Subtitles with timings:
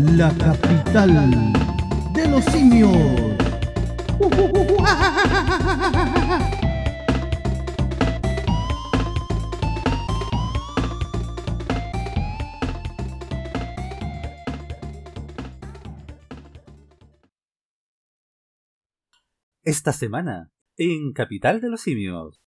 [0.00, 1.52] la capital
[2.14, 2.96] de los simios.
[19.62, 22.40] Esta semana, en Capital de los Simios.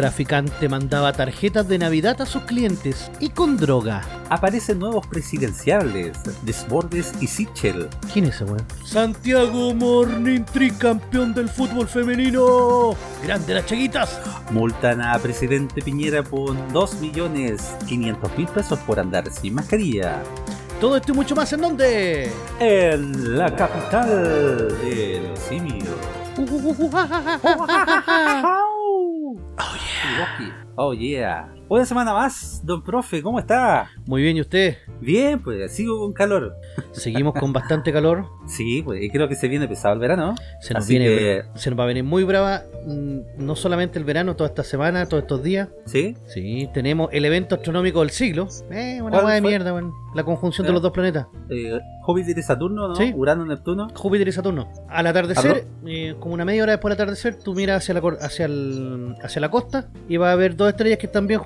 [0.00, 4.00] Traficante mandaba tarjetas de Navidad a sus clientes y con droga.
[4.30, 7.86] Aparecen nuevos presidenciables, Desbordes y Sichel.
[8.10, 8.64] ¿Quién es ese weón?
[8.82, 12.96] Santiago Morning tricampeón del fútbol femenino.
[13.22, 14.18] Grande las chaguitas.
[14.50, 20.22] Multan a presidente Piñera por 2.500.000 pesos por andar sin mascarilla.
[20.80, 22.32] Todo esto y mucho más en dónde?
[22.58, 24.08] En la capital
[24.80, 25.90] de los simios.
[30.16, 30.52] Oh yeah.
[30.76, 31.48] Oh yeah.
[31.72, 33.90] Una semana más, don profe, ¿cómo está?
[34.04, 34.78] Muy bien, ¿y usted?
[35.00, 36.56] Bien, pues sigo con calor.
[36.90, 38.26] Seguimos con bastante calor.
[38.50, 40.34] Sí, pues y creo que se viene pesado el verano.
[40.60, 43.96] Se nos, Así viene, que- se nos va a venir muy brava, mm, no solamente
[43.96, 45.68] el verano, toda esta semana, todos estos días.
[45.86, 46.16] ¿Sí?
[46.26, 48.48] Sí, tenemos el evento astronómico del siglo.
[48.72, 49.92] Eh, una ¿Cuál hueá de mierda, weón.
[50.16, 51.28] La conjunción de los dos planetas.
[51.48, 52.96] Eh, Júpiter y Saturno, ¿no?
[52.96, 53.12] Sí.
[53.14, 53.86] Urano, Neptuno.
[53.94, 54.68] Júpiter y Saturno.
[54.88, 58.46] Al atardecer, eh, como una media hora después del atardecer, tú miras hacia la, hacia,
[58.46, 61.38] el- hacia la costa y vas a ver dos estrellas que están bien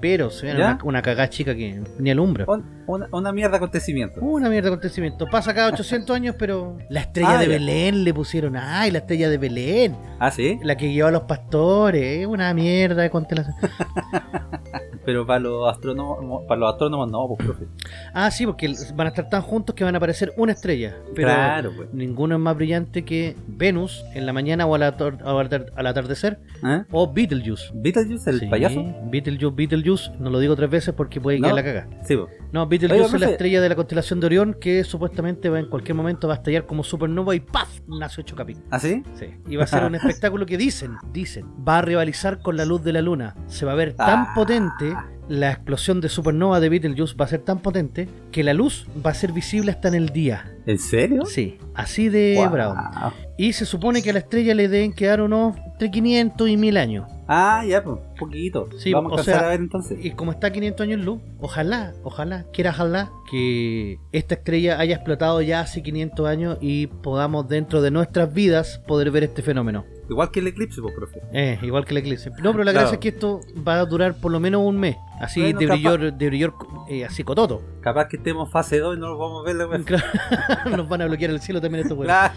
[0.00, 0.54] Pero se ¿Ya?
[0.54, 2.44] una, una cagada chica que ni alumbra.
[2.48, 4.20] Un- una, una mierda de acontecimiento.
[4.20, 5.26] Una mierda de acontecimiento.
[5.30, 7.52] Pasa cada 800 años, pero la estrella Ah, de ya.
[7.52, 8.56] Belén le pusieron.
[8.56, 9.96] ¡Ay, la estrella de Belén!
[10.18, 10.58] Ah, sí.
[10.62, 12.26] La que lleva a los pastores.
[12.26, 13.54] Una mierda de constelación.
[15.04, 17.64] Pero para los astrónomos, para los astrónomos no, pues profe.
[18.14, 20.96] Ah, sí, porque van a estar tan juntos que van a aparecer una estrella.
[21.14, 21.92] Pero Claro, pues.
[21.92, 26.38] ninguno es más brillante que Venus en la mañana o al, atar- al atardecer.
[26.64, 26.82] ¿Eh?
[26.90, 27.70] O Beetlejuice.
[27.74, 28.84] Beetlejuice, el Sí, payaso.
[29.10, 30.10] Beetlejuice, Beetlejuice.
[30.18, 31.48] No lo digo tres veces porque puede ¿No?
[31.48, 31.88] quedar la caga.
[32.04, 32.28] Sí, pues.
[32.52, 33.32] No, Beetlejuice Oiga, es la profe.
[33.32, 36.66] estrella de la constelación de Orión que supuestamente va en cualquier momento va a estallar
[36.66, 37.80] como supernova y ¡paf!
[37.88, 38.68] Nace ocho capítulos.
[38.70, 39.02] ¿Ah, sí?
[39.14, 39.26] Sí.
[39.48, 42.82] Y va a ser un espectáculo que dicen, dicen, va a rivalizar con la luz
[42.84, 43.34] de la luna.
[43.46, 44.32] Se va a ver tan Ah.
[44.34, 45.21] potente, Uh-huh.
[45.32, 49.12] La explosión de supernova de Beetlejuice va a ser tan potente que la luz va
[49.12, 50.52] a ser visible hasta en el día.
[50.66, 51.24] ¿En serio?
[51.24, 52.74] Sí, así de bravo.
[53.38, 56.76] Y se supone que a la estrella le deben quedar unos entre 500 y 1000
[56.76, 57.10] años.
[57.26, 58.68] Ah, ya, pues, poquito.
[58.76, 60.04] Sí, Vamos a o sea, a ver entonces.
[60.04, 64.96] Y como está a 500 años luz, ojalá, ojalá, quiera ojalá que esta estrella haya
[64.96, 69.84] explotado ya hace 500 años y podamos dentro de nuestras vidas poder ver este fenómeno.
[70.10, 71.20] Igual que el eclipse, pues, profe.
[71.32, 72.30] Eh, igual que la eclipse.
[72.42, 72.80] No, pero la Claro.
[72.88, 74.96] gracia es que esto va a durar por lo menos un mes.
[75.22, 76.54] Así Bueno, de capaz- brillor, de brillor
[76.88, 77.62] eh, así cototo.
[77.80, 79.84] Capaz que estemos fase 2 y no lo vamos a ver la.
[79.84, 80.04] Claro,
[80.76, 82.12] Nos van a bloquear el cielo también estos güeyes.
[82.12, 82.34] Claro.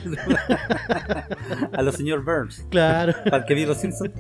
[1.74, 2.66] a los señor Burns.
[2.70, 3.14] Claro.
[3.24, 4.12] Para el que vio los Simpsons.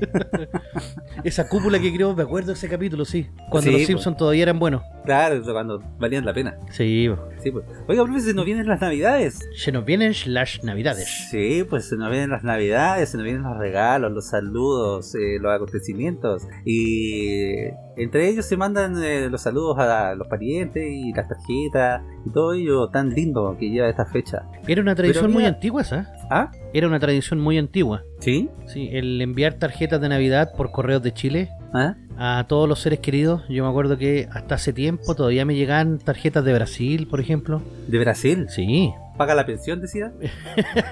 [1.23, 3.27] Esa cúpula que creó, me acuerdo de ese capítulo, sí.
[3.49, 3.87] Cuando Sí, los pues.
[3.87, 4.81] Simpsons todavía eran buenos.
[5.05, 6.57] Claro, cuando valían la pena.
[6.71, 7.07] Sí.
[7.43, 7.65] Sí, pues.
[7.87, 9.39] Oiga, profe, se nos vienen las navidades.
[9.55, 11.27] se nos vienen las navidades.
[11.29, 15.37] Sí, pues se nos vienen las navidades, se nos vienen los regalos, los saludos, eh,
[15.39, 16.47] los acontecimientos.
[16.65, 17.53] Y
[17.97, 22.53] entre ellos se mandan eh, los saludos a los parientes y las tarjetas y todo
[22.53, 24.44] ello tan lindo que lleva esta fecha.
[24.67, 26.13] Era una tradición muy antigua esa.
[26.29, 26.51] ¿Ah?
[26.73, 28.03] Era una tradición muy antigua.
[28.19, 28.50] ¿Sí?
[28.67, 31.95] Sí, el enviar tarjetas de Navidad por correos de Chile ¿Ah?
[32.17, 33.43] A todos los seres queridos.
[33.49, 37.61] Yo me acuerdo que hasta hace tiempo todavía me llegaban tarjetas de Brasil, por ejemplo.
[37.87, 38.47] ¿De Brasil?
[38.49, 40.11] Sí, ¿Paga la pensión, decía?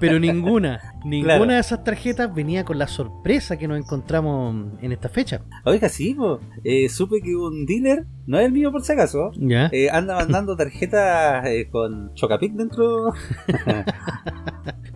[0.00, 1.52] pero ninguna, ninguna Claro.
[1.52, 5.40] de esas tarjetas venía con la sorpresa que nos encontramos en esta fecha.
[5.64, 6.16] Oiga, sí,
[6.62, 9.68] eh, supe que un dealer, no es el mío por si acaso, ¿Ya?
[9.72, 13.12] eh, anda mandando tarjetas eh, con Chocapic dentro.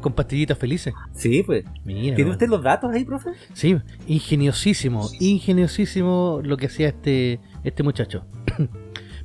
[0.00, 0.94] Con pastillitas felices.
[1.15, 1.65] Sí, pues.
[1.84, 2.15] Mira.
[2.15, 3.31] ¿Tiene usted los datos ahí, profe?
[3.54, 3.76] Sí,
[4.16, 8.25] ingeniosísimo, ingeniosísimo lo que hacía este, este muchacho.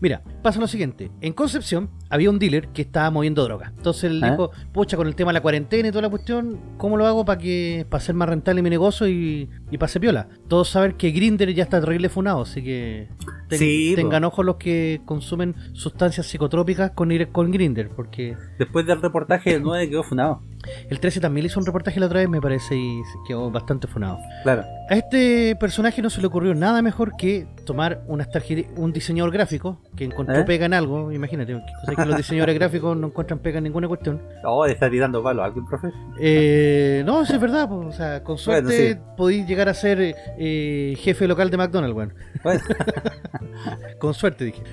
[0.01, 1.11] Mira, pasa lo siguiente.
[1.21, 3.71] En Concepción había un dealer que estaba moviendo droga.
[3.77, 4.31] Entonces él ¿Ah?
[4.31, 7.23] dijo, pucha, con el tema de la cuarentena y toda la cuestión, ¿cómo lo hago
[7.23, 10.27] para que para ser más rentable mi negocio y, y pase piola?
[10.47, 13.09] Todos saben que Grinder ya está terrible funado, así que
[13.47, 14.01] ten- Sí, po.
[14.01, 19.51] tengan ojo los que consumen sustancias psicotrópicas con, ir- con Grinder, porque Después del reportaje
[19.51, 20.41] del 9 quedó funado.
[20.89, 23.87] El 13 también le hizo un reportaje la otra vez, me parece, y quedó bastante
[23.87, 24.17] funado.
[24.43, 24.63] Claro.
[24.89, 28.27] A este personaje no se le ocurrió nada mejor que tomar unas
[28.75, 30.43] un diseñador gráfico que encontró ¿Eh?
[30.43, 33.87] pega en algo, imagínate, o sea, que los diseñadores gráficos no encuentran pega en ninguna
[33.87, 34.21] cuestión.
[34.43, 35.89] Oh, está tirando palo a alguien, profe.
[36.19, 38.99] Eh, no, eso es verdad, pues, o sea, con Bueno, suerte sí.
[39.17, 42.13] podéis llegar a ser eh, jefe local de McDonald's, weón.
[42.43, 42.59] Bueno,
[43.99, 44.63] Con suerte, dije.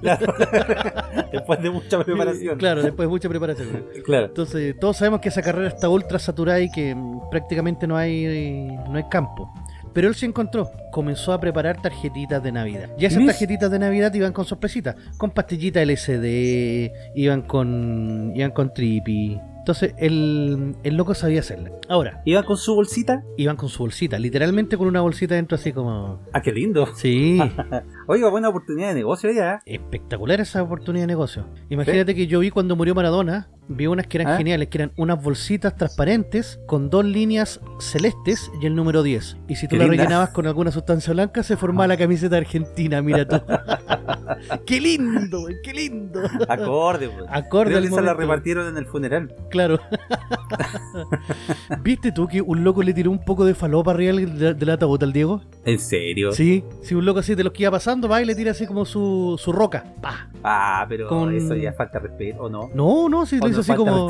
[0.00, 0.34] claro.
[1.32, 2.58] Después de mucha preparación.
[2.58, 3.86] Claro, después de mucha preparación.
[4.04, 4.26] Claro.
[4.26, 8.68] Entonces, todos sabemos que esa carrera está ultra saturada y que mm, prácticamente no hay
[8.90, 9.50] no hay campo.
[9.94, 12.90] Pero él se encontró, comenzó a preparar tarjetitas de Navidad.
[12.98, 18.74] Y esas tarjetitas de Navidad iban con sorpresitas, con pastillitas LCD, iban con iban con
[18.74, 19.40] trippy.
[19.58, 21.70] Entonces el, el loco sabía hacerla.
[21.88, 23.22] Ahora, Iba con su bolsita.
[23.38, 26.18] iban con su bolsita, literalmente con una bolsita dentro así como...
[26.32, 26.84] Ah, qué lindo.
[26.96, 27.38] Sí,
[28.06, 29.60] Oiga, buena oportunidad de negocio ya.
[29.64, 31.46] espectacular esa oportunidad de negocio.
[31.70, 34.36] Imagínate que yo vi cuando murió Maradona, vi unas que eran ¿Ah?
[34.36, 39.36] geniales, que eran unas bolsitas transparentes con dos líneas celestes y el número 10.
[39.48, 39.98] Y si tú la linda.
[40.02, 43.40] rellenabas con alguna sustancia blanca, se formaba la camiseta argentina, mira tú.
[44.66, 45.56] ¡Qué lindo, güey!
[45.62, 46.22] ¡Qué lindo!
[46.48, 47.24] Acorde, pues.
[47.30, 49.32] Acorde Creo que la repartieron en el funeral.
[49.50, 49.78] Claro.
[51.82, 55.02] ¿Viste tú que un loco le tiró un poco de falopa arriba del, del- ataúd
[55.02, 55.42] al Diego?
[55.64, 56.32] ¿En serio?
[56.32, 58.66] Sí, sí, un loco así de los que iba pasando va y le tira así
[58.66, 59.84] como su, su roca.
[60.00, 60.28] ¡Pah!
[60.42, 62.70] Ah, pero Con- eso ya falta respeto, ¿o no?
[62.74, 64.08] No, no, sí, ¿O lo hizo no así como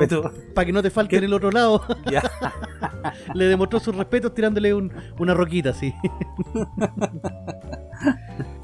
[0.55, 1.17] para que no te falte ¿Qué?
[1.19, 1.83] en el otro lado.
[2.11, 2.23] Ya.
[3.35, 5.93] le demostró sus respetos tirándole un- una roquita así.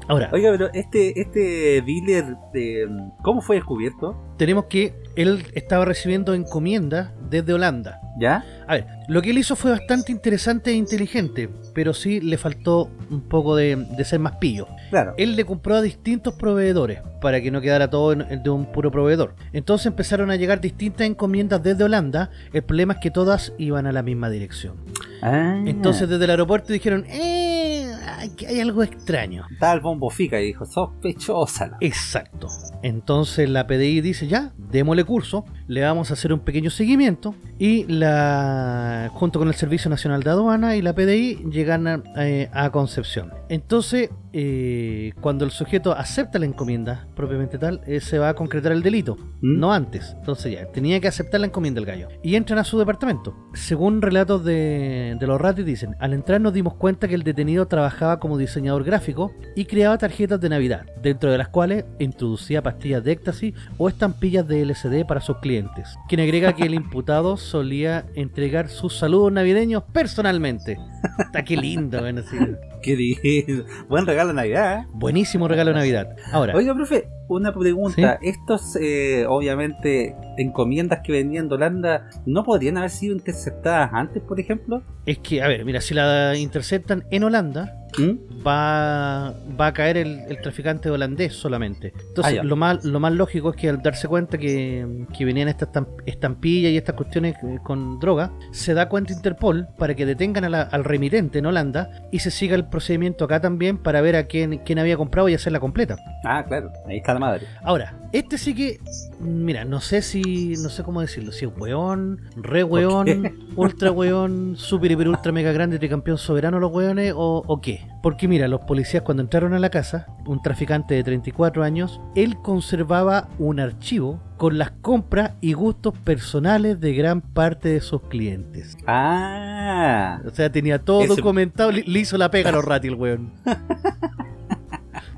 [0.07, 2.87] Ahora, Oiga, pero este, este dealer, de,
[3.21, 4.15] ¿cómo fue descubierto?
[4.37, 7.99] tenemos que él estaba recibiendo encomiendas desde Holanda.
[8.19, 8.43] ¿Ya?
[8.67, 12.89] A ver, lo que él hizo fue bastante interesante e inteligente, pero sí le faltó
[13.09, 14.67] un poco de, de ser más pillo.
[14.89, 15.13] Claro.
[15.17, 18.91] Él le compró a distintos proveedores para que no quedara todo en- de un puro
[18.91, 19.35] proveedor.
[19.53, 22.29] Entonces empezaron a llegar distintas encomiendas desde Holanda.
[22.53, 24.75] El problema es que todas iban a la misma dirección.
[25.21, 29.45] Ah, Entonces desde el aeropuerto dijeron, eh, aquí hay algo extraño.
[29.51, 31.77] Estaba el bombo fica y dijo, sospechosa.
[31.81, 32.47] Exacto.
[32.83, 37.85] Entonces la PDI dice, ya, démosle curso, le vamos a hacer un pequeño seguimiento y
[37.85, 42.71] la junto con el Servicio Nacional de Aduana y la PDI llegan a, eh, a
[42.71, 43.31] Concepción.
[43.49, 48.71] Entonces, eh, cuando el sujeto acepta la encomienda propiamente tal, eh, se va a concretar
[48.71, 49.59] el delito, ¿Mm?
[49.59, 50.15] no antes.
[50.17, 52.07] Entonces ya, tenía que aceptar la encomienda el gallo.
[52.23, 53.35] Y entran a su departamento.
[53.53, 57.67] Según relatos de, de los ratis dicen, al entrar nos dimos cuenta que el detenido
[57.67, 63.03] trabajaba como diseñador gráfico y creaba tarjetas de Navidad, dentro de las cuales introducía pastillas
[63.03, 65.58] de éxtasis o estampillas de LCD para sus clientes.
[66.07, 70.77] Quien agrega que el imputado solía entregar sus saludos navideños personalmente.
[71.17, 72.37] Está qué lindo, bueno, sí.
[72.81, 73.65] Qué lindo.
[73.89, 74.79] Buen regalo de Navidad.
[74.79, 74.87] ¿eh?
[74.93, 76.15] Buenísimo regalo de Navidad.
[76.31, 78.17] Ahora, Oiga, profe, una pregunta.
[78.21, 84.39] Estos, eh, obviamente, encomiendas que venían de Holanda, ¿no podrían haber sido interceptadas antes, por
[84.39, 84.81] ejemplo?
[85.05, 88.45] es que, a ver, mira, si la interceptan en Holanda, ¿Mm?
[88.45, 91.93] va, va a caer el, el traficante holandés solamente.
[92.09, 95.47] Entonces, Ah, lo, más, lo más lógico es que al darse cuenta que, que venían
[95.47, 100.05] estas estamp- estampillas y estas cuestiones eh, con droga, se da cuenta Interpol para que
[100.05, 104.01] detengan a la- al remitente en Holanda y se siga el procedimiento acá también para
[104.01, 105.97] ver a quién, quién había comprado y hacerla completa.
[106.23, 107.45] Ah, claro, ahí está la madre.
[107.63, 108.79] Ahora, este sí que,
[109.19, 114.55] mira, no sé si, no sé cómo decirlo, si es weón, re weón, ultra weón,
[114.57, 117.78] super hiper ultra mega grande tricampeón soberano los weones o, o qué.
[118.01, 122.37] Porque mira, los policías cuando entraron a la casa, un traficante de 34 años, él
[122.41, 128.77] conservaba un archivo con las compras y gustos personales de gran parte de sus clientes.
[128.87, 132.95] Ah, O sea, tenía todo Ese- documentado, le, hizo la pega a los ratis el
[132.95, 133.33] weón.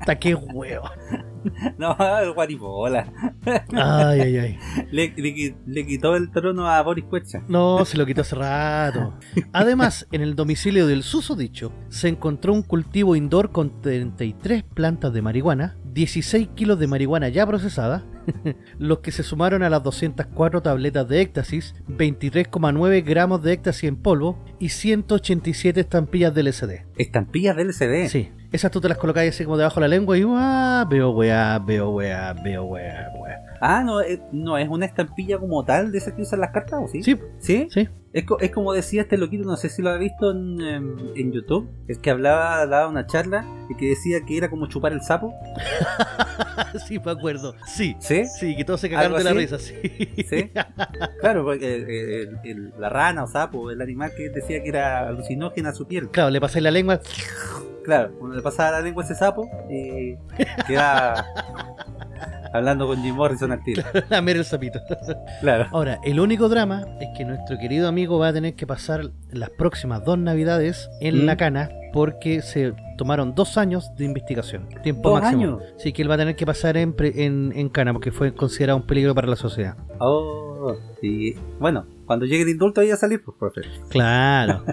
[0.00, 0.82] Hasta qué weón.
[1.78, 3.12] no, el guaribola.
[3.74, 4.58] Ay, ay, ay.
[4.90, 7.42] Le, le qui- le quitó el trono a Boris Cuecha.
[7.48, 9.14] No, se lo quitó hace rato.
[9.52, 15.22] Además, en el domicilio del susodicho se encontró un cultivo indoor con 33 plantas de
[15.22, 18.04] marihuana, 16 kilos de marihuana ya procesada,
[18.78, 23.96] los que se sumaron a las 204 tabletas de éxtasis, 23,9 gramos de éxtasis en
[23.96, 26.70] polvo y 187 estampillas de LSD.
[26.96, 28.08] Estampillas del LCD.
[28.08, 30.86] Sí, esas tú te las colocas así como debajo de la lengua y ¡ah!
[30.88, 33.38] veo weá, veo weá, veo weá, weá.
[33.60, 36.80] Ah, no, eh, no es una estampilla como tal de esas que usan las cartas,
[36.82, 37.02] ¿o sí?
[37.02, 37.68] Sí, ¿Sí?
[37.70, 37.88] sí.
[38.12, 40.96] Es, co- es como decía este loquito, no sé si lo ha visto en, em,
[41.16, 44.92] en YouTube, es que hablaba, daba una charla y que decía que era como chupar
[44.92, 45.32] el sapo.
[46.88, 47.54] sí, me acuerdo.
[47.66, 48.26] Sí, ¿Sí?
[48.26, 49.74] sí, que todos se cagaron ¿Algo de la risa, sí.
[50.28, 50.50] ¿Sí?
[51.20, 55.70] Claro, porque el- el- la rana o sapo, el animal que decía que era alucinógena
[55.70, 56.10] a su piel.
[56.10, 57.00] Claro, le pasáis la lengua.
[57.84, 60.16] Claro, cuando le pasaba la lengua a ese sapo, y
[60.66, 61.24] quedaba
[62.52, 63.82] hablando con Jim Morrison al tiro.
[64.08, 64.80] lamer el sapito.
[65.40, 65.66] Claro.
[65.72, 69.50] Ahora, el único drama es que nuestro querido amigo va a tener que pasar las
[69.50, 71.26] próximas dos navidades en ¿Mm?
[71.26, 74.68] la cana porque se tomaron dos años de investigación.
[74.82, 75.42] Tiempo ¿Dos máximo.
[75.42, 75.62] años?
[75.78, 78.34] Sí, que él va a tener que pasar en, pre- en, en cana porque fue
[78.34, 79.76] considerado un peligro para la sociedad.
[79.98, 83.62] Oh, y bueno, cuando llegue el indulto ahí a salir, pues profe.
[83.88, 84.64] Claro.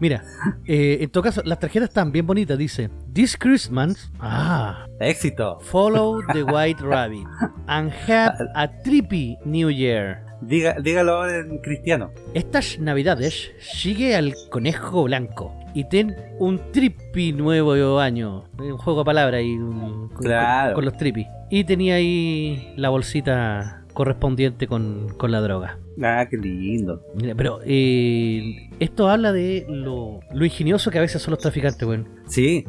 [0.00, 0.22] Mira,
[0.64, 2.56] eh, en todo caso, las tarjetas están bien bonitas.
[2.56, 5.58] Dice, This Christmas, ah, Éxito.
[5.60, 7.26] follow the white rabbit
[7.66, 10.24] and have a trippy New Year.
[10.40, 12.10] Diga, dígalo ahora en cristiano.
[12.34, 18.44] Estas navidades sigue al conejo blanco y ten un tripi nuevo año.
[18.58, 20.74] Un juego de palabras ahí un- con, Claro.
[20.74, 21.26] con los tripis.
[21.50, 25.78] Y tenía ahí la bolsita correspondiente con, con la droga.
[26.02, 27.02] Ah, qué lindo.
[27.14, 31.86] Mira, Pero eh, esto habla de lo, lo ingenioso que a veces son los traficantes,
[31.86, 32.08] weón.
[32.26, 32.66] Sí.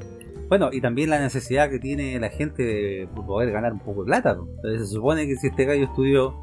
[0.54, 4.06] Bueno, y también la necesidad que tiene la gente de poder ganar un poco de
[4.06, 4.38] plata.
[4.58, 6.36] Entonces se supone que si este gallo estudió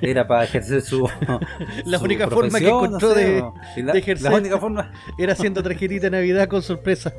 [0.00, 1.06] era para ejercer su
[1.84, 3.44] La su única forma que encontró no sé, de-.
[3.76, 4.32] Y la, de ejercer.
[4.32, 7.12] la única forma Era haciendo tarjetita de Navidad con sorpresa.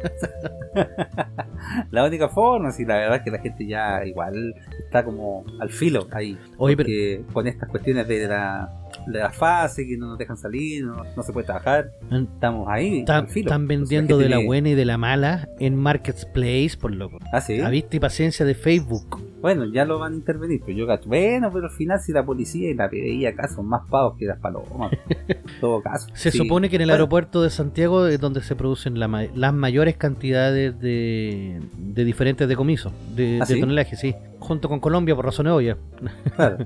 [1.92, 5.70] la única forma, si la verdad es que la gente ya igual está como al
[5.70, 6.40] filo ahí.
[6.58, 11.04] Oye, pero- con estas cuestiones de la, la fase, que no nos dejan salir, no,
[11.16, 13.52] no se puede trabajar, estamos ahí Están, filo.
[13.60, 17.18] vendiendo de la buena y de la mala en Marketplace, por loco.
[17.34, 17.60] Ah, sí.
[17.60, 19.22] A vista y paciencia de Facebook.
[19.42, 21.08] Bueno, ya lo van a intervenir, pero yo cacho.
[21.10, 24.26] Bueno, pero al final si la policía y la PDI acá son más pavos que
[24.26, 24.92] las palomas.
[25.28, 26.08] en todo caso.
[26.14, 26.38] Se Sí.
[26.38, 29.98] supone que en el Bueno, aeropuerto de Santiago es donde se producen la las mayores
[29.98, 33.60] cantidades de, de diferentes decomisos, de, ¿Ah, de sí?
[33.60, 34.16] tonelaje, sí.
[34.40, 35.78] Junto con Colombia, por razones obvias.
[36.36, 36.66] claro.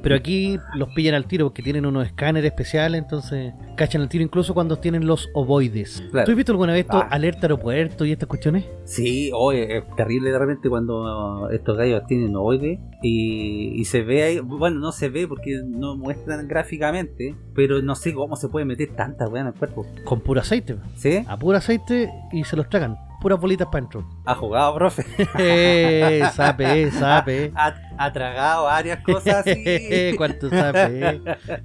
[0.00, 4.22] Pero aquí los pillan al tiro porque tienen unos escáneres especiales, entonces cachan al tiro
[4.22, 6.04] incluso cuando tienen los ovoides.
[6.12, 6.24] Claro.
[6.24, 7.08] ¿Tú has visto alguna vez esto, Ah.
[7.10, 8.64] alerta aeropuerto y estas cuestiones?
[8.84, 14.22] Sí, oye, es terrible de repente cuando estos gallos tienen ovoide y, y se ve
[14.22, 18.64] ahí, bueno, no se ve porque no muestran gráficamente, pero no sé cómo se puede
[18.66, 19.86] meter tanta weá en el cuerpo.
[20.04, 20.76] Con puro aceite.
[20.96, 21.24] ¿Sí?
[21.28, 22.96] A puro aceite y se los tragan.
[23.20, 24.06] Puras bolitas para adentro.
[24.24, 25.04] Ha jugado, profe.
[25.38, 27.52] Eh, sape, sape.
[27.54, 30.14] Ha, ha tragado varias cosas así.
[30.16, 31.20] ¿Cuánto sape?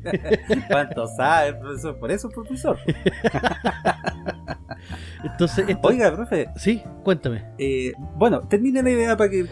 [0.70, 2.00] ¿Cuánto sabe, profesor?
[2.00, 2.77] Por eso, profesor.
[5.23, 5.87] Entonces, esto...
[5.87, 7.43] Oiga, profe, Sí, cuéntame.
[7.57, 9.45] eh, bueno, termine la idea para que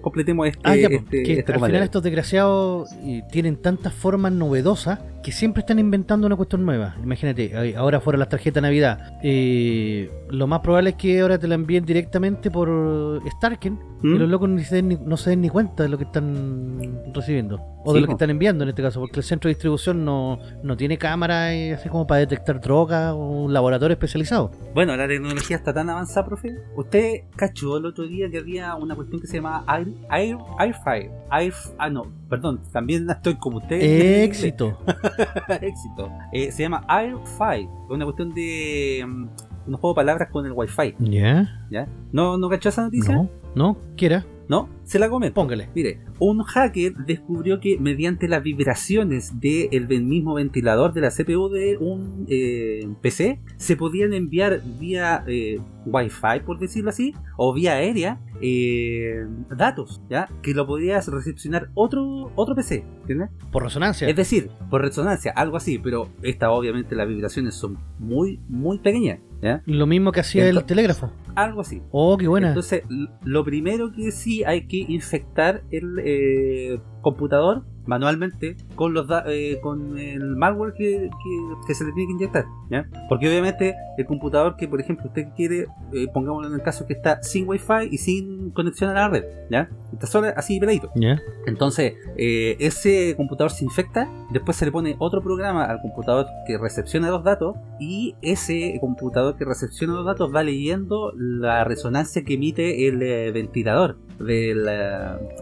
[0.00, 2.90] completemos este, Ah, ya, pues, este, que este al final estos desgraciados
[3.30, 6.96] tienen tantas formas novedosas que siempre están inventando una cuestión nueva.
[7.02, 9.18] Imagínate, ahora fueron las tarjetas de Navidad.
[9.22, 14.14] eh, lo más probable es que ahora te la envíen directamente por Starken ¿Mm?
[14.14, 17.02] y los locos ni se den no se den ni cuenta de lo que están
[17.14, 17.60] recibiendo.
[17.84, 20.04] O Sí, de lo que están enviando en este caso, porque el centro de distribución
[20.04, 24.50] no, no tiene cámara eh, así como para detectar droga o un laboratorio especializado.
[24.74, 26.58] Bueno, la tecnología está tan avanzada, profe.
[26.76, 31.10] Usted cachó el otro día que había una cuestión que se llama Air, Air, Airfire.
[31.30, 33.78] Air, ah, no, perdón, también estoy como usted.
[33.80, 34.78] Éxito.
[35.60, 36.10] Éxito.
[36.32, 37.68] Eh, se llama Airfire.
[37.88, 39.28] Una cuestión de mm,
[39.66, 40.94] unos juegos de palabras con el Wi-Fi.
[40.98, 41.66] ¿Ya?
[41.70, 41.88] ¿Ya?
[42.12, 43.14] ¿No, ¿No cachó esa noticia?
[43.14, 44.68] No, no, quiera, ¿No?
[44.84, 45.32] Se la comento.
[45.32, 45.70] póngale.
[45.74, 51.78] Mire, un hacker descubrió que mediante las vibraciones del mismo ventilador de la CPU de
[51.78, 58.20] un eh, PC se podían enviar vía eh, Wi-Fi, por decirlo así, o vía aérea,
[58.40, 59.24] eh,
[59.56, 60.28] datos, ¿ya?
[60.42, 63.30] Que lo podía recepcionar otro, otro PC, ¿entiendes?
[63.50, 64.08] Por resonancia.
[64.08, 69.20] Es decir, por resonancia, algo así, pero esta obviamente las vibraciones son muy, muy pequeñas,
[69.42, 69.62] ¿ya?
[69.66, 71.10] Lo mismo que hacía el Ento- telégrafo.
[71.34, 71.82] Algo así.
[71.90, 72.48] Oh, qué buena.
[72.48, 72.82] Entonces,
[73.22, 79.58] lo primero que sí hay que infectar el eh, computador manualmente con los da- eh,
[79.62, 82.86] con el malware que, que- que se le tiene que inyectar, ¿ya?
[83.08, 86.92] Porque obviamente el computador que, por ejemplo, usted quiere, eh, pongámoslo en el caso que
[86.94, 89.68] está sin wifi y sin conexión a la red, ¿ya?
[89.92, 90.90] Está solo así peladito.
[90.94, 91.20] ¿Ya?
[91.46, 96.56] Entonces, eh, ese computador se infecta, después se le pone otro programa al computador que
[96.58, 102.34] recepciona los datos y ese computador que recepciona los datos va leyendo la resonancia que
[102.34, 103.98] emite el eh, ventilador
[104.28, 104.54] eh,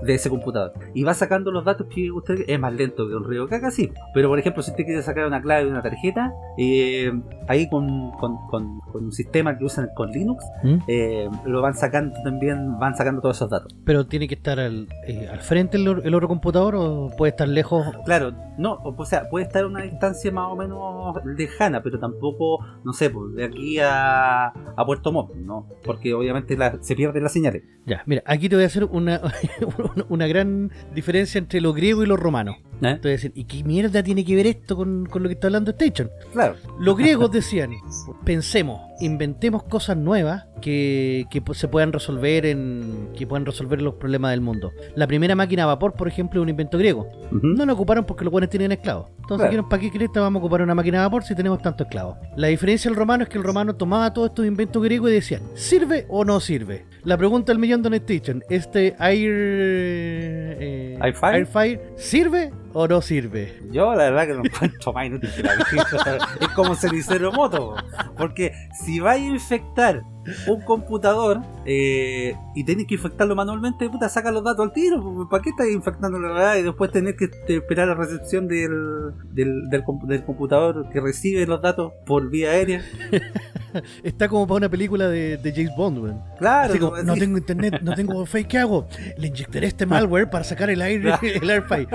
[0.03, 3.29] de ese computador y va sacando los datos que usted es más lento que un
[3.29, 3.93] río caca, sí.
[4.15, 7.13] Pero por ejemplo, si usted quiere sacar una clave de una tarjeta, eh,
[7.49, 10.77] ahí con, con- con- con un sistema que usan con Linux, ¿Mm?
[10.89, 13.75] eh, lo van sacando también, van sacando todos esos datos.
[13.85, 17.49] Pero tiene que estar al, eh, al frente el, el otro computador o puede estar
[17.49, 17.87] lejos.
[18.05, 21.99] Claro, no, o o sea, puede estar a una distancia más o menos lejana, pero
[21.99, 25.67] tampoco, no sé, pues, de aquí a, a Puerto Montt, ¿no?
[25.85, 27.63] Porque obviamente la- se pierden las señales.
[27.87, 29.21] Ya, mira, aquí te voy a hacer una,
[30.09, 32.57] una gran diferencia entre lo griego y lo romano.
[32.83, 32.95] ¿eh?
[32.95, 35.35] Te voy a decir, ¿y qué mierda tiene que ver esto con, con lo que
[35.35, 36.11] está hablando Station?
[36.33, 37.73] Claro, Los griegos decían,
[38.25, 44.31] pensemos, inventemos cosas nuevas que, que se puedan resolver en que puedan resolver los problemas
[44.33, 44.73] del mundo.
[44.95, 47.09] La primera máquina a vapor, por ejemplo, es un invento griego.
[47.31, 49.09] No la ocuparon porque los buenos tienen esclavos.
[49.21, 49.69] Entonces, Claro.
[49.69, 52.17] ¿para qué cresta vamos a ocupar una máquina de vapor si tenemos tantos esclavos?
[52.37, 55.43] La diferencia del romano es que el romano tomaba todos estos inventos griegos y decían,
[55.55, 56.85] ¿sirve o no sirve?
[57.05, 61.37] La pregunta del millón de Station, ¿este air, eh, ¿Airfire?
[61.37, 63.59] Airfire sirve o no sirve?
[63.73, 65.55] yo la verdad que lo encuentro más inútil que la.
[66.41, 67.75] Es como cenicero moto,
[68.19, 68.53] porque
[68.85, 70.03] si va a infectar
[70.47, 75.27] un computador eh, y tenés que infectarlo manualmente, puta, saca los datos al tiro.
[75.31, 79.71] ¿Para qué estás infectando la verdad y después tenés que esperar la recepción del, del,
[79.71, 82.83] del, del computador que recibe los datos por vía aérea?
[84.03, 86.21] Está como para una película de, de James Bond, weón.
[86.39, 88.87] Claro, como, no tengo internet, no tengo wifi, ¿qué hago?
[89.19, 91.87] Le inyectaré este malware para sacar el aire, el airfy.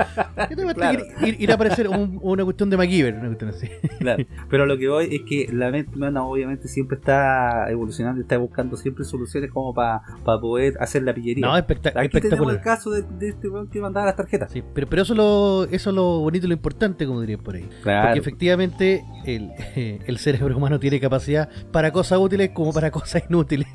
[0.50, 1.04] ¿Qué te va a Claro.
[1.26, 3.70] ir, a aparecer un- una cuestión de MacGyver, una cuestión así.
[4.00, 4.24] Claro.
[4.50, 8.76] Pero lo que voy es que la mente humana obviamente siempre está evolucionando, está buscando
[8.78, 10.02] siempre soluciones como para
[10.42, 11.46] poder hacer la pillería.
[11.46, 12.62] No, especta- Aquí tenemos el espectacular.
[12.62, 14.52] caso de, de este weón que mandaba las tarjetas.
[14.52, 17.40] Sí, pero, pero eso, es lo, eso es lo bonito y lo importante, como dirían
[17.42, 17.68] por ahí.
[17.84, 18.08] Claro.
[18.08, 23.68] Porque efectivamente el, el cerebro humano tiene capacidad para cosas útiles como para cosas inútiles.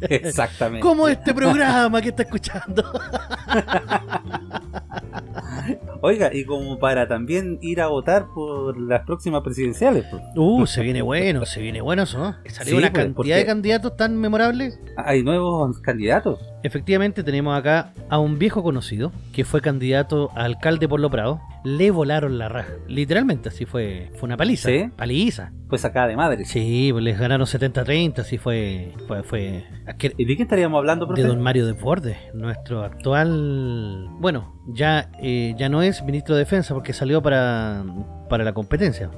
[0.00, 0.80] Exactamente.
[0.80, 2.82] como este programa que está escuchando.
[6.00, 10.04] Oiga, y como para también ir a votar por las próximas presidenciales.
[10.10, 10.22] pues.
[10.36, 12.36] Uh, se viene bueno, se viene bueno eso, ¿no?
[12.46, 14.80] Salió Sí, una pues, cantidad de candidatos tan memorables.
[14.96, 16.38] Hay nuevos candidatos.
[16.62, 21.40] Efectivamente, tenemos acá a un viejo conocido que fue candidato a alcalde por Lo Prado.
[21.64, 22.72] Le volaron la raja.
[22.88, 24.10] Literalmente, así fue.
[24.14, 24.68] Fue una paliza.
[24.68, 24.90] ¿Sí?
[24.96, 25.52] Paliza.
[25.68, 26.44] Pues acá de madre.
[26.44, 28.92] Sí, pues les ganaron 70-30, así fue.
[29.06, 29.22] Fue.
[29.22, 29.64] fue
[30.16, 31.28] ¿Y de qué estaríamos hablando, de profe?
[31.28, 34.08] don Mario Desbordes, nuestro actual.
[34.18, 37.84] Bueno, ya, eh, ya no es ministro de Defensa porque salió para,
[38.28, 39.10] para la competencia.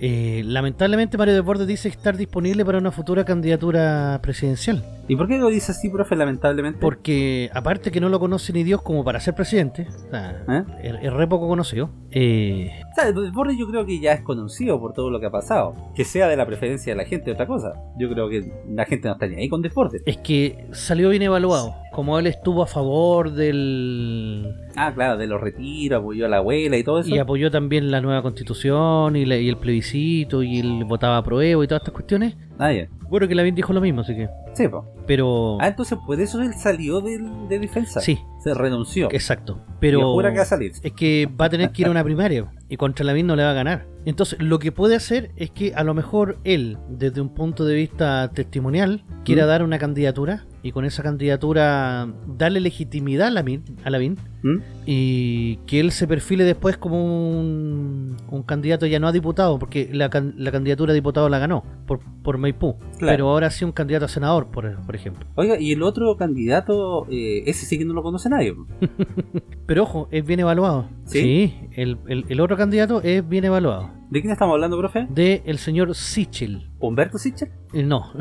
[0.00, 4.84] Eh, lamentablemente, Mario Desbordes dice estar disponible para una futura candidatura presidencial.
[5.08, 6.78] ¿Y por qué lo dice así, profe, lamentablemente?
[6.80, 10.64] Porque, aparte que no lo conoce ni Dios como para ser presidente, o sea, ¿Eh?
[10.82, 11.90] es, es re poco conocido.
[12.10, 15.26] eh, O sea, el Borre yo creo que ya es conocido por todo lo que
[15.26, 15.74] ha pasado.
[15.94, 17.74] Que sea de la preferencia de la gente, otra cosa.
[17.98, 19.98] Yo creo que la gente no está ni ahí con deporte.
[20.06, 21.74] es que salió bien evaluado.
[21.92, 24.54] Como él estuvo a favor del.
[24.76, 27.10] Ah, claro, de los retiros, apoyó a la abuela y todo eso.
[27.14, 31.22] Y apoyó también la nueva constitución y, la- y el plebiscito y él votaba a
[31.22, 32.34] prueba y todas estas cuestiones.
[32.58, 32.88] Ah, ya.
[33.10, 34.28] Bueno, que Lavín dijo lo mismo, así que.
[34.54, 34.86] Sí, po.
[35.06, 35.58] Pero.
[35.60, 38.00] Ah, entonces por eso él salió de defensa.
[38.00, 39.08] sí, Se renunció.
[39.12, 39.60] exacto.
[39.80, 40.12] Pero.
[40.12, 40.72] jura que va a salir.
[40.82, 43.42] es que va a tener que ir a una primaria y contra Lavín no le
[43.42, 43.86] va a ganar.
[44.04, 47.74] Entonces, lo que puede hacer es que a lo mejor él, desde un punto de
[47.76, 49.48] vista testimonial, quiera ¿Mm?
[49.48, 54.58] dar una candidatura y con esa candidatura darle legitimidad a Lavín, a Lavín ¿Mm?
[54.86, 59.88] y que él se perfile después como un, un candidato ya no a diputado, porque
[59.92, 63.12] la, la candidatura a diputado la ganó por, por Maipú, Claro.
[63.12, 65.24] pero ahora sí un candidato a senador, por, por ejemplo.
[65.34, 68.54] Oiga, y el otro candidato, eh, ese sí que no lo conoce nadie.
[69.66, 70.88] Pero ojo, es bien evaluado.
[71.04, 71.54] ¿Sí?
[71.72, 73.90] el, el- el otro candidato es bien evaluado.
[74.10, 75.06] ¿De quién estamos hablando, profe?
[75.10, 76.68] De el señor Sichel.
[76.82, 77.48] ¿Humberto Sichel?
[77.72, 78.12] Eh, no,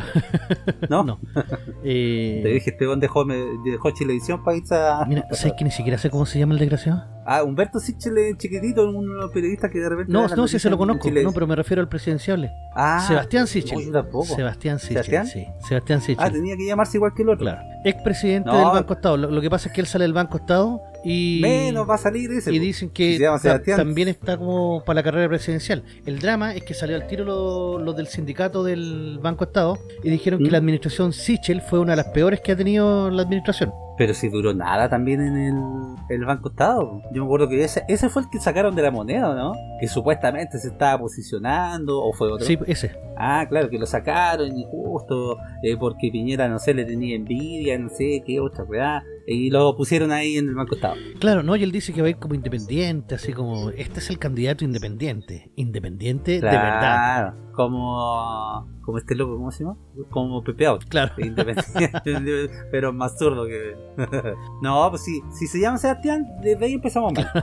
[0.89, 1.03] ¿No?
[1.03, 1.19] no.
[1.83, 5.03] Eh, Te dije, este weón dejó, me- dejó Chilevisión para irse a...
[5.07, 7.03] mira, ¿sabes que ni siquiera sé cómo se llama el desgraciado?
[7.25, 10.11] Ah, Humberto Sichel es chiquitito, un periodista que de repente...
[10.11, 11.09] No, no, sí se lo conozco.
[11.11, 12.49] No, pero me refiero al presidenciable.
[12.75, 13.85] Ah, Sebastián no, Sichel.
[13.85, 14.25] yo tampoco.
[14.25, 15.27] Sebastián Sichel, ¿Sebastián?
[15.27, 15.45] sí.
[15.67, 16.01] Sebastián.
[16.17, 17.41] Ah, tenía que llamarse igual que el otro.
[17.45, 17.61] Claro.
[17.83, 18.57] Expresidente No.
[18.57, 19.17] del Banco Estado.
[19.17, 21.39] Lo, lo que pasa es que él sale del Banco Estado y.
[21.41, 22.53] Menos va a salir ese.
[22.53, 25.83] Y dicen que ta- también está como para la carrera presidencial.
[26.05, 30.09] El drama es que salió al tiro los lo del sindicato del Banco Estado y
[30.09, 30.51] dijeron que ¿Mm?
[30.51, 33.71] la administración Sichel fue una de las peores que ha tenido la administración.
[34.01, 35.55] Pero si duró nada también en el,
[36.09, 37.03] el Banco Estado.
[37.13, 39.53] Yo me acuerdo que ese, ese fue el que sacaron de la moneda, ¿no?
[39.79, 42.43] Que supuestamente se estaba posicionando, o fue otro.
[42.43, 42.97] Sí, ese.
[43.15, 47.89] Ah, claro, que lo sacaron injusto, eh, porque Piñera, no sé, le tenía envidia, no
[47.89, 49.03] sé, qué otra weá.
[49.27, 50.95] Y lo pusieron ahí en el Banco Estado.
[51.19, 54.09] Claro, no, y él dice que va a ir como independiente, así como, este es
[54.09, 55.51] el candidato independiente.
[55.55, 56.79] Independiente de verdad.
[56.79, 59.77] Claro, como, como este loco, ¿cómo se llama?
[60.09, 60.85] Como Pepe Out.
[60.85, 61.13] Claro.
[61.17, 63.75] Independiente, pero más zurdo que.
[64.61, 67.29] no, pues sí, si se llama Sebastián, desde ahí empezamos mal.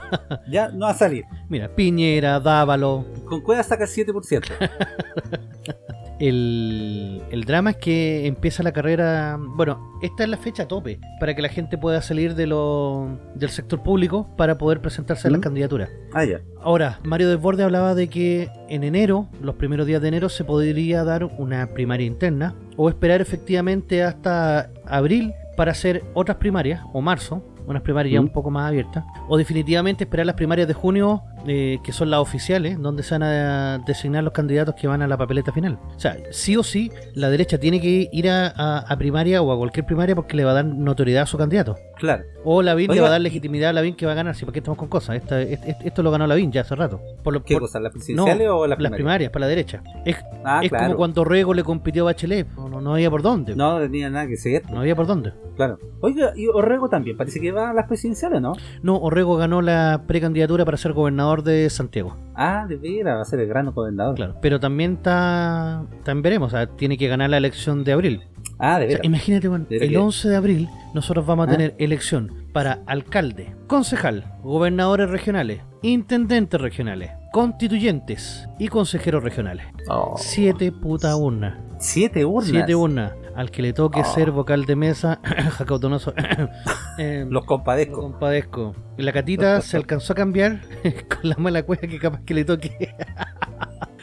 [0.49, 1.25] Ya no va a salir.
[1.47, 3.05] Mira, Piñera, Dávalo.
[3.25, 5.88] Con Cueva saca el 7%.
[6.19, 9.37] El, el drama es que empieza la carrera.
[9.39, 13.49] Bueno, esta es la fecha tope para que la gente pueda salir de lo, del
[13.49, 15.43] sector público para poder presentarse a las ¿Mm?
[15.43, 15.89] candidaturas.
[16.13, 16.41] Ah, ya.
[16.61, 21.03] Ahora, Mario Desbordes hablaba de que en enero, los primeros días de enero, se podría
[21.03, 27.43] dar una primaria interna o esperar efectivamente hasta abril para hacer otras primarias o marzo,
[27.67, 28.25] unas primarias ya ¿Mm?
[28.25, 32.19] un poco más abiertas, o definitivamente esperar las primarias de junio, eh, que son las
[32.19, 35.79] oficiales, donde se van a designar los candidatos que van a la papeleta final.
[35.95, 39.51] O sea, sí o sí, la derecha tiene que ir a, a- a primaria o
[39.51, 41.75] a cualquier primaria porque le va a dar notoriedad a su candidato.
[41.97, 42.23] Claro.
[42.45, 44.45] O Lavín le Oiga, va a dar legitimidad a Lavín que va a ganar, si
[44.45, 45.17] para qué estamos con cosas.
[45.17, 47.01] Esta- esto lo ganó Lavín ya hace rato.
[47.23, 47.63] Por lo- ¿Qué por-?
[47.81, 48.95] ¿Las presidenciales no, o las las primarias?
[48.97, 49.81] primarias, para la derecha.
[50.05, 50.85] Es, Ah, es claro.
[50.85, 53.55] como cuando Rego le compitió a Bachelet, no, no había por dónde.
[53.55, 53.79] No.
[53.79, 54.61] No tenía nada que seguir.
[54.73, 55.33] había por dónde.
[55.57, 55.77] Claro.
[55.99, 58.53] Oiga, y Orrego también, parece que va a las presidenciales, ¿no?
[58.81, 62.15] No, Orrego ganó la precandidatura para ser gobernador gobernador de Santiago.
[62.35, 64.15] Ah, de veras, va a ser el gran gobernador.
[64.15, 64.35] Claro.
[64.41, 65.83] Pero también está.
[66.03, 68.21] También veremos, o sea, tiene que ganar la elección de abril.
[68.57, 69.05] Ah, de O sea, veras.
[69.05, 69.97] imagínate, bueno, ¿De el qué?
[69.97, 71.53] 11 de abril nosotros vamos a ¿Ah?
[71.53, 79.65] tener elección para alcalde, concejal, gobernadores regionales, intendentes regionales, constituyentes y consejeros regionales.
[79.89, 81.57] Oh, Siete puta urnas.
[81.79, 82.49] siete urnas.
[82.51, 83.13] Siete urnas.
[83.39, 84.03] Al que le toque Oh.
[84.03, 85.21] ser vocal de mesa,
[85.57, 86.13] Jacob Donoso,
[86.97, 88.01] eh, Los lo compadezco.
[88.01, 88.75] compadezco.
[88.97, 90.59] Y la catita se alcanzó a cambiar
[91.07, 92.93] con la mala cueva que capaz que le toque.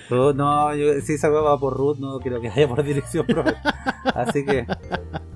[0.08, 3.54] Oh, no, yo, si esa va por Ruth, no creo que vaya por dirección, profe.
[4.14, 4.64] Así que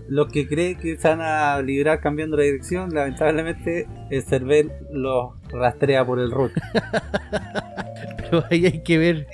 [0.07, 5.33] los que creen que se van a librar cambiando la dirección, lamentablemente el CERVEL los
[5.51, 6.53] rastrea por el Ruth.
[8.19, 9.27] Pero ahí hay que ver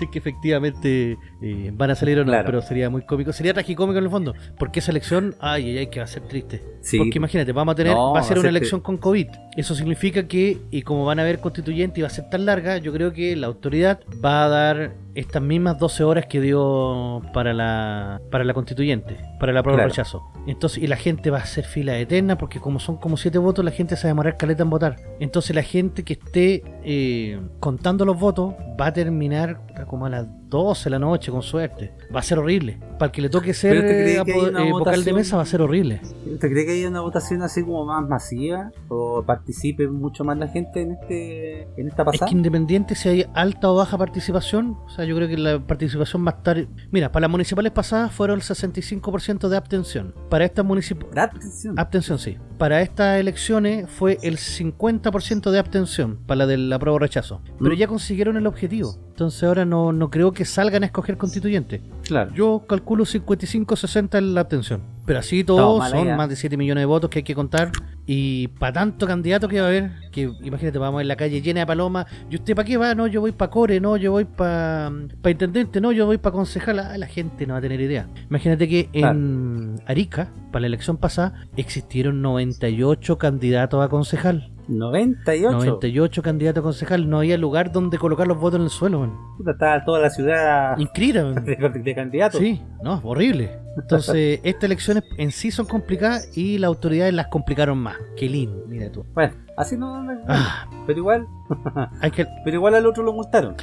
[0.00, 2.32] si es que efectivamente eh, van a salir o no.
[2.32, 2.46] Claro.
[2.46, 3.32] Pero sería muy cómico.
[3.32, 4.34] Sería tragicómico en el fondo.
[4.58, 6.62] Porque esa elección, ay, ay, ay, que va a ser triste.
[6.80, 6.98] Sí.
[6.98, 9.28] Porque imagínate, vamos a tener, No, va a ser una elección con COVID.
[9.56, 12.78] Eso significa que, y como van a haber constituyentes y va a ser tan larga,
[12.78, 17.52] yo creo que la autoridad va a dar estas mismas 12 horas que dio para
[17.52, 19.88] la para la constituyente, para la prueba Claro.
[19.88, 20.22] de rechazo.
[20.46, 23.64] Entonces, y la gente va a hacer fila eterna porque como son como 7 votos,
[23.64, 24.96] la gente se va a demorar caleta en votar.
[25.18, 29.60] Entonces la gente que esté eh, contando los votos va a terminar
[29.90, 31.94] como a las 12 de la noche, con suerte.
[32.14, 32.78] Va a ser horrible.
[32.98, 35.42] Para el que le toque ser ¿Pero usted cree eh, eh, vocal de mesa va
[35.42, 36.00] a ser horrible.
[36.02, 38.70] ¿Usted cree que hay una votación así como más masiva?
[38.88, 42.26] ¿O participe mucho más la gente en este en esta Es pasada?
[42.28, 46.26] que independiente si hay alta o baja participación, o sea, yo creo que la participación
[46.26, 46.66] va a estar...
[46.90, 50.14] Mira, para las municipales pasadas fueron el 65% de abstención.
[50.28, 51.14] Para estas municipales...
[51.14, 51.78] Da atención.
[51.78, 52.36] Abstención, sí.
[52.58, 57.40] Para estas elecciones fue el 50% de abstención para la del apruebo rechazo.
[57.58, 57.78] Pero Mm.
[57.78, 58.96] ya consiguieron el objetivo.
[59.10, 61.80] Entonces ahora no, no creo que salgan a escoger constituyente.
[62.04, 62.32] Claro.
[62.34, 64.82] Yo calculo 55-60 en la abstención.
[65.06, 66.16] Pero así todos son idea.
[66.16, 67.72] más de 7 millones de votos que hay que contar.
[68.06, 71.60] Y para tanto candidato que va a haber, que imagínate, vamos en la calle llena
[71.60, 72.06] de palomas.
[72.30, 72.94] ¿Y usted para qué va?
[72.94, 74.92] No, yo voy para Core, no, yo voy para
[75.24, 76.78] intendente, no, yo voy para concejal.
[76.78, 78.08] Ah, la gente no va a tener idea.
[78.28, 84.50] Imagínate que en Arica, para la elección pasada, existieron 98 candidatos a concejal.
[84.70, 85.50] 98.
[85.52, 87.08] 98 candidatos a concejal.
[87.10, 89.12] No había lugar donde colocar los votos en el suelo, man.
[89.36, 92.40] Puta, Está toda la ciudad Inscrita, de, de candidatos.
[92.40, 93.58] Sí, no, es horrible.
[93.76, 97.96] Entonces, estas elecciones en sí son complicadas y las autoridades las complicaron más.
[98.16, 99.04] Qué lindo, mira tú.
[99.14, 100.02] Bueno, así no.
[100.02, 101.26] no- Ah, Pero igual,
[102.00, 102.26] hay que.
[102.44, 103.56] pero igual al otro lo multaron.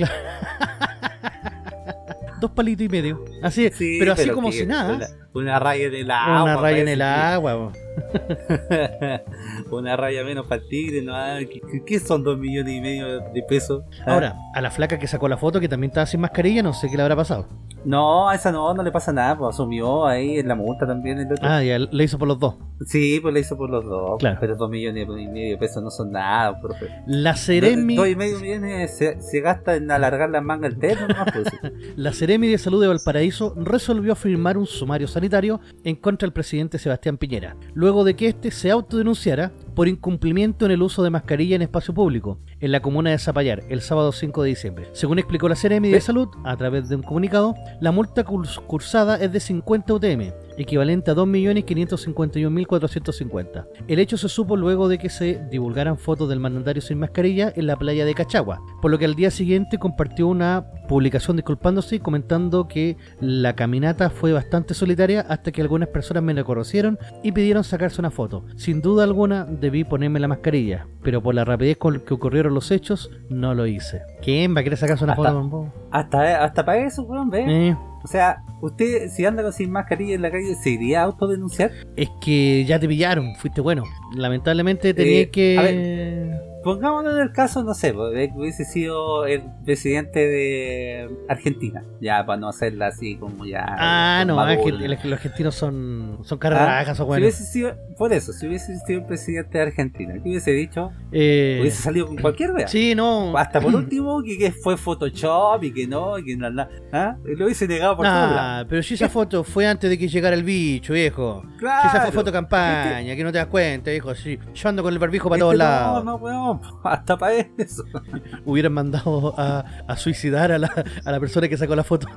[2.39, 3.23] Dos palitos y medio.
[3.41, 5.07] Así, Sí, pero así como si nada.
[5.33, 6.43] Una, raya en el agua.
[6.43, 7.71] Una raya en el agua.
[9.71, 11.01] una raya menos para el tigre.
[11.01, 11.15] ¿no?
[11.15, 11.39] Ah,
[11.85, 13.83] ¿Qué, son dos millones y medio de pesos?
[14.05, 16.73] Ah, Ahora, a la flaca que sacó la foto, que también estaba sin mascarilla, no
[16.73, 17.47] sé qué le habrá pasado.
[17.85, 19.37] No, a esa no, no le pasa nada.
[19.37, 21.47] Pues asumió ahí en la multa también el otro.
[21.47, 22.55] Ah, ya le hizo por los dos.
[22.85, 24.17] Sí, pues le hizo por los dos.
[24.19, 24.37] Claro.
[24.41, 26.87] Pero dos millones y medio de pesos no son nada, profe.
[27.07, 31.07] La Ceremi, dos y medio millones se, se gasta en alargar las mangas al terno,
[31.07, 31.25] ¿no?
[31.31, 31.47] Pues,
[31.95, 36.77] la Ceremi de Salud de Valparaíso resolvió firmar un sumario sanitario en contra del presidente
[36.79, 41.55] Sebastián Piñera, luego de que éste se autodenunciara por incumplimiento en el uso de mascarilla
[41.55, 44.87] en espacio público en la comuna de Zapallar el sábado 5 de diciembre.
[44.93, 46.01] Según explicó la Ceremi de.
[46.01, 51.11] Salud a través de un comunicado, la multa curs- cursada es de 50 UTM, equivalente
[51.11, 53.65] a 2.551.450.
[53.87, 57.67] El hecho se supo luego de que se divulgaran fotos del mandatario sin mascarilla en
[57.67, 61.99] la playa de Cachagua, por lo que al día siguiente compartió una publicación disculpándose y
[61.99, 67.63] comentando que la caminata fue bastante solitaria hasta que algunas personas me reconocieron y pidieron
[67.63, 68.43] sacarse una foto.
[68.55, 72.71] Sin duda alguna debí ponerme la mascarilla, pero por la rapidez con que ocurrieron los
[72.71, 74.01] hechos no lo hice.
[74.21, 75.73] ¿Quién va a querer sacarse una Hasta- foto?
[75.91, 77.45] hasta, hasta para eso, weón, ¿ves?
[77.49, 77.75] Eh,
[78.07, 81.71] O sea, usted si anda con sin mascarilla en la calle, ¿se iría a autodenunciar?
[81.97, 83.83] es que ya te pillaron, fuiste bueno.
[84.15, 85.57] Lamentablemente tenía Eh, que...
[85.59, 92.25] a Pongámonos en el caso, no sé, pues, hubiese sido el presidente de Argentina, ya
[92.25, 93.65] para no hacerla así como ya.
[93.77, 94.85] Ah, no, es que Maduro.
[94.85, 97.23] el- los argentinos son, son Ah, carrajas o si bueno.
[97.25, 100.91] hubiese sido, por eso, si hubiese sido presidente de Argentina, ¿qué hubiese dicho?
[101.11, 102.67] Eh, Hubiese salido con cualquier wea.
[102.67, 103.35] sí, no.
[103.37, 107.15] Hasta por último, que, que fue Photoshop y que no, y que no, no, ¿ah?
[107.23, 108.05] Lo hubiese negado por.
[108.07, 111.43] Ah, pero si esa foto fue antes de que llegara el bicho, viejo.
[111.57, 111.81] Claro.
[111.81, 114.13] Si esa fue foto campaña, que no te das cuenta, viejo.
[114.13, 116.05] Sí, yo ando con el barbijo para Este todos no, lados.
[116.05, 117.83] no, weón, hasta para eso.
[118.45, 120.71] Hubieran mandado a, a suicidar a la,
[121.03, 122.07] a la persona que sacó la foto.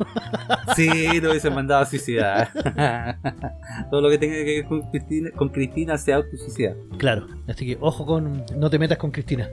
[0.77, 2.51] Sí, lo hubiesen mandado a suicidar.
[3.91, 6.75] Todo lo que tenga que ver con Cristina, con Cristina se autosuicida.
[6.99, 8.45] claro, así que ojo con.
[8.57, 9.49] No te metas con Cristina.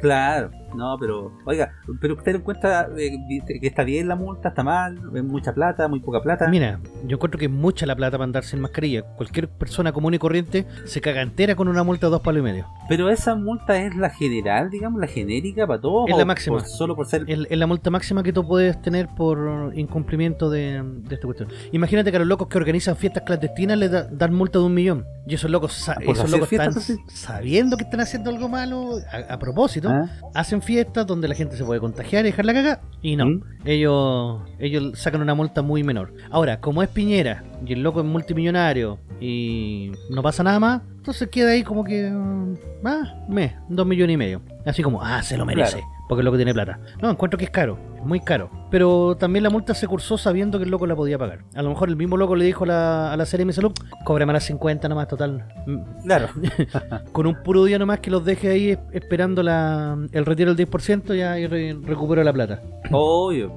[0.00, 3.12] Claro, no, pero, oiga, pero usted encuentra eh,
[3.60, 6.48] que está bien la multa, está mal, mucha plata, muy poca plata.
[6.48, 9.02] Mira, yo encuentro que es mucha la plata para andar sin mascarilla.
[9.16, 12.44] Cualquier persona común y corriente se caga entera con una multa de dos palos y
[12.44, 12.66] medio.
[12.88, 16.08] Pero esa multa es la general, digamos, la genérica para todos.
[16.10, 16.58] Es la máxima.
[16.58, 17.24] por- solo por ser.
[17.28, 21.48] Es la multa máxima que tú puedes tener por incumplimiento de, de esta cuestión.
[21.72, 24.74] Imagínate que a los locos que organizan fiestas clandestinas les da- dan multa de un
[24.74, 25.04] millón.
[25.26, 28.96] Y esos locos, sa- ¿Por esos locos están fiestas, sabiendo que están haciendo algo malo
[29.10, 29.88] a, a propósito.
[29.88, 30.06] ¿Ah?
[30.34, 32.80] Hacen fiestas donde la gente se puede contagiar y dejar la caga.
[33.02, 33.42] Y no, ¿Mm?
[33.64, 36.14] ellos, ellos sacan una multa muy menor.
[36.30, 41.28] Ahora, como es Piñera y el loco es multimillonario y no pasa nada más, entonces
[41.28, 42.10] queda ahí como que.
[42.10, 42.54] mm,
[42.86, 44.40] Ah, me, dos millones y medio.
[44.64, 45.76] Así como, ah, se lo merece.
[45.78, 45.86] Claro.
[46.08, 46.78] Porque el loco tiene plata.
[47.00, 48.50] No, encuentro que es caro, es muy caro.
[48.70, 51.40] Pero también la multa se cursó sabiendo que el loco la podía pagar.
[51.54, 53.72] A lo mejor el mismo loco le dijo a la, a la serie de salud,
[54.04, 55.46] cóbrame las 50 nomás, total.
[55.66, 56.28] Mm, Claro.
[57.12, 60.66] Con un puro día nomás que los deje ahí es- esperando la, el retiro del
[60.68, 62.60] 10% ya y re- recupero la plata.
[62.90, 63.52] Obvio.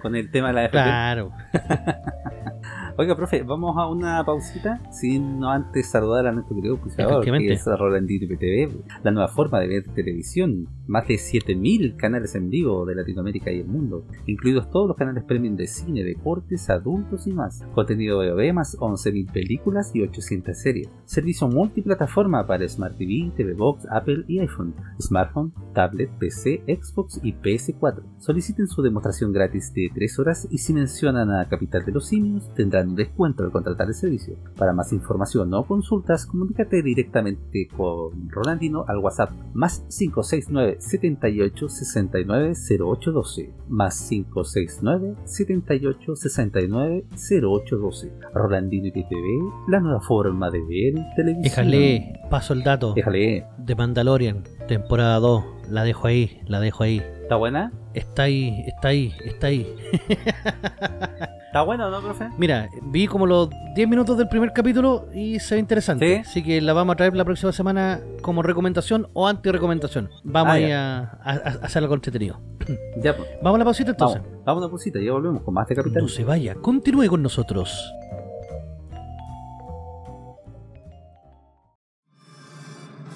[0.00, 0.82] Con el tema de la FP.
[0.84, 1.32] Claro.
[2.98, 7.48] Oiga, profe, vamos a una pausita sin no antes saludar a nuestro querido Efectivamente.
[7.48, 10.68] que es Rolandito IPTV, la nueva forma de ver televisión.
[10.86, 15.24] Más de 7000 canales en vivo de Latinoamérica y el mundo, incluidos todos los canales
[15.24, 17.64] premium de cine, deportes, adultos y más.
[17.74, 20.90] Contenido VOD más 11.000 películas y 800 series.
[21.06, 27.32] Servicio multiplataforma para Smart TV, TV Box, Apple y iPhone, smartphone, tablet, PC, Xbox y
[27.34, 28.02] PS4.
[28.18, 32.52] Soliciten su demostración gratis de 3 horas y si mencionan a Capital de los Simios
[32.54, 34.36] tendrán un descuento al contratar el servicio.
[34.56, 42.52] Para más información o consultas, comunícate directamente con Rolandino al WhatsApp más 569 78 69
[42.52, 51.42] 0812 más 569 78 69 0812 Rolandino IPTV, la nueva forma de ver televisión.
[51.42, 53.46] Déjale, paso el dato Déjale.
[53.58, 55.44] de Mandalorian, temporada 2.
[55.72, 56.98] La dejo ahí, la dejo ahí.
[57.22, 57.72] ¿Está buena?
[57.94, 59.74] Está ahí, está ahí, está ahí.
[61.46, 62.28] ¿Está buena o no, profe?
[62.36, 66.06] Mira, vi como los 10 minutos del primer capítulo y se ve interesante.
[66.24, 66.28] ¿Sí?
[66.28, 70.10] Así que la vamos a traer la próxima semana como recomendación o anti-recomendación.
[70.24, 71.30] Vamos Ah, ahí a, a-
[71.62, 72.38] a hacer algo entretenido.
[73.02, 73.28] Ya, pues.
[73.42, 74.20] Vamos a la pausita entonces.
[74.20, 76.02] Vamos, vamos a una pausita, ya volvemos con más de Capital.
[76.02, 77.90] No se vaya, continúe con nosotros.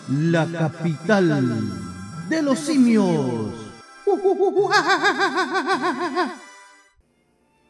[0.09, 1.33] La capital
[2.29, 3.53] de los simios.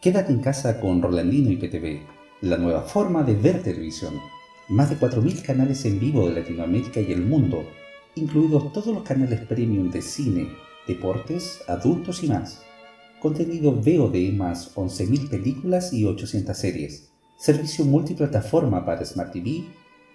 [0.01, 2.07] Quédate en casa con Rolandino y PTV,
[2.43, 4.15] la nueva forma de ver televisión.
[4.69, 7.65] Más de 4.000 canales en vivo de Latinoamérica y el mundo,
[8.15, 10.49] incluidos todos los canales premium de cine,
[10.87, 12.63] deportes, adultos y más.
[13.21, 17.11] Contenido VOD más 11.000 películas y 800 series.
[17.39, 19.65] Servicio multiplataforma para Smart TV,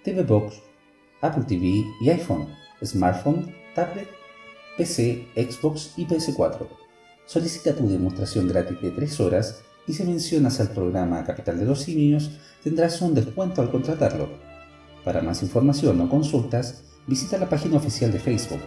[0.02, 0.56] TV Box,
[1.20, 2.48] Apple TV y iPhone,
[2.82, 4.21] smartphone, tablet,
[4.76, 6.68] PC, Xbox y PS4.
[7.26, 11.82] Solicita tu demostración gratis de 3 horas y si mencionas al programa Capital de los
[11.82, 12.30] Simios
[12.62, 14.30] tendrás un descuento al contratarlo.
[15.04, 18.60] Para más información o consultas, visita la página oficial de Facebook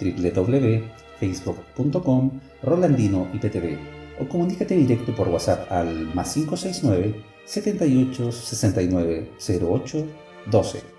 [0.00, 3.78] www.facebook.com Rolandino IPTV
[4.20, 10.06] o comunícate directo por WhatsApp al más 569 78 69 08
[10.50, 10.93] 12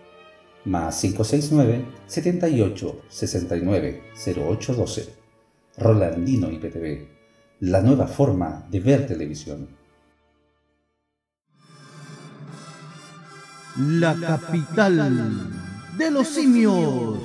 [0.66, 4.04] más 569 78 69
[4.36, 5.26] 08 12
[5.78, 7.08] Rolandino IPTV,
[7.62, 9.68] la nueva forma de ver televisión.
[13.78, 15.52] La capital
[15.98, 17.20] de los simios.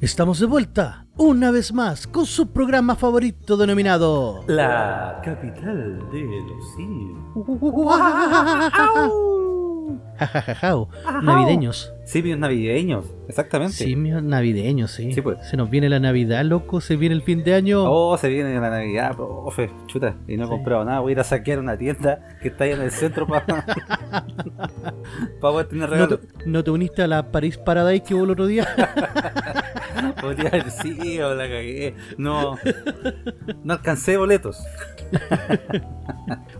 [0.00, 4.44] Estamos de vuelta, una vez más, con su programa favorito denominado...
[4.46, 7.18] La capital de los simios.
[10.18, 10.88] Jajajajao,
[11.22, 11.92] navideños.
[12.04, 13.74] Simios navideños, exactamente.
[13.74, 15.12] Simios navideños, sí.
[15.12, 15.38] Sí, pues.
[15.48, 17.84] Se nos viene la Navidad, loco, se viene el fin de año.
[17.90, 20.50] Oh, se viene la Navidad, profe, chuta, y no he Sí.
[20.50, 21.00] comprado nada.
[21.00, 23.44] Voy a ir a saquear una tienda que está ahí en el centro para
[25.40, 26.18] poder tener ¿No, regalo.
[26.18, 28.66] te, no te uniste a la Paris Paradise que hubo el otro día?
[30.20, 31.94] Podría haber sido, la cagué.
[32.16, 32.56] No,
[33.64, 34.58] no alcancé boletos.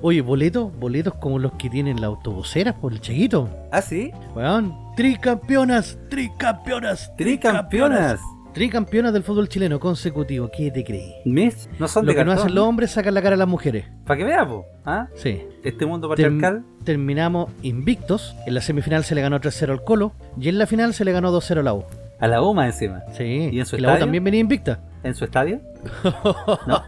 [0.00, 3.48] Oye, boletos, boletos como los que tienen las autobuseras por el chiquito.
[3.72, 4.12] ¿Ah, sí?
[4.34, 8.20] Weón, tricampeonas, tricampeonas, Tricampeonas.
[8.54, 11.14] Tricampeonas del fútbol chileno consecutivo, ¿qué te crees?
[11.24, 11.68] ¿Mes?
[11.78, 12.46] No son Lo de que no cartón.
[12.46, 13.84] hacen los hombres sacan la cara a las mujeres.
[14.06, 15.06] Para que veamos, ¿ah?
[15.14, 15.42] Sí.
[15.62, 16.64] Este mundo Term- patriarcal.
[16.82, 18.34] terminamos invictos.
[18.46, 20.12] En la semifinal se le ganó 3-0 al Colo.
[20.40, 21.84] Y en la final se le ganó 2-0 a la U.
[22.20, 23.02] A la UMA encima.
[23.12, 23.48] Sí.
[23.52, 24.04] ¿Y en su la U estadio?
[24.04, 24.80] también venía invicta.
[25.04, 25.60] ¿En su estadio?
[26.66, 26.82] ¿No?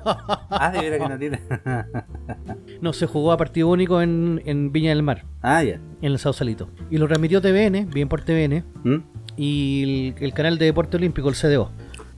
[0.51, 1.40] Ah, de veras que no tiene.
[2.81, 5.75] No, se jugó a partido único en, en Viña del Mar, ah, ya.
[5.75, 6.71] en el Sausalito.
[6.90, 8.97] Y lo transmitió TVN, bien por TVN, ¿Mm?
[9.37, 9.83] y
[10.19, 11.71] el, el canal de deporte olímpico, el CDO.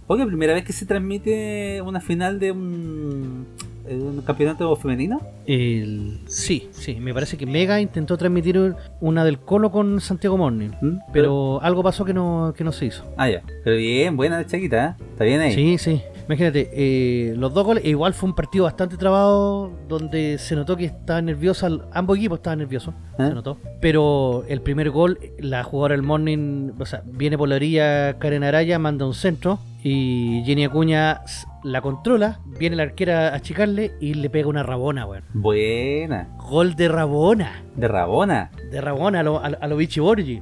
[0.06, 3.46] Oye, primera vez que se transmite una final de un,
[3.88, 5.20] un campeonato femenino.
[5.46, 10.70] El- sí, sí, me parece que Mega intentó transmitir una del Colo con Santiago Morning,
[10.80, 10.98] ¿Mm?
[11.12, 13.04] pero algo pasó que no, que no se hizo.
[13.16, 13.42] Ah, ya.
[13.64, 15.04] Pero bien, buena de Chaquita, ¿eh?
[15.12, 15.52] Está bien ahí.
[15.54, 16.02] Sí, sí.
[16.26, 20.86] Imagínate, eh, los dos goles, igual fue un partido bastante trabado donde se notó que
[20.86, 23.26] estaba nerviosa, ambos equipos estaban nerviosos, ¿Eh?
[23.28, 23.58] se notó.
[23.80, 28.44] Pero el primer gol, la jugadora del Morning, o sea, viene por la orilla Karen
[28.44, 31.22] Araya, manda un centro y Jenny Acuña
[31.64, 35.24] la controla, viene la arquera a achicarle y le pega una rabona, weón.
[35.34, 36.28] Buena.
[36.38, 38.50] Gol de rabona, De Rabona.
[38.70, 40.40] de rabona a lo, a, a lo Vichy Borgi.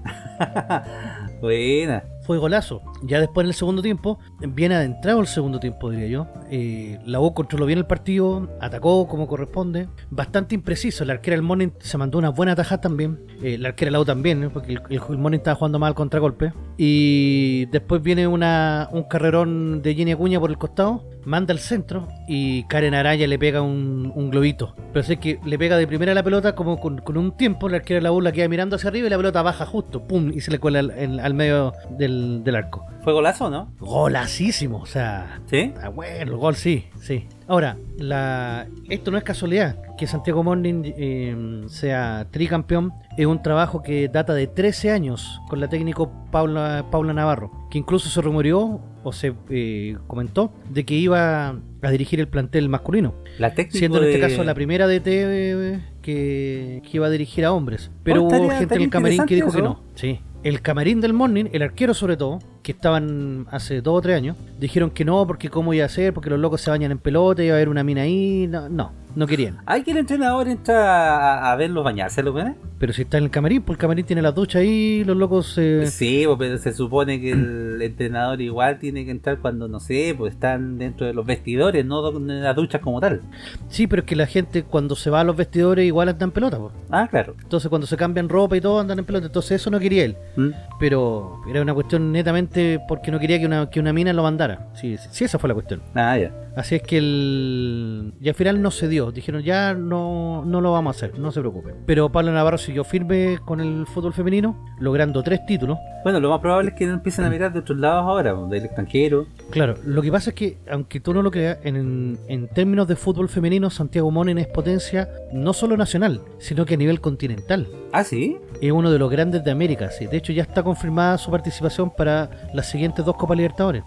[1.40, 2.03] Buena.
[2.31, 2.81] Fue golazo.
[3.03, 6.29] Ya después en el segundo tiempo, bien adentrado el segundo tiempo, diría yo.
[6.49, 9.88] eh, la U controló bien el partido, atacó como corresponde.
[10.11, 11.05] Bastante impreciso.
[11.05, 13.19] La arquera del Morning se mandó una buena tajada también.
[13.43, 15.95] eh, la arquera de la U también, porque el, el, Morning estaba jugando mal al
[15.97, 16.53] contragolpe.
[16.77, 22.09] Y después viene una, un carrerón de Jenny Acuña por el costado, manda al centro
[22.29, 24.77] y Karen Araya le pega un, un globito.
[24.93, 27.79] Pero sé que le pega de primera la pelota como con, con un tiempo, la
[27.79, 30.31] arquera de la U la queda mirando hacia arriba y la pelota baja justo, pum,
[30.35, 32.87] y se le cuela al, al medio del, del arco.
[33.03, 33.73] ¿Fue golazo o no?
[33.79, 35.73] Golacísimo, o sea, ¿Sí?
[35.83, 37.27] ah, bueno, gol sí, sí.
[37.49, 43.83] Ahora, la, esto no es casualidad, que Santiago Morning eh, sea tricampeón, es un trabajo
[43.83, 48.81] que data de 13 años con la técnico Paula, Paula Navarro, que incluso se rumoreó
[49.03, 51.49] o se eh, comentó de que iba
[51.83, 53.79] a dirigir el plantel masculino, La técnica.
[53.79, 57.91] siendo en este caso la primera DT eh, que, que iba a dirigir a hombres.
[58.03, 59.83] Pero Oh, hubo estaría- gente en el camarín que dijo que no.
[59.95, 60.21] Sí.
[60.43, 64.37] El camarín del Morning, el arquero sobre todo, que estaban hace dos o tres años,
[64.59, 67.45] dijeron que no, porque cómo iba a ser, porque los locos se bañan en pelota,
[67.45, 68.47] iba a haber una mina ahí.
[68.49, 69.59] No, no, no querían.
[69.66, 72.57] ¿Hay que el entrenador entra a, a verlos bañarse, los venes?
[72.81, 75.59] Pero si está en el camarín, pues el camarín tiene las duchas ahí, los locos
[75.59, 79.81] eh, Sí, pues, pero se supone que el entrenador igual tiene que entrar cuando, no
[79.81, 83.20] sé, pues están dentro de los vestidores, no en las duchas como tal.
[83.68, 86.31] Sí, pero es que la gente cuando se va a los vestidores igual anda en
[86.31, 86.73] pelota, pues.
[86.90, 87.35] Ah, claro.
[87.42, 89.27] Entonces cuando se cambian ropa y todo andan en pelota.
[89.27, 90.16] Entonces eso no quería él.
[90.37, 90.49] ¿Mm?
[90.79, 94.68] Pero era una cuestión netamente porque no quería que una, que una mina lo mandara.
[94.73, 95.83] Sí, sí, esa fue la cuestión.
[95.94, 96.33] Ah, ya.
[96.57, 98.13] Así es que el...
[98.21, 99.13] Y al final no se dio.
[99.13, 101.77] Dijeron, ya no, no lo vamos a hacer, no se preocupen.
[101.87, 105.79] Pero Pablo Navarro siguió firme con el fútbol femenino, logrando tres títulos.
[106.03, 108.51] Bueno, lo más probable es que no empiecen a mirar de otros lados ahora, pues,
[108.51, 109.27] del extranjero.
[109.51, 112.97] Claro, lo que pasa es que, aunque tú no lo creas, en, en términos de
[112.97, 117.69] fútbol femenino, Santiago Monen es potencia no solo nacional, sino que a nivel continental.
[117.93, 118.39] Ah, sí.
[118.61, 120.07] Es uno de los grandes de América, sí.
[120.07, 123.83] De hecho, ya está confirmada su participación para las siguientes dos Copas Libertadores.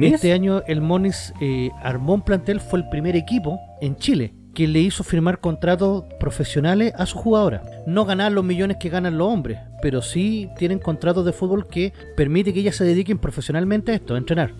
[0.00, 4.68] Este año el Monis eh, armó un plantel, fue el primer equipo en Chile que
[4.68, 7.62] le hizo firmar contratos profesionales a sus jugadoras.
[7.86, 11.92] No ganar los millones que ganan los hombres, pero sí tienen contratos de fútbol que
[12.16, 14.52] permite que ellas se dediquen profesionalmente a esto, a entrenar.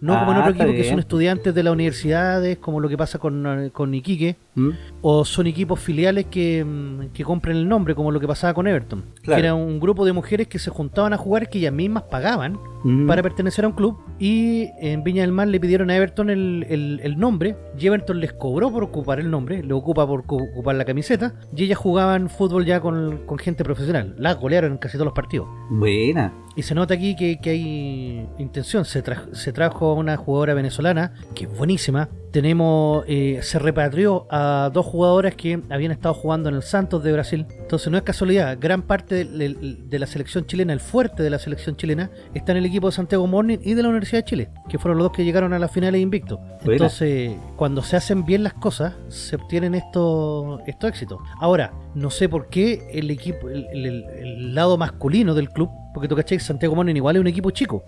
[0.00, 2.88] No como en Ah, otro está equipo que son estudiantes de las universidades, como lo
[2.88, 4.70] que pasa con, eh, con Iquique, ¿Mm?
[5.02, 8.66] o son equipos filiales que, mm, que compran el nombre, como lo que pasaba con
[8.66, 9.04] Everton.
[9.22, 9.40] Claro.
[9.40, 12.58] Que era un grupo de mujeres que se juntaban a jugar, que ellas mismas pagaban
[12.82, 13.06] Mm.
[13.06, 16.66] para pertenecer a un club y en Viña del Mar le pidieron a Everton el,
[16.68, 20.42] el- el nombre y Everton les cobró por ocupar el nombre, le ocupa por cu-
[20.52, 24.78] ocupar la camiseta y ellas jugaban fútbol ya con, con gente profesional, las golearon en
[24.78, 25.46] casi todos los partidos.
[25.70, 26.32] Buena.
[26.56, 28.84] Y se nota aquí que, que hay intención.
[28.84, 32.08] Se, tra- se trajo a una jugadora venezolana, que es buenísima.
[32.32, 37.12] Tenemos, eh, se repatrió a dos jugadoras que habían estado jugando en el Santos de
[37.12, 37.46] Brasil.
[37.58, 41.30] Entonces no es casualidad, gran parte de, de- de la selección chilena, el fuerte de
[41.30, 44.24] la selección chilena, está en el equipo de Santiago Morning y de la Universidad de
[44.24, 46.38] Chile, que fueron los dos que llegaron a las finales invicto.
[46.64, 46.72] Buena.
[46.72, 51.18] Entonces, cuando se hacen bien las cosas, se obtienen estos estos éxitos.
[51.40, 56.06] Ahora, no sé por qué el equipo, el, el- el lado masculino del club, porque
[56.06, 57.82] tú cachai, Santiago Morning igual es un equipo chico.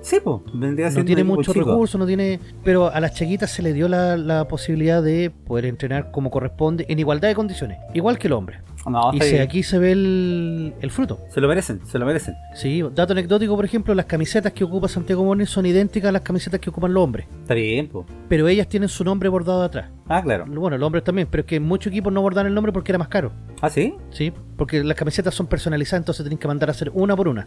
[0.00, 2.40] Sí, pues, vendría No tiene muchos recursos, no tiene.
[2.64, 6.86] Pero a las chiquitas se le dio la, la posibilidad de poder entrenar como corresponde,
[6.88, 8.60] en igualdad de condiciones, igual que el hombre.
[8.86, 11.18] No, y se, aquí se ve el, el fruto.
[11.28, 12.34] Se lo merecen, se lo merecen.
[12.54, 16.22] Sí, dato anecdótico, por ejemplo, las camisetas que ocupa Santiago Morning son idénticas a las
[16.22, 17.26] camisetas que ocupan los hombres.
[17.42, 18.06] Está bien, pues.
[18.28, 19.90] Pero ellas tienen su nombre bordado atrás.
[20.08, 20.46] Ah, claro.
[20.46, 22.98] Bueno, los hombres también, pero es que muchos equipos no bordan el nombre porque era
[22.98, 23.32] más caro.
[23.60, 23.94] Ah, sí.
[24.10, 27.46] Sí, porque las camisetas son personalizadas, entonces tienen que mandar a hacer una por una.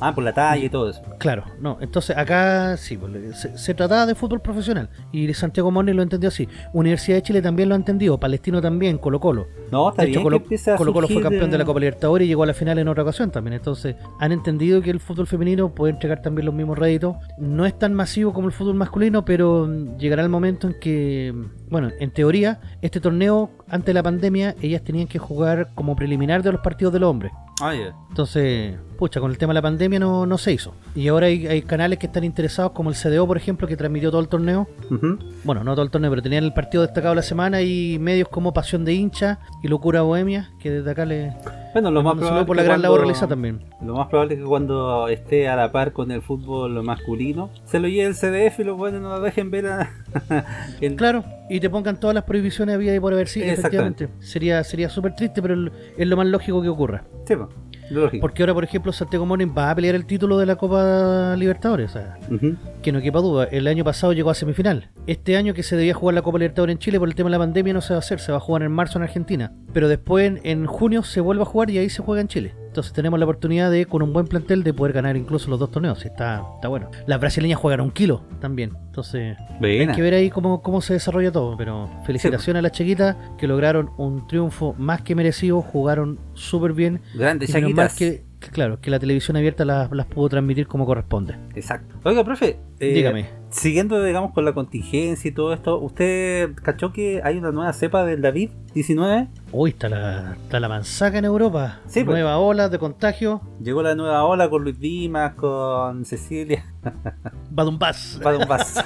[0.00, 1.02] Ah, por la talla y todo eso.
[1.18, 5.92] Claro, no, entonces acá sí, pues, se, se trataba de fútbol profesional y Santiago Moni
[5.92, 6.48] lo entendió así.
[6.72, 9.46] Universidad de Chile también lo ha entendido, Palestino también, Colo Colo.
[9.70, 11.80] No, está De hecho, bien Colo, que Colo Colo fue campeón de la eh, Copa
[11.80, 13.54] Libertadores y llegó a la final en otra ocasión también.
[13.54, 17.16] Entonces, han entendido que el fútbol femenino puede entregar también los mismos réditos.
[17.38, 21.34] No es tan masivo como el fútbol masculino, pero llegará el momento en que,
[21.70, 26.42] bueno, en teoría, este torneo, antes de la pandemia, ellas tenían que jugar como preliminar
[26.42, 27.32] de los partidos de los hombres.
[27.60, 27.94] Ah, ya.
[28.10, 30.74] Entonces, pucha, con el tema de la pandemia no, no se hizo.
[30.94, 34.10] Y ahora hay, hay canales que están interesados, como el CDO, por ejemplo, que transmitió
[34.10, 34.68] todo el torneo.
[34.90, 35.18] Ujú.
[35.44, 38.28] Bueno, no todo el torneo, pero tenían el partido destacado de la semana y medios
[38.28, 41.34] como Pasión de Hincha y Locura Bohemia, que desde acá le
[41.76, 43.60] Bueno, lo más probable por es la que gran labor realizada también.
[43.84, 47.78] Lo más probable es que cuando esté a la par con el fútbol masculino, se
[47.80, 49.90] lo lleve el CDF y los buenos no lo dejen ver a...
[50.80, 54.08] el- Claro, y te pongan todas las prohibiciones había y por haber sí, efectivamente.
[54.20, 57.04] Sería sería súper triste, pero es lo más lógico que ocurra.
[57.26, 57.50] Sí, po,
[57.90, 58.20] lógico.
[58.20, 61.90] Porque ahora, por ejemplo, Santiago Morning va a pelear el título de la Copa Libertadores.
[61.90, 62.56] O sea, Ujú.
[62.82, 64.90] que no quepa duda, el año pasado llegó a semifinal.
[65.06, 67.32] Este año que se debía jugar la Copa Libertadores en Chile por el tema de
[67.32, 69.52] la pandemia no se va a hacer, se va a jugar en marzo en Argentina.
[69.72, 72.54] Pero después en, en junio se vuelve a jugar y ahí se juega en Chile.
[72.76, 75.70] Entonces tenemos la oportunidad de, con un buen plantel, de poder ganar incluso los dos
[75.70, 76.04] torneos.
[76.04, 76.90] Está, está bueno.
[77.06, 78.72] Las brasileñas juegan un kilo también.
[78.88, 81.56] Entonces hay que ver ahí cómo, cómo se desarrolla todo.
[81.56, 87.00] Pero felicitaciones a las chiquitas que lograron un triunfo más que merecido, jugaron súper bien.
[87.14, 87.50] Grandes
[87.96, 91.34] que, que, claro, que la televisión abierta las, las pudo transmitir como corresponde.
[91.54, 91.96] Exacto.
[92.04, 92.58] Oiga, profe.
[92.78, 93.26] eh, Dígame.
[93.48, 98.04] Siguiendo, digamos, con la contingencia y todo esto, ¿usted cachó que hay una nueva cepa
[98.04, 99.28] del David 19?
[99.58, 101.80] Uy, está la, está la manzaca en Europa.
[101.86, 102.18] Sí, pues.
[102.18, 103.40] Nueva ola de contagio.
[103.58, 106.66] Llegó la nueva ola con Luis Dimas, con Cecilia.
[107.50, 108.20] Badumbás.
[108.22, 108.84] Badumbás.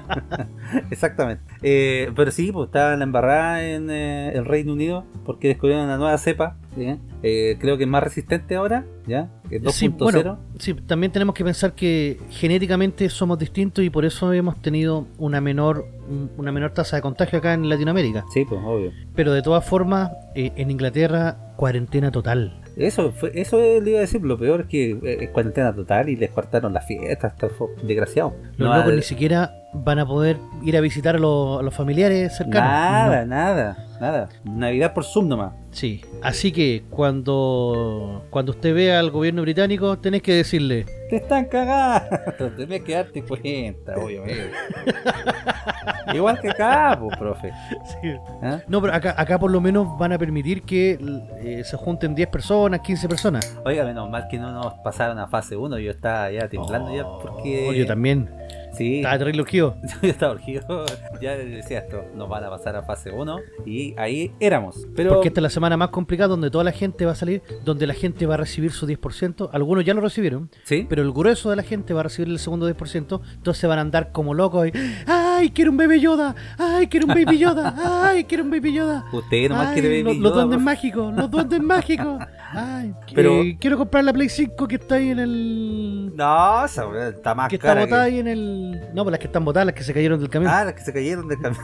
[0.90, 1.42] Exactamente.
[1.60, 5.98] Eh, pero sí, pues está la embarrada en eh, el Reino Unido porque descubrieron una
[5.98, 6.56] nueva cepa.
[7.22, 9.28] Eh, creo que es más resistente ahora, ¿ya?
[9.50, 9.70] Es 2.0.
[9.72, 14.60] Sí, bueno, sí, también tenemos que pensar que genéticamente somos distintos y por eso hemos
[14.60, 15.86] tenido una menor
[16.36, 18.24] una menor tasa de contagio acá en Latinoamérica.
[18.34, 18.92] Sí, pues obvio.
[19.14, 22.60] Pero de todas formas, eh, en Inglaterra, cuarentena total.
[22.76, 26.08] Eso, fue, eso le iba a decir, lo peor es que eh, es cuarentena total
[26.08, 27.34] y les cortaron las fiestas,
[27.82, 28.34] desgraciado.
[28.56, 31.74] Los No, locos ni siquiera van a poder ir a visitar a, los- a los
[31.74, 32.70] familiares cercanos.
[32.70, 33.26] Nada, No.
[33.34, 34.28] nada, nada.
[34.44, 35.52] Navidad por Zoom nomás.
[35.70, 41.46] Sí, así que cuando cuando usted vea al gobierno británico, tenés que decirle, Te están
[41.46, 42.18] cagando.
[42.56, 44.50] Tenés que darte cuenta, obviamente.
[46.14, 47.52] Igual que acá, pues, profe.
[48.42, 48.58] ¿Ah?
[48.68, 50.98] No, pero acá, acá por lo menos van a permitir que
[51.42, 53.58] eh, se junten 10 personas, 15 personas.
[53.64, 55.78] Oiga, menos mal que no nos pasaron a fase 1.
[55.78, 57.66] Yo estaba ya temblando ya porque.
[57.68, 58.28] Oh, yo también.
[58.72, 59.76] Sí, Estaba terrible urgido.
[60.02, 60.84] estaba urgido.
[61.20, 63.38] Ya decía esto, nos van a pasar a fase 1.
[63.66, 64.86] Y ahí éramos.
[64.96, 65.10] Pero.
[65.10, 67.86] Porque esta es la semana más complicada donde toda la gente va a salir, donde
[67.86, 69.50] la gente va a recibir su 10%.
[69.52, 72.38] Algunos ya lo recibieron, Sí, pero el grueso de la gente va a recibir el
[72.38, 73.20] segundo 10%.
[73.34, 74.72] Entonces van a andar como locos y,
[75.06, 76.34] ¡ay, quiero un bebé Yoda!
[76.58, 77.74] ¡ay, quiero un baby Yoda!
[78.04, 79.04] ¡ay, quiero un baby Yoda!
[79.12, 82.22] usted nomás Ay, quiere los, mi los Yoda, duendes mágicos, los duendes mágicos.
[82.54, 86.12] Ay, Pero- eh, quiero comprar la Play 5 que está ahí en el.
[86.14, 87.80] No, esa está más que está cara.
[87.82, 88.80] botada que- ahí en el.
[88.94, 90.52] No, pues las que están botadas, las que se cayeron del camión.
[90.54, 91.62] Ah, las que se cayeron del camión.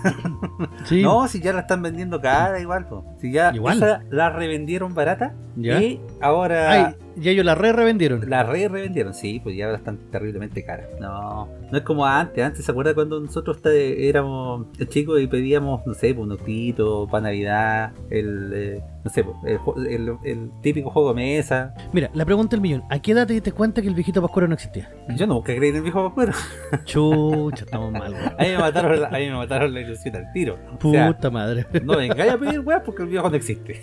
[0.84, 1.02] sí.
[1.02, 2.86] No, si ya la están vendiendo cara igual.
[2.88, 3.04] po.
[3.20, 3.76] Si ya Igual.
[3.76, 5.34] esa la revendieron barata.
[5.60, 5.82] Ya.
[5.82, 8.28] Y ahora Ay, y ellos la re revendieron.
[8.30, 9.12] la re revendieron.
[9.12, 10.86] Sí, pues ya ahora están terriblemente caras.
[11.00, 12.44] No, no es como antes.
[12.44, 17.24] Antes, ¿se acuerda cuando nosotros éramos chicos y pedíamos, no sé, pues, un autito para
[17.24, 17.92] Navidad?
[18.10, 21.74] El, eh, no sé, pues, el, el- el típico juego de mesa.
[21.92, 22.84] Mira, la pregunta del millón.
[22.88, 24.88] ¿A qué edad te diste cuenta que el viejito Pascuero no existía?
[25.16, 26.32] Yo nunca creí en el viejo Pascuero.
[26.84, 28.26] Chucha, estamos mal, weón.
[28.38, 30.56] A mí me mataron, la- a mí me mataron la ilusión al tiro.
[30.82, 31.66] O sea, Puta madre.
[31.82, 33.82] no vengáis a pedir weas porque el viejo no existe.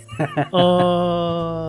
[0.52, 1.64] Oh,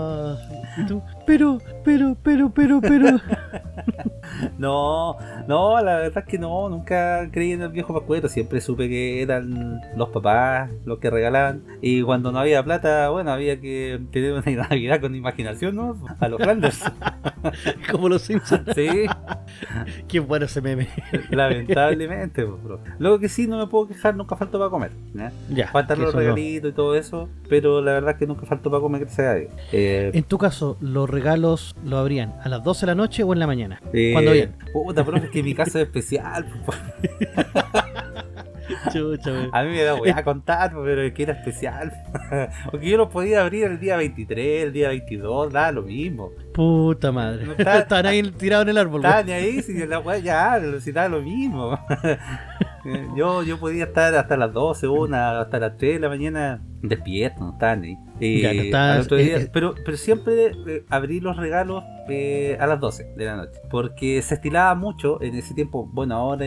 [0.78, 1.02] ¿y tú?
[1.28, 3.20] Pero, pero, pero, pero, pero.
[4.58, 5.18] No,
[5.48, 9.22] no, la verdad es que no, nunca creí en el viejo Pascuero, siempre supe que
[9.22, 14.34] eran los papás los que regalaban y cuando no había plata, bueno, había que tener
[14.34, 15.98] una Navidad con imaginación, ¿no?
[16.20, 16.84] A los Flanders.
[17.92, 18.64] Como los Simpsons.
[18.76, 19.06] Sí,
[20.08, 20.88] Qué bueno ese meme.
[21.30, 22.46] lamentablemente.
[22.46, 22.80] pues, bro.
[23.00, 24.92] Luego que sí, no me puedo quejar, nunca faltó para comer.
[25.14, 25.32] ¿ya?
[25.50, 25.68] Ya.
[25.70, 26.20] Faltan que los no.
[26.20, 29.34] regalitos y todo eso, pero la verdad es que nunca faltó para comer, gracias a
[29.36, 29.52] Dios.
[29.72, 33.34] Eh, En tu caso, ¿los regalos lo abrían a las 12 de la noche o
[33.34, 33.82] en la mañana?
[33.94, 34.56] eh, ¿Cuándo bien?
[34.72, 36.46] Puta, pero es que mi caso es especial.
[36.66, 36.78] pues,
[38.94, 39.32] Chucha.
[39.54, 41.92] A mí me da weá contar, pero es que era especial.
[42.72, 46.32] Porque yo lo podía abrir el día 23, el día 22, da lo mismo.
[46.58, 47.46] Puta madre.
[47.46, 49.28] No está- Estaban ahí tirados en el árbol, Estaba weón.
[49.28, 51.80] ni ahí, si la weá ya, si estaba lo mismo.
[53.16, 57.42] yo, yo podía estar hasta las 12, una, hasta las 3 de la mañana despierto,
[57.44, 57.98] no estaba ni ahí.
[58.20, 59.50] Y Ya, no al otro día- eh, eh.
[59.54, 63.60] pero, pero siempre eh, abrí los regalos eh, a las 12 de la noche.
[63.70, 65.88] Porque se estilaba mucho en ese tiempo.
[65.92, 66.46] Bueno, ahora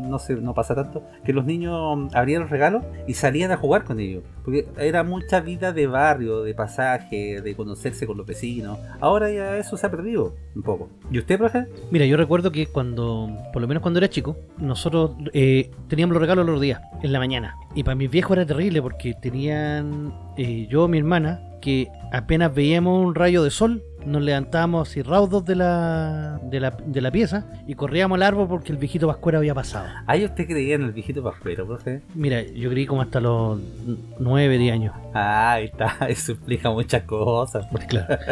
[0.00, 1.04] no sé, no pasa tanto.
[1.24, 4.24] Que los niños abrían los regalos y salían a jugar con ellos.
[4.44, 8.78] Porque era mucha vida de barrio, de pasaje, de conocerse con los vecinos.
[9.00, 10.88] Ahora eso se ha perdido un poco.
[11.10, 11.66] ¿Y usted, profe?
[11.90, 16.20] Mira, yo recuerdo que cuando, por lo menos cuando era chico, nosotros eh, teníamos los
[16.20, 17.56] regalos los días, en la mañana.
[17.74, 23.04] Y para mis viejos era terrible porque tenían, eh, yo, mi hermana, que apenas veíamos
[23.04, 27.46] un rayo de sol, nos levantábamos así raudos de la, de la, de la pieza
[27.66, 29.86] y corríamos al árbol porque el viejito Pascuero había pasado.
[30.06, 32.02] ¿Ay, usted creía en el viejito pascuero, profe?
[32.14, 33.60] Mira, yo creí como hasta los
[34.18, 34.94] 9, 10 años.
[35.12, 37.66] Ah, ahí está, eso explica muchas cosas.
[37.70, 38.16] Pues claro.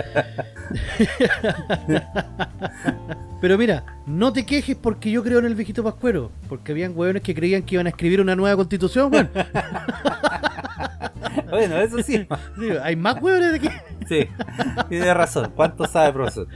[3.40, 6.30] Pero mira, no te quejes porque yo creo en el viejito Pascuero.
[6.48, 9.28] Porque habían hueones que creían que iban a escribir una nueva constitución, weón.
[11.50, 12.26] Bueno, eso sí.
[12.82, 13.70] Hay más hueones de que.
[14.08, 14.28] Sí,
[14.88, 15.52] tiene razón.
[15.54, 16.48] ¿Cuánto sabe, profesor?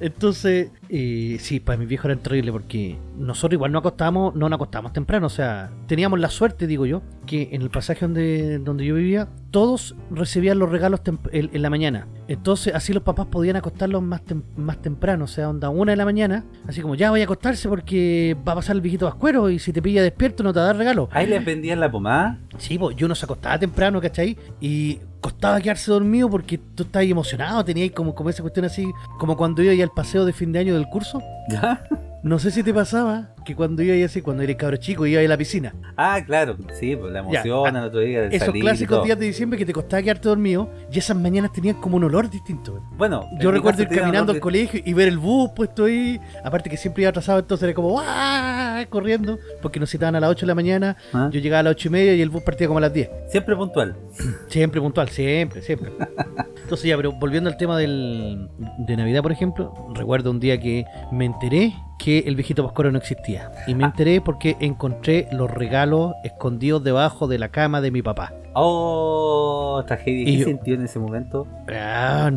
[0.00, 4.56] Entonces, eh, sí, para mis viejos era terrible porque nosotros igual no acostábamos, no nos
[4.56, 8.84] acostábamos temprano, o sea, teníamos la suerte, digo yo, que en el pasaje donde, donde
[8.84, 11.00] yo vivía, todos recibían los regalos
[11.32, 12.06] en, en la mañana.
[12.28, 15.96] Entonces, así los papás podían acostarlos más, tem- más temprano, o sea, onda una de
[15.96, 19.48] la mañana, así como ya voy a acostarse porque va a pasar el viejito vascuero
[19.50, 21.08] y si te pilla despierto no te va a dar regalo.
[21.12, 22.38] Ahí les vendían la pomada.
[22.58, 24.36] Sí, pues yo no se acostaba temprano, ¿cachai?
[24.60, 29.36] Y costaba quedarse dormido porque tú estabas emocionado, tenías como, como esa cuestión así, como
[29.36, 31.22] cuando iba ahí al paseo de fin de año del curso.
[31.48, 31.82] ¿Ya?
[32.22, 35.24] No sé si te pasaba que cuando iba así, cuando eres cabro chico, iba a
[35.24, 35.74] la piscina.
[35.96, 39.26] Ah, claro, sí, pues la emoción ah, al otro día Esos salir clásicos días de
[39.26, 42.82] diciembre que te costaba quedarte dormido y esas mañanas tenían como un olor distinto.
[42.96, 46.20] Bueno, Yo recuerdo ir caminando al colegio y ver el bus puesto ahí.
[46.44, 48.84] Aparte que siempre iba atrasado, entonces era como ¡ah!
[48.88, 50.96] corriendo porque nos citaban a las 8 de la mañana.
[51.12, 51.28] ¿Ah?
[51.32, 53.08] Yo llegaba a las 8 y media y el bus partía como a las 10.
[53.08, 53.96] de- Siempre puntual.
[54.48, 55.92] Siempre puntual, siempre, siempre.
[56.62, 60.84] Entonces ya, pero volviendo al tema del, de Navidad, por ejemplo, recuerdo un día que
[61.10, 63.29] me enteré que el viejito Pascuero no existía.
[63.66, 68.32] Y me enteré porque encontré los regalos escondidos debajo de la cama de mi papá.
[68.54, 70.22] Oh, tragedia.
[70.22, 71.46] Y ¿Qué yo- sintió en ese momento?
[71.72, 72.30] Ah,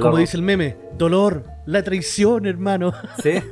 [0.00, 2.92] como dice el meme, dolor, la traición, hermano.
[3.22, 3.32] Sí.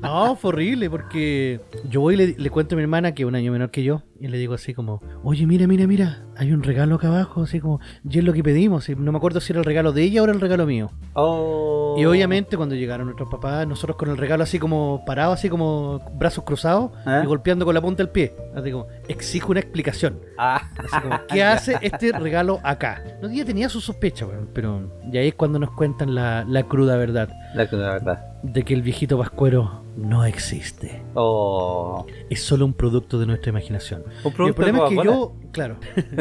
[0.00, 1.60] No, fue horrible porque
[1.90, 3.82] yo voy y le, le cuento a mi hermana que es un año menor que
[3.82, 7.42] yo y le digo así como, oye, mira, mira, mira, hay un regalo acá abajo,
[7.42, 9.92] así como, y es lo que pedimos, y no me acuerdo si era el regalo
[9.92, 10.90] de ella o era el regalo mío.
[11.12, 11.94] Oh.
[11.98, 16.00] Y obviamente cuando llegaron nuestros papás, nosotros con el regalo así como parado, así como
[16.14, 17.20] brazos cruzados ¿Eh?
[17.22, 18.32] y golpeando con la punta del pie.
[18.54, 20.20] Así como, exijo una explicación.
[20.38, 23.02] Ah, Así como, ¿qué hace este regalo acá?
[23.22, 26.62] No, ya tenía su sospecha, weón, pero y ahí es cuando nos cuentan la, la
[26.64, 28.24] cruda verdad la, la verdad.
[28.42, 31.02] de que el viejito pascuero no existe.
[31.14, 32.06] Oh.
[32.30, 34.02] Es solo un producto de nuestra imaginación.
[34.24, 35.76] Un Y el problema es que yo, claro,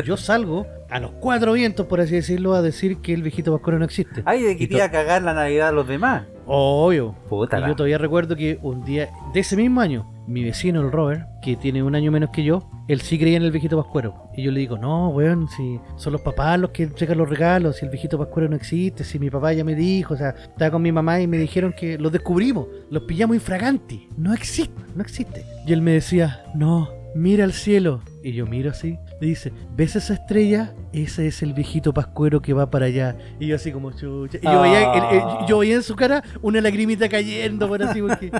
[0.05, 3.79] yo salgo a los cuatro vientos, por así decirlo, a decir que el viejito pascuero
[3.79, 4.21] no existe.
[4.25, 6.23] Ay, de que a cagar la Navidad a los demás.
[6.45, 7.15] Obvio.
[7.29, 10.91] Puta Y yo todavía recuerdo que un día de ese mismo año, mi vecino, el
[10.91, 14.29] Robert, que tiene un año menos que yo, él sí creía en el viejito pascuero.
[14.35, 17.77] Y yo le digo, no, weón, si son los papás los que entregan los regalos,
[17.77, 20.71] si el viejito pascuero no existe, si mi papá ya me dijo, o sea, estaba
[20.71, 25.01] con mi mamá y me dijeron que los descubrimos, los pillamos infraganti, no existe, no
[25.01, 25.45] existe.
[25.65, 28.01] Y él me decía, no, mira al cielo.
[28.23, 30.73] Y yo miro así, le dice, ¿ves esa estrella?
[30.93, 33.17] Ese es el viejito pascuero que va para allá.
[33.39, 34.37] Y yo así como chucha.
[34.41, 38.01] Y yo, veía, el- el- yo veía en su cara una lagrimita cayendo, por así,
[38.01, 38.31] porque...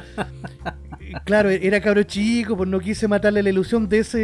[1.26, 4.18] Claro, era cabro chico, pues no quise matarle la ilusión de ese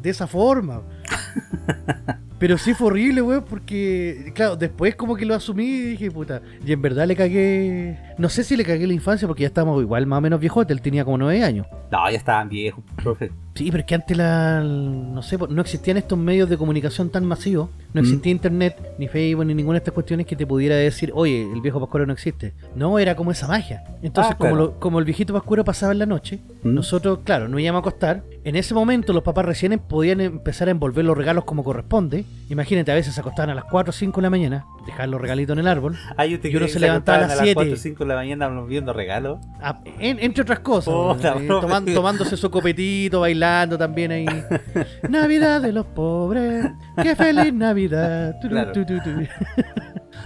[0.00, 0.82] de esa forma.
[2.38, 6.42] Pero sí fue horrible, weón, porque, claro, después como que lo asumí y dije, puta,
[6.64, 9.80] y en verdad le cagué, no sé si le cagué la infancia porque ya estábamos
[9.82, 11.66] igual más o menos viejote, él tenía como nueve años.
[11.90, 13.30] No, ya estaban viejos, profe.
[13.56, 17.24] Sí, pero es que antes la, no sé, no existían estos medios de comunicación tan
[17.24, 18.04] masivos, no Mm.
[18.04, 21.60] existía internet, ni Facebook, ni ninguna de estas cuestiones que te pudiera decir, oye, el
[21.62, 22.52] viejo Pascuero no existe.
[22.74, 23.82] No, era como esa magia.
[24.02, 26.74] Entonces, Ah, como, lo- como el viejito Pascuero pasaba en la noche, Mm.
[26.74, 28.22] nosotros, claro, nos íbamos a acostar.
[28.46, 32.24] En ese momento los papás recién em- podían empezar a envolver los regalos como corresponde.
[32.48, 35.20] Imagínate, a veces se acostaban a las 4 o 5 de la mañana, dejaban los
[35.20, 37.54] regalitos en el árbol, Ay, ¿usted Y uno se levantaba a las a las 7.
[37.56, 39.38] 4 o 5 de la mañana viendo regalos?
[39.60, 44.26] a- en- entre otras cosas, Puta, eh, toman- tomándose su copetito, bailando también ahí.
[45.10, 46.66] Navidad de los pobres,
[47.02, 48.36] qué feliz Navidad.
[48.40, 48.72] Claro.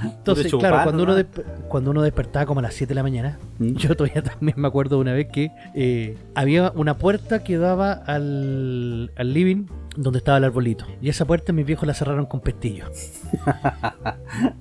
[0.02, 1.16] Entonces, claro, cuando uno,
[1.68, 3.74] cuando uno despertaba como a las 7 de la mañana, ¿Mm?
[3.76, 7.92] yo todavía también me acuerdo de una vez que eh, había una puerta que daba
[7.92, 9.66] al, al living
[10.02, 10.86] donde estaba el arbolito.
[11.00, 12.86] Y esa puerta mis viejos la cerraron con pestillo.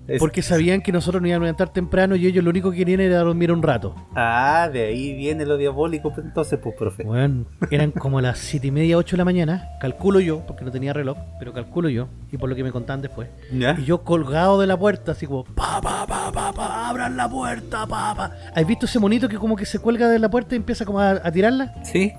[0.07, 2.77] Es- Porque sabían que nosotros nos íbamos a levantar temprano y ellos lo único que
[2.77, 3.95] querían era dormir un rato.
[4.15, 7.03] Ah, de ahí viene lo diabólico, pues, entonces, pues, profe.
[7.03, 10.71] Bueno, eran como las 7 y media, 8 de la mañana, calculo yo, porque no
[10.71, 13.29] tenía reloj, pero calculo yo, y por lo que me contaban después.
[13.53, 13.75] ¿Ya?
[13.79, 17.29] Y yo colgado de la puerta, así como, pa, pa, pa, pa, pa, abran la
[17.29, 18.31] puerta, pa, pa.
[18.55, 20.99] ¿Has visto ese monito que como que se cuelga de la puerta y empieza como
[20.99, 21.75] a, a tirarla?
[21.83, 22.11] Sí.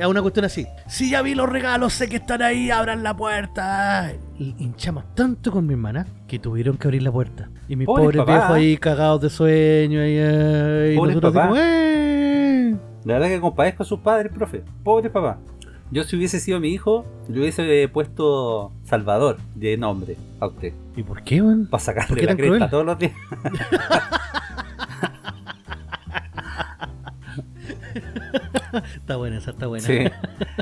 [0.00, 0.66] A una cuestión así.
[0.86, 4.12] Si ya vi los regalos, sé que están ahí, abran la puerta.
[4.38, 7.48] Y hinchamos tanto con mi hermana que tuvieron que abrir la puerta.
[7.68, 10.00] Y mis Pobre pobres viejos ahí cagados de sueño.
[10.06, 12.76] Y, eh, y nosotros así "Eh".
[13.04, 14.62] La verdad que compadezco a sus padres, profe.
[14.82, 15.38] Pobre papá.
[15.90, 20.72] Yo si hubiese sido mi hijo, le hubiese puesto Salvador de nombre a usted.
[20.96, 21.64] ¿Y por qué, weón?
[21.66, 22.70] Para ¿Por sacarle la cresta cruel?
[22.70, 23.12] todos los días.
[28.96, 29.86] Está buena esa, está buena.
[29.86, 29.98] Sí.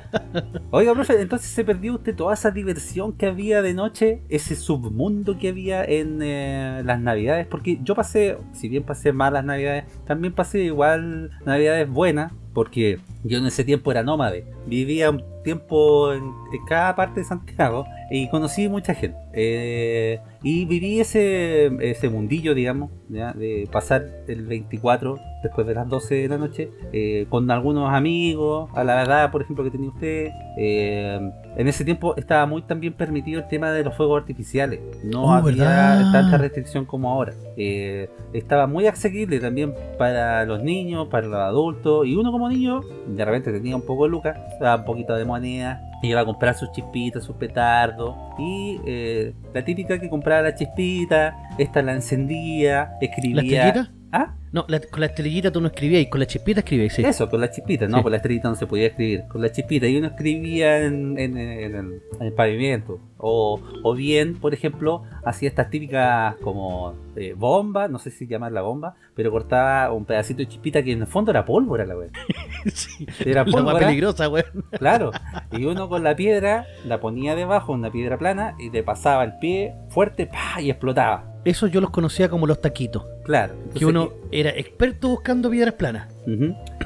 [0.70, 5.38] Oiga, profe, entonces se perdió usted toda esa diversión que había de noche, ese submundo
[5.38, 10.32] que había en eh, las navidades, porque yo pasé, si bien pasé malas navidades, también
[10.32, 16.32] pasé igual navidades buenas, porque yo en ese tiempo era nómade, vivía un tiempo en,
[16.68, 19.18] cada parte de Santiago y conocí mucha gente.
[19.32, 23.32] Eh, y viví ese, ese mundillo, digamos, ¿ya?
[23.32, 28.70] de pasar el 24 después de las 12 de la noche eh, con algunos amigos,
[28.74, 30.30] a la edad, por ejemplo, que tenía usted.
[30.58, 34.80] Eh, en ese tiempo estaba muy también permitido el tema de los fuegos artificiales.
[35.04, 36.12] No Oh, había ¿verdad?
[36.12, 37.32] tanta restricción como ahora.
[37.56, 42.06] Eh, estaba muy asequible también para los niños, para los adultos.
[42.06, 45.24] Y uno como niño, de repente tenía un poco de lucas, daba un poquito de
[45.24, 45.80] moneda.
[46.02, 48.14] Iba a comprar sus chispitas, sus petardos.
[48.38, 53.66] Y eh, la típica que compraba la chispita, esta la encendía, ¿La escribía.
[53.68, 53.92] estrellita?
[54.10, 54.34] ¿Ah?
[54.52, 57.02] No, la- con la estrellita tú no escribías, con la chispita escribías, sí.
[57.02, 58.02] Eso, con la chispita, no, Sí.
[58.02, 61.38] con la estrellita no se podía escribir, con la chispita, y uno escribía en, en-
[61.38, 67.34] en el, en el pavimento, o, o bien, por ejemplo, hacía estas típicas como eh,
[67.34, 71.06] bomba, no sé si llamarla bomba, pero cortaba un pedacito de chispita que en el
[71.06, 72.10] fondo era pólvora la wea,
[72.74, 73.06] Sí.
[73.24, 74.64] era La más pólvora, peligrosa, weón.
[74.78, 75.12] claro,
[75.50, 79.38] y uno con la piedra la ponía debajo, una piedra plana, y le pasaba el
[79.38, 80.60] pie fuerte, ¡pah!
[80.60, 83.04] y explotaba, Eso yo los conocía como los taquitos.
[83.24, 83.54] claro.
[83.74, 86.08] Que uno era experto buscando piedras planas.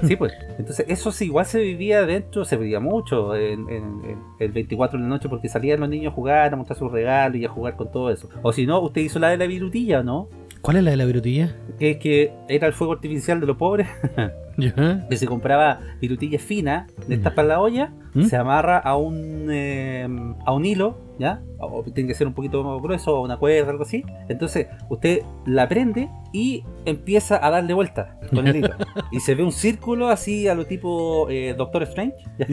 [0.06, 0.32] Sí, pues.
[0.58, 4.98] Entonces, eso sí, igual se vivía dentro, se vivía mucho en, en- en el 24
[4.98, 7.48] de la noche porque salían los niños a jugar, a mostrar sus regalos y a
[7.48, 8.28] jugar con todo eso.
[8.42, 10.28] O si no, usted hizo la de la virutilla, ¿o ¿no?
[10.62, 11.54] ¿Cuál es la de la virutilla?
[11.78, 13.86] Que, que era el fuego artificial de los pobres,
[14.56, 18.24] Que se compraba virutilla fina de estas para la olla, ¿Mm?
[18.24, 20.08] se amarra a un, eh,
[20.44, 21.42] a un hilo, ¿ya?
[21.58, 24.04] O tiene que ser un poquito más grueso, o una cuerda, algo así.
[24.28, 28.74] Entonces, usted la prende y empieza a darle vuelta con el hilo.
[29.12, 32.16] y se ve un círculo así a lo tipo eh, Doctor Strange.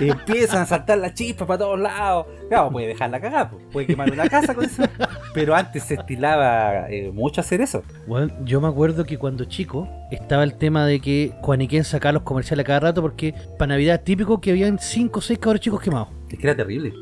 [0.00, 2.26] Y empiezan a saltar las chispas para todos lados.
[2.48, 4.82] Claro, puede dejarla cagada, pues, puede quemar una casa con eso.
[5.32, 7.82] Pero antes se estilaba eh, mucho hacer eso.
[8.06, 12.22] Bueno, yo me acuerdo que cuando chico estaba el tema de que Juaniquén sacaba los
[12.22, 15.80] comerciales a cada rato porque para Navidad típico que habían 5 o 6 cabros chicos
[15.80, 16.08] quemados.
[16.30, 16.92] Es que era terrible.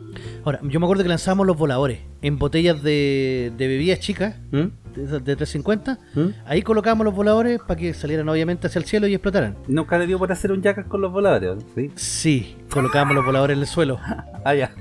[0.44, 4.66] Ahora, yo me acuerdo que lanzábamos los voladores en botellas de, de bebidas chicas, ¿Mm?
[4.94, 5.98] de, de 350.
[6.14, 6.20] ¿Mm?
[6.44, 9.56] Ahí colocábamos los voladores para que salieran obviamente hacia el cielo y explotaran.
[9.68, 11.90] Nunca le dio por hacer un jackass con los voladores, ¿sí?
[11.94, 13.98] Sí, colocábamos los voladores en el suelo.
[14.44, 14.72] Ah, ya.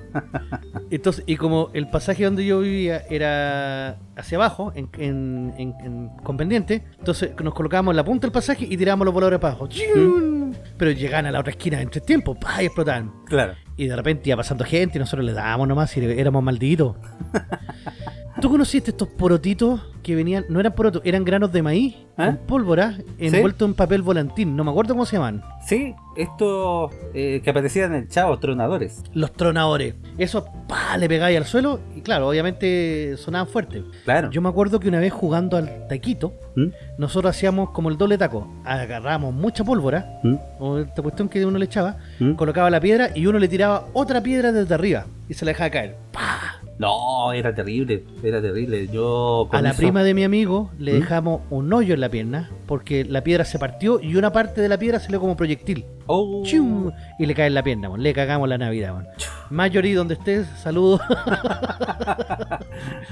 [0.89, 6.10] Entonces, y como el pasaje donde yo vivía era hacia abajo, en, en, en- en-
[6.24, 9.52] con pendiente, entonces nos colocábamos en la punta del pasaje y tirábamos los voladores para
[9.54, 9.68] abajo.
[9.68, 10.58] ¡Chun!
[10.80, 12.64] Pero llegaban a la otra esquina en tres tiempos, ¡pah!
[12.64, 13.12] y explotaban.
[13.28, 13.54] Claro.
[13.78, 16.96] Y de repente iba pasando gente y nosotros le dábamos nomás y éramos malditos.
[18.42, 21.96] ¿Tú conociste estos porotitos que venían, no eran porotos, eran granos de maíz
[22.30, 22.38] ¿Ah?
[22.47, 24.55] pólvora envueltos en papel volantín?
[24.55, 25.43] No me acuerdo cómo se llaman.
[25.65, 29.03] Sí, estos eh, que aparecían en el chavo, tronadores.
[29.13, 29.95] Los tronadores.
[30.17, 33.84] Esos, pa, le pegáis al suelo y claro, obviamente sonaban fuerte.
[34.03, 34.32] Claro.
[34.32, 36.67] Yo me acuerdo que una vez jugando al taquito, ¿Mm?
[36.97, 38.47] nosotros hacíamos como el doble taco.
[38.65, 40.36] Agarramos mucha pólvora, ¿Mm?
[40.59, 42.34] o esta cuestión que uno le echaba, ¿Mm?
[42.34, 45.69] colocaba la piedra y uno le tiraba otra piedra desde arriba y se la dejaba
[45.69, 45.95] caer.
[46.11, 46.61] ¡Pah!
[46.82, 48.88] No, era terrible, era terrible.
[48.88, 50.99] Yo A la eso- prima de mi amigo le ¿Mm?
[51.01, 54.67] dejamos un hoyo en la pierna porque la piedra se partió y una parte de
[54.67, 55.86] la piedra salió como proyectil.
[56.07, 56.41] Oh.
[56.43, 56.89] ¡Chum!
[57.19, 58.01] Y le cae en la pierna, mon.
[58.01, 58.95] le cagamos la Navidad.
[58.95, 59.05] mon.
[59.51, 61.01] Marjorie, donde estés, saludos.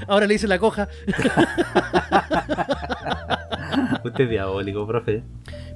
[0.08, 0.88] Ahora le hice la coja.
[4.04, 5.22] Usted es diabólico, profe.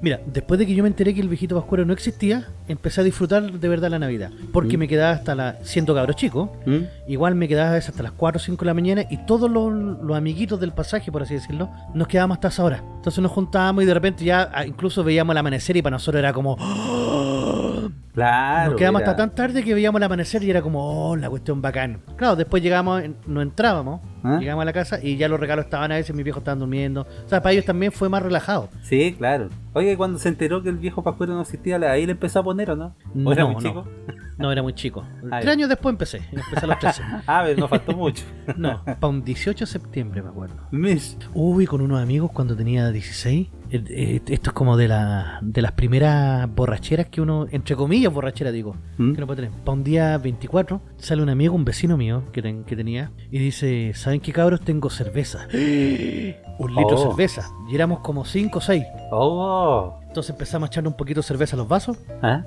[0.01, 3.03] Mira, después de que yo me enteré que el viejito Pascuero no existía, empecé a
[3.03, 4.29] disfrutar de verdad la Navidad.
[4.51, 4.79] Porque ¿Mm?
[4.81, 5.57] me quedaba hasta la.
[5.63, 6.77] siendo cabro chico, ¿Mm?
[7.07, 10.17] igual me quedaba hasta las 4 o 5 de la mañana y todos los, los
[10.17, 12.83] amiguitos del pasaje, por así decirlo, nos quedábamos hasta esa hora.
[12.95, 16.19] Entonces nos juntábamos y de repente ya ah, incluso veíamos el amanecer y para nosotros
[16.19, 16.57] era como.
[16.59, 17.64] ¡oh!
[18.13, 18.71] Claro.
[18.71, 21.29] Nos quedamos era- hasta tan tarde que veíamos el amanecer y era como, oh, la
[21.29, 21.99] cuestión bacán.
[22.15, 24.37] Claro, después llegamos, no entrábamos, ¿Ah?
[24.39, 27.01] llegamos a la casa y ya los regalos estaban a veces, mis viejos estaban durmiendo.
[27.25, 28.69] O sea, para ellos también fue más relajado.
[28.83, 29.49] Sí, claro.
[29.73, 32.71] Oye, cuando se enteró que el viejo Pascuero no existía, ahí le empezó a poner,
[32.71, 32.95] ¿o no?
[33.25, 33.61] ¿O era No, muy no.
[33.69, 33.87] chico?
[34.37, 35.03] No, era muy chico.
[35.31, 37.01] Ah, Tres años después empecé, empecé a los 13.
[37.27, 38.23] Ah, pero no faltó mucho.
[38.55, 40.55] No, para un 18 de septiembre me acuerdo.
[40.71, 41.17] Mish.
[41.33, 43.47] Uy, con unos amigos cuando tenía 16.
[43.75, 48.13] Eh, eh, Esto es como de, la, de las primeras borracheras que uno, entre comillas
[48.13, 49.13] borracheras digo, ¿Mm?
[49.13, 49.59] que no puede tener.
[49.63, 53.39] Para un día 24 sale un amigo, un vecino mío que, ten- que tenía, y
[53.39, 54.61] dice, ¿saben qué cabros?
[54.61, 55.47] Tengo cerveza.
[55.53, 57.09] un litro de Oh.
[57.11, 57.49] cerveza.
[57.69, 58.83] Y éramos como 5 o 6.
[59.11, 59.99] Oh.
[60.07, 62.43] Entonces empezamos a echarle un poquito de cerveza a los vasos ¿Ah?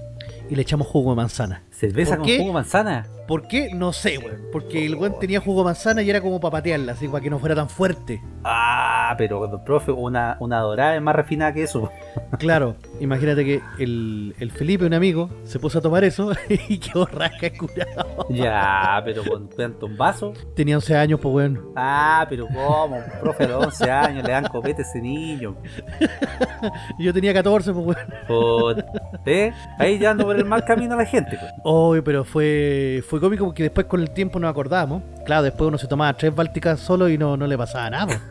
[0.49, 1.63] y le echamos jugo de manzana.
[1.79, 2.37] ¿Cerveza ¿Por con qué?
[2.39, 3.07] jugo de manzana?
[3.29, 3.69] ¿Por qué?
[3.75, 4.41] No sé, weón.
[4.51, 7.29] Porque el weón tenía jugo de manzana y era como para patearla, así para que
[7.31, 8.23] no fuera tan fuerte.
[8.43, 11.91] Ah, pero profe, una, una dorada es más refinada que eso.
[12.39, 16.31] Claro, imagínate que el, el Felipe, un amigo, se puso a tomar eso
[16.69, 18.27] y quedó rasca curado.
[18.29, 20.35] ya, pero con cuánto, un vaso.
[20.55, 21.61] Tenía 11 años, pues weón.
[21.75, 22.99] Ah, pero ¿cómo?
[23.21, 25.57] Profe, a los 11 años le dan copete a ese niño.
[26.99, 27.99] Yo tenía 14, pues weón.
[28.27, 28.85] Por-
[29.27, 29.53] ¿Eh?
[29.79, 31.37] Ahí ya ando por el mal camino a la gente.
[31.39, 31.53] pues.
[31.71, 35.03] Uy, pero fue, fue cómico porque después con el tiempo nos acordábamos.
[35.27, 38.23] Claro, después uno se tomaba tres bálticas solo y no, no le pasaba nada.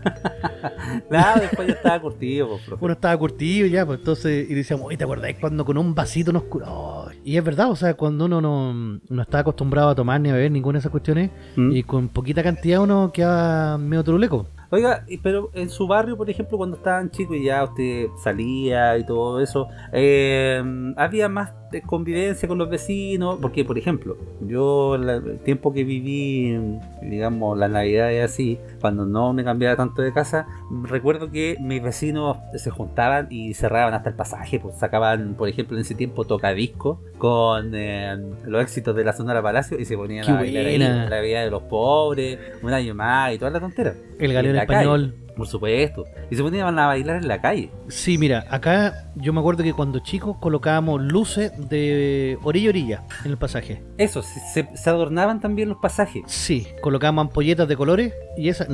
[1.07, 2.83] Claro, después ya estaba curtido, pues, profe.
[2.83, 6.33] Uno estaba curtido ya, pues entonces, y decíamos, oye, ¿te acordás cuando con un vasito
[6.33, 7.09] nos curó?
[7.23, 8.73] Y es verdad, o sea, cuando uno no,
[9.07, 11.73] no está acostumbrado a tomar ni a beber ninguna de esas cuestiones, ¿Mm?
[11.73, 14.47] y con poquita cantidad uno queda medio turuleco.
[14.69, 19.05] Oiga, pero en su barrio, por ejemplo, cuando estaban chicos y ya usted salía y
[19.05, 20.61] todo eso, eh,
[20.97, 25.83] había más de convivencia con los vecinos, porque, por ejemplo, yo la- el tiempo que
[25.83, 26.57] viví,
[27.01, 30.47] digamos, la Navidad y así, cuando no me cambiaba tanto de casa,
[30.83, 35.75] recuerdo que mis vecinos se juntaban y cerraban hasta el pasaje, pues sacaban, por ejemplo,
[35.77, 38.15] en ese tiempo tocadisco con eh,
[38.45, 40.77] los éxitos de la Sonora Palacio y se ponían a bailar ahí,
[41.09, 43.93] la vida de los pobres, un año más y toda la tontera.
[44.19, 45.13] El galeón español.
[45.17, 46.05] calle, por supuesto.
[46.29, 47.71] Y se ponían a bailar en la calle.
[47.87, 53.03] Sí, mira, acá yo me acuerdo que cuando chicos colocábamos luces de orilla a orilla
[53.23, 53.83] en el pasaje.
[53.97, 56.23] Eso, se, adornaban también los pasajes.
[56.25, 58.67] Sí, colocábamos ampolletas de colores y esa,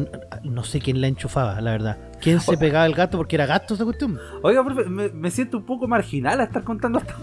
[0.43, 1.97] no sé quién la enchufaba, la verdad.
[2.21, 4.19] ¿Quién se pegaba el gato porque era gato esa cuestión?
[4.41, 7.15] Oiga, profe, me, me siento un poco marginal a estar contando esta.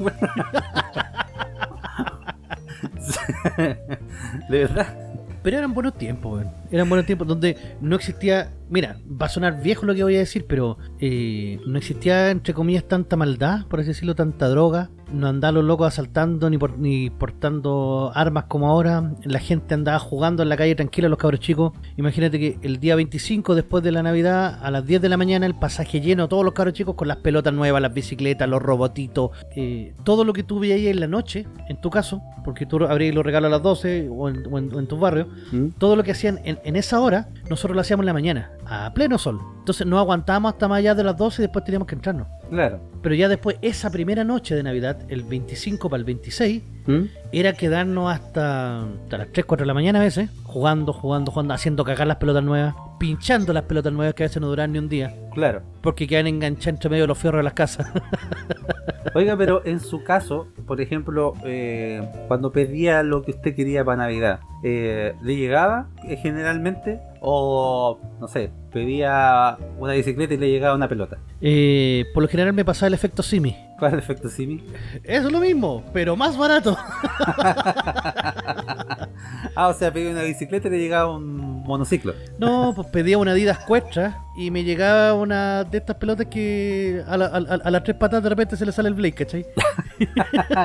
[4.48, 5.10] De verdad.
[5.42, 6.44] Pero eran buenos tiempos.
[6.70, 8.52] Eran buenos tiempos donde no existía.
[8.68, 12.54] Mira, va a sonar viejo lo que voy a decir, pero eh, no existía, entre
[12.54, 14.90] comillas, tanta maldad, por así decirlo, tanta droga.
[15.12, 19.12] No andaban los locos asaltando ni, por- ni portando armas como ahora.
[19.24, 21.72] La gente andaba jugando en la calle tranquila, los cabros chicos.
[21.96, 25.46] Imagínate que el día 25, después de la Navidad, a las 10 de la mañana,
[25.46, 29.30] el pasaje lleno, todos los cabros chicos con las pelotas nuevas, las bicicletas, los robotitos,
[29.56, 32.84] eh, todo lo que tú veías ahí en la noche, en tu caso, porque tú
[32.84, 35.26] abrías los regalos a las 12 o en, o en- o en tu barrio
[35.78, 38.92] todo lo que hacían en, en esa hora, nosotros lo hacíamos en la mañana, a
[38.94, 39.40] pleno sol.
[39.58, 42.26] Entonces no aguantábamos hasta más allá de las 12 y después teníamos que entrarnos.
[42.50, 42.80] Claro.
[43.02, 47.02] Pero ya después, esa primera noche de Navidad, el 25 para el 26, ¿Mm?
[47.32, 51.54] era quedarnos hasta, hasta las 3, 4 de la mañana a veces, jugando, jugando, jugando,
[51.54, 54.78] haciendo cagar las pelotas nuevas, pinchando las pelotas nuevas que a veces no duran ni
[54.80, 55.62] un día, Claro.
[55.80, 57.90] porque quedan enganchadas entre medio de los fierros de las casas.
[59.14, 63.96] Oiga, pero en su caso, por ejemplo, eh, cuando pedía lo que usted quería para
[63.98, 67.00] Navidad, eh, ¿le llegaba eh, generalmente?
[67.20, 71.18] O, no sé, pedía una bicicleta y le llegaba una pelota.
[71.40, 73.56] Eh, por lo general me pasaba el efecto Simi.
[73.78, 74.62] ¿Cuál es el efecto Simi?
[75.04, 76.76] Eso es lo mismo, pero más barato.
[79.56, 82.14] Ah, o sea, pedía una bicicleta y le llegaba un monociclo.
[82.38, 87.16] No, pues pedía una Adidas Cuestra y me llegaba una de estas pelotas que a,
[87.16, 89.46] la- a- a- a las tres patas de repente se le sale el Blake, ¿cachai?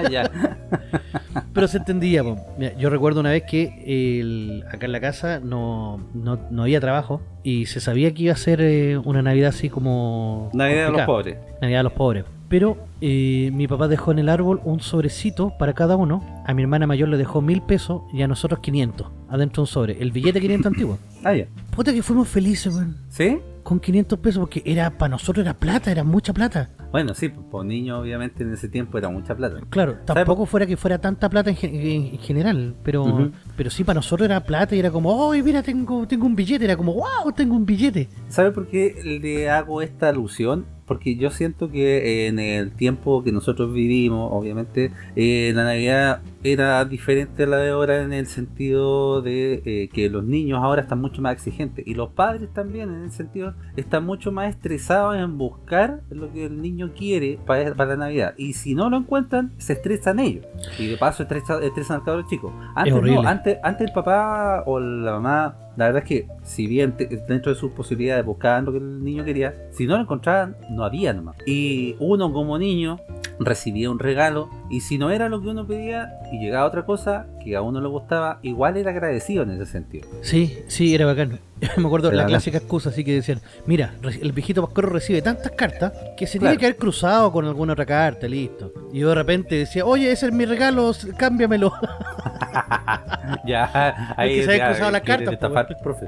[0.12, 0.30] ya.
[1.56, 2.38] Pero se entendía, po.
[2.60, 6.80] Mira, yo recuerdo una vez que el- acá en la casa no, no, no había
[6.82, 10.52] trabajo y se sabía que iba a ser eh, una Navidad así como...
[10.54, 11.38] Navidad de los pobres.
[11.62, 12.26] Navidad de los pobres.
[12.50, 16.24] Pero eh, mi papá dejó en el árbol un sobrecito para cada uno.
[16.46, 19.08] A mi hermana mayor le dejó mil pesos y a nosotros 500.
[19.30, 20.00] Adentro un sobre.
[20.02, 21.00] El billete 500 antiguo.
[21.24, 21.46] Ah, ya.
[21.76, 22.98] Puta que fuimos felices, weón.
[23.10, 23.40] ¿Sí?
[23.66, 26.70] Con 500 pesos porque era para nosotros era plata, era mucha plata.
[26.92, 29.60] Bueno, sí, pues por niños obviamente en ese tiempo era mucha plata.
[29.72, 33.84] Claro, tampoco fuera que fuera tanta plata en, gen- en- en general, pero pero sí
[33.84, 36.64] para nosotros era plata y era como, ¡ay, mira, tengo, tengo un billete!
[36.64, 38.08] Era como, ¡wow, tengo un billete!
[38.30, 40.68] ¿Sabe por qué le hago esta alusión?
[40.86, 46.86] Porque yo siento que en el tiempo que nosotros vivimos, obviamente, eh, la Navidad era
[46.86, 51.02] diferente a la de ahora en el sentido de eh, que los niños ahora están
[51.02, 55.40] mucho más exigentes y los padres también en el sentido están mucho más estresados en
[55.40, 58.36] buscar lo que el niño quiere para, para la Navidad.
[58.38, 60.46] Y si no lo encuentran, se estresan ellos.
[60.78, 62.54] Y de paso estresa- estresan al cabrón chico.
[62.76, 66.96] Antes, no, antes, antes el papá o la mamá, la verdad es que si bien
[67.28, 70.84] dentro de sus posibilidades buscaban lo que el niño quería, si no lo encontraban, no
[70.84, 71.36] había nomás.
[71.46, 73.00] Y uno como niño
[73.40, 77.28] recibía un regalo y si no era lo que uno pedía y llegaba otra cosa
[77.44, 80.08] que a uno le gustaba, igual era agradecido en ese sentido.
[80.22, 81.40] Sí, sí, era bacán.
[81.78, 82.30] Me acuerdo Era la bacán.
[82.34, 86.52] clásica excusa, así que decían, mira, el viejito Pascuero recibe tantas cartas que se Claro.
[86.54, 88.74] tiene que haber cruzado con alguna otra carta, listo.
[88.92, 91.72] Y yo de repente decía, oye, ese es mi regalo, cámbiamelo.
[93.46, 96.08] ya, ahí que se había ya, cruzado las quieren cartas, estafar, profe.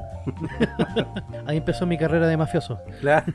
[1.45, 2.79] Ahí empezó mi carrera de mafioso.
[2.99, 3.25] Claro.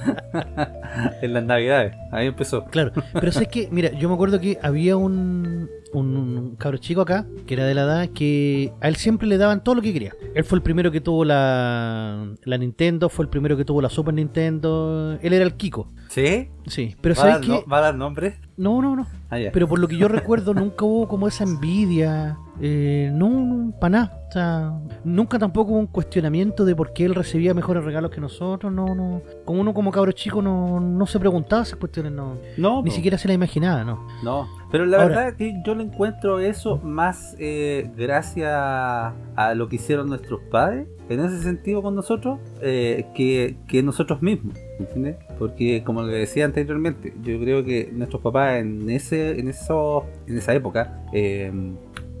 [1.22, 2.64] en las navidades, ahí empezó.
[2.66, 7.00] Claro, pero sé que, mira, yo me acuerdo que había un, un, un cabro chico
[7.00, 9.92] acá, que era de la edad, que a él siempre le daban todo lo que
[9.92, 10.12] quería.
[10.34, 13.88] Él fue el primero que tuvo la, la Nintendo, fue el primero que tuvo la
[13.88, 15.18] Super Nintendo.
[15.20, 15.88] Él era el Kiko.
[16.08, 16.48] ¿Sí?
[16.66, 17.64] Sí, pero ¿Va, a dar, ¿sabes no-?
[17.70, 18.36] ¿Va a dar nombre?
[18.56, 19.06] No, no, no.
[19.30, 19.38] Ah.
[19.52, 22.36] Pero por lo que yo recuerdo, nunca hubo como esa envidia.
[22.60, 24.16] Eh, no, no para nada.
[24.28, 28.20] O sea, nunca tampoco hubo un cuestionamiento de por qué él recibía mejores regalos que
[28.20, 28.72] nosotros.
[28.72, 29.22] No, no.
[29.44, 32.36] Como uno como cabro chico no, no se preguntaba esas cuestiones, no.
[32.56, 32.94] no, Ni po.
[32.96, 34.06] siquiera se la imaginaba, ¿no?
[34.22, 39.68] No, pero la Ahora- verdad que yo le encuentro eso más eh, gracias a lo
[39.68, 45.16] que hicieron nuestros padres, en ese sentido con nosotros, eh, que, que nosotros mismos, ¿entiendes?
[45.40, 50.38] Porque como le decía anteriormente, yo creo que nuestros papás en ese, en eso, en
[50.38, 51.50] esa época, eh,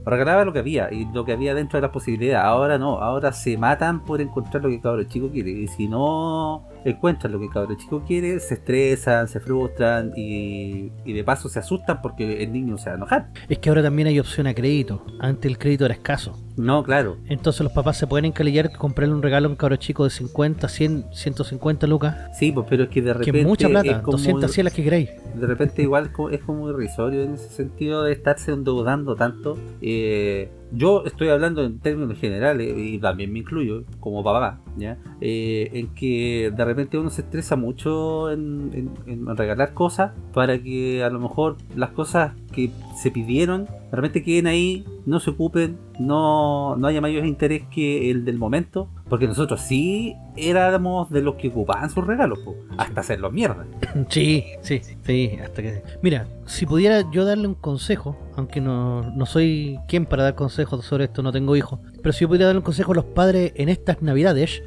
[0.04, 2.44] regalaban lo que había y lo que había dentro de las posibilidades.
[2.44, 5.50] Ahora no, ahora se matan por encontrar lo que el chico quiere.
[5.50, 10.90] Y si no encuentran lo que el cabro chico quiere, se estresan, se frustran y,
[11.04, 13.28] y de paso se asustan porque el niño se va a enojar.
[13.48, 15.04] Es que ahora también hay opción a crédito.
[15.20, 16.38] Antes el crédito era escaso.
[16.56, 17.16] No, claro.
[17.28, 20.68] Entonces los papás se pueden encalillar comprarle un regalo a un cabro chico de 50,
[20.68, 22.16] 100, 150 lucas.
[22.38, 23.40] Sí, pues, pero es que de Que repente.
[23.40, 24.02] es mucha es plata.
[24.02, 25.10] como- 200 100 las que queráis.
[25.34, 29.58] de repente igual es como irrisorio en ese sentido de estarse endeudando tanto.
[29.80, 34.98] Eh, yo estoy hablando en términos generales y también me incluyo como papá, ¿ya?
[35.20, 38.90] Eh, en que de repente uno se estresa mucho en, en-
[39.28, 42.70] en regalar cosas para que a lo mejor las cosas que
[43.00, 48.10] se pidieron de repente queden ahí, no se ocupen, no, no haya mayor interés que
[48.10, 53.00] el del momento, porque nosotros sí éramos de los que ocupaban sus regalos, po, hasta
[53.00, 53.66] hacerlos mierda.
[54.08, 55.82] Sí, sí, sí, hasta que...
[56.02, 60.84] Mira, si pudiera yo darle un consejo, aunque no, no soy quien para dar consejos
[60.84, 63.52] sobre esto, no tengo hijos, pero si yo pudiera darle un consejo a los padres
[63.56, 64.62] en estas navidades,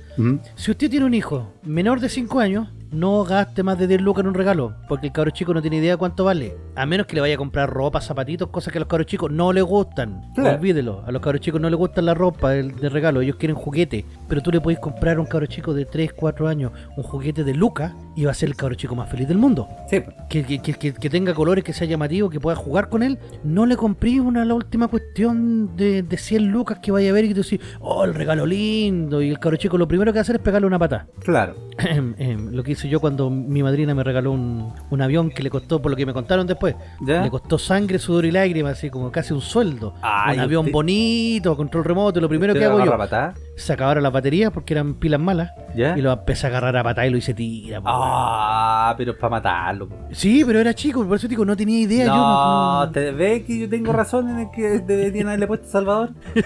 [0.56, 4.22] si usted tiene un hijo menor de 5 años, no gaste más de 10 lucas
[4.22, 7.16] en un regalo, porque el cabro chico no tiene idea cuánto vale, a menos que
[7.16, 10.22] le vaya a comprar ropa, zapatitos, cosas que a los cabros chicos no les gustan,
[10.36, 10.58] Claro.
[10.58, 14.06] olvídelo, a los cabros chicos no les gusta la ropa de regalo, ellos quieren juguete,
[14.28, 17.44] pero tú le puedes comprar a un cabro chico de 3, 4 años un juguete
[17.44, 20.44] de lucas y va a ser el cabro chico más feliz del mundo Sí, que,
[20.46, 23.76] que, que- que- tenga colores, que sea llamativo, que pueda jugar con él, no le
[23.78, 27.42] compré una la última cuestión de, de 100 lucas que vaya a ver y tú
[27.44, 30.36] decís, oh, el regalo lindo, y el cabro chico lo primero que va a hacer
[30.38, 31.08] es pegarle una pata.
[31.24, 31.56] claro.
[32.52, 35.82] lo que hice yo cuando mi madrina me regaló un, un avión que le costó,
[35.82, 37.24] por lo que me contaron después, ¿Ya?
[37.24, 39.96] le costó sangre, sudor y lágrimas, así como casi un sueldo.
[40.02, 43.34] Ay, un avión usted- bonito, control remoto, lo primero ¿Usted que hago yo, patada?
[43.56, 45.98] Se acabaron las baterías porque eran pilas malas, ¿Ya?
[45.98, 47.82] y lo empecé a agarrar a patada y lo hice tira.
[47.86, 49.90] Ah, pero es para matarlo.
[49.90, 49.96] po.
[50.12, 52.06] Sí, pero era chico, por eso digo, no tenía idea.
[52.08, 55.68] yo No, no- ¿te ves que yo tengo razón en el que deberían haberle puesto
[55.68, 56.12] Salvador?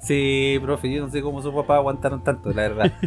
[0.00, 2.92] sí, profe, yo no sé cómo sus papás aguantaron tanto, la verdad.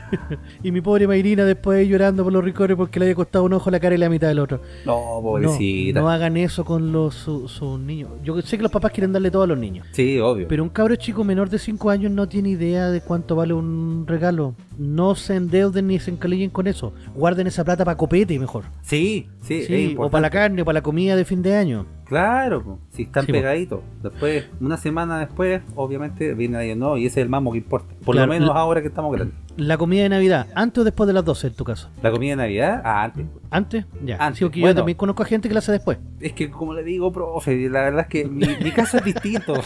[0.64, 3.70] Y mi pobre Mayrina después llorando por los ricores porque le había costado un ojo
[3.72, 4.62] la cara y la mitad del otro.
[4.86, 6.00] No, pobrecita.
[6.00, 8.10] No, no hagan eso con los su- sus niños.
[8.24, 9.88] Yo sé que los papás quieren darle todo a los niños.
[9.92, 10.48] Sí, obvio.
[10.48, 14.06] Pero un cabro chico menor de 5 años no tiene idea de cuánto vale un
[14.08, 14.56] regalo.
[14.78, 16.94] No se endeuden ni se encalillen con eso.
[17.16, 18.64] Guarden esa plata para copete mejor.
[18.82, 21.86] Sí, sí, Sí, o para la carne o para la comida de fin de año.
[22.06, 23.82] Claro, po, si están Sí, pegaditos.
[24.02, 27.94] Después, una semana después, obviamente, viene ahí, no, y ese es el mamo que importa.
[28.10, 29.36] Por Claro, lo menos la- ahora que estamos grandes.
[29.58, 31.90] La comida de Navidad, antes o después de las 12 en tu caso.
[32.02, 33.26] La comida de Navidad, ah, antes.
[33.52, 33.86] ¿Antes?
[34.04, 34.16] Ya.
[34.18, 34.78] Antes, Sí, porque yo bueno.
[34.78, 36.00] también conozco a gente que la hace después.
[36.20, 39.54] Es que, como le digo, profe, la verdad es que mi, mi caso es distinto.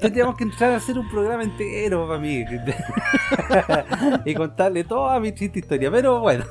[0.00, 2.44] Tendríamos que entrar a hacer un programa entero para mí.
[4.26, 5.90] y contarle toda mi triste historia.
[5.90, 6.44] Pero bueno,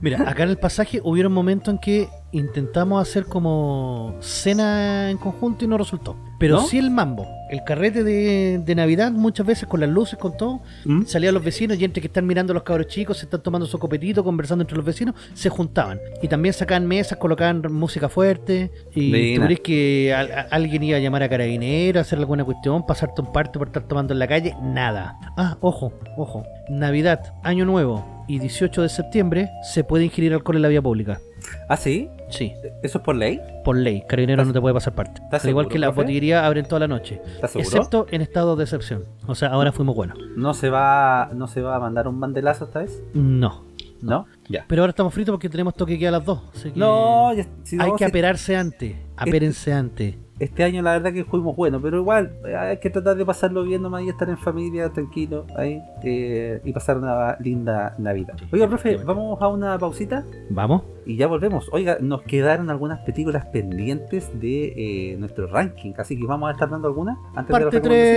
[0.00, 5.64] Mira, acá en el pasaje hubieron momentos en que intentamos hacer como cena en conjunto
[5.64, 6.16] y no resultó.
[6.38, 6.62] Pero ¿No?
[6.66, 10.60] sí el mambo, el carrete de, de Navidad, muchas veces con las luces, con todo,
[10.84, 11.02] ¿Mm?
[11.04, 13.64] salían los vecinos y entre que están mirando a los cabros chicos, se están tomando
[13.66, 16.00] su copetito, conversando entre los vecinos, se juntaban.
[16.20, 18.72] Y también sacaban mesas, colocaban música fuerte.
[18.92, 22.84] Y tú crees que a- alguien iba a llamar a carabinero, a hacer alguna cuestión,
[22.86, 25.16] pasarte un parte por estar tomando en la calle, nada.
[25.36, 26.44] Ah, ojo, ojo.
[26.68, 31.20] Navidad, Año Nuevo y 18 de septiembre se puede ingerir alcohol en la vía pública.
[31.68, 32.08] ¿Ah, sí?
[32.30, 32.52] Sí,
[32.82, 33.40] ¿Eso es por ley?
[33.64, 34.02] por ley.
[34.08, 35.20] Carabinero no te puede pasar parte.
[35.22, 37.20] ¿Estás Al igual seguro, que las botillerías abren toda la noche.
[37.34, 37.68] ¿Estás seguro?
[37.68, 39.04] Excepto en estado de excepción.
[39.26, 40.18] O sea, ahora fuimos buenos.
[40.36, 43.02] ¿No se va no se va a mandar un bandelazo esta vez?
[43.14, 43.64] No.
[44.00, 44.26] ¿No?
[44.48, 44.64] Ya.
[44.66, 46.40] Pero ahora estamos fritos porque tenemos toque que a las 2.
[46.54, 48.96] Así que No, ya- si hay no, que si- aperarse antes.
[49.16, 50.16] Apérense antes.
[50.42, 53.62] Este año la verdad que fuimos buenos, pero igual eh, hay que tratar de pasarlo
[53.62, 58.34] bien nomás y estar en familia, tranquilo, ahí, eh, y pasar una linda Navidad.
[58.52, 60.82] Oiga, profe, vamos a una pausita Vamos.
[61.06, 61.68] y ya volvemos.
[61.70, 66.68] Oiga, nos quedaron algunas películas pendientes de eh, nuestro ranking, así que vamos a estar
[66.68, 68.16] dando algunas antes de Parte la recomendación.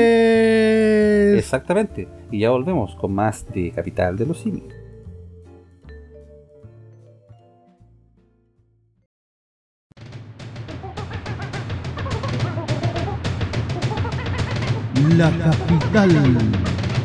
[1.34, 1.38] 3.
[1.38, 4.74] Exactamente, y ya volvemos con más de Capital de los Simios.
[15.10, 16.10] La capital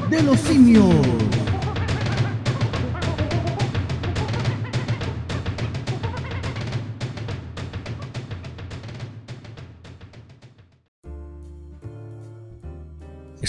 [0.09, 1.40] de los simios.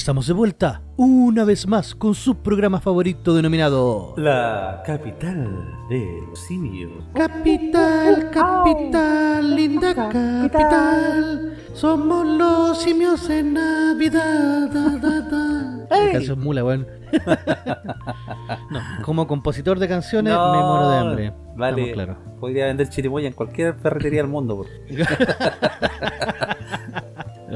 [0.01, 5.45] Estamos de vuelta una vez más con su programa favorito denominado La capital
[5.89, 6.89] de los simios.
[7.13, 11.55] Capital, capital, linda capital.
[11.73, 14.71] Somos los simios en Navidad.
[14.71, 15.85] Da, da, da.
[16.05, 16.87] La canción mula, weón.
[18.71, 21.33] no, como compositor de canciones No, me muero de hambre.
[21.55, 22.17] Vale, claros.
[22.39, 24.57] podría vender chirimoya en cualquier ferretería del mundo.
[24.57, 24.67] por-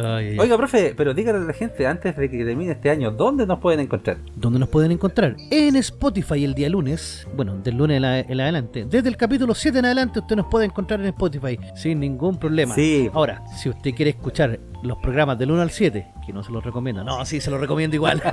[0.03, 0.37] Ay.
[0.39, 3.59] Oiga, profe, pero dígale a la gente antes de que termine este año, ¿dónde nos
[3.59, 4.17] pueden encontrar?
[4.35, 5.35] ¿Dónde nos pueden encontrar?
[5.51, 8.85] En Spotify el día lunes, bueno, del lunes en, la- en adelante.
[8.89, 12.75] Desde el capítulo 7 en adelante usted nos puede encontrar en Spotify sin ningún problema.
[12.75, 13.09] Sí.
[13.13, 16.63] Ahora, si usted quiere escuchar los programas del 1 al 7, que no se los
[16.63, 18.21] recomiendo, no, sí, se los recomiendo igual.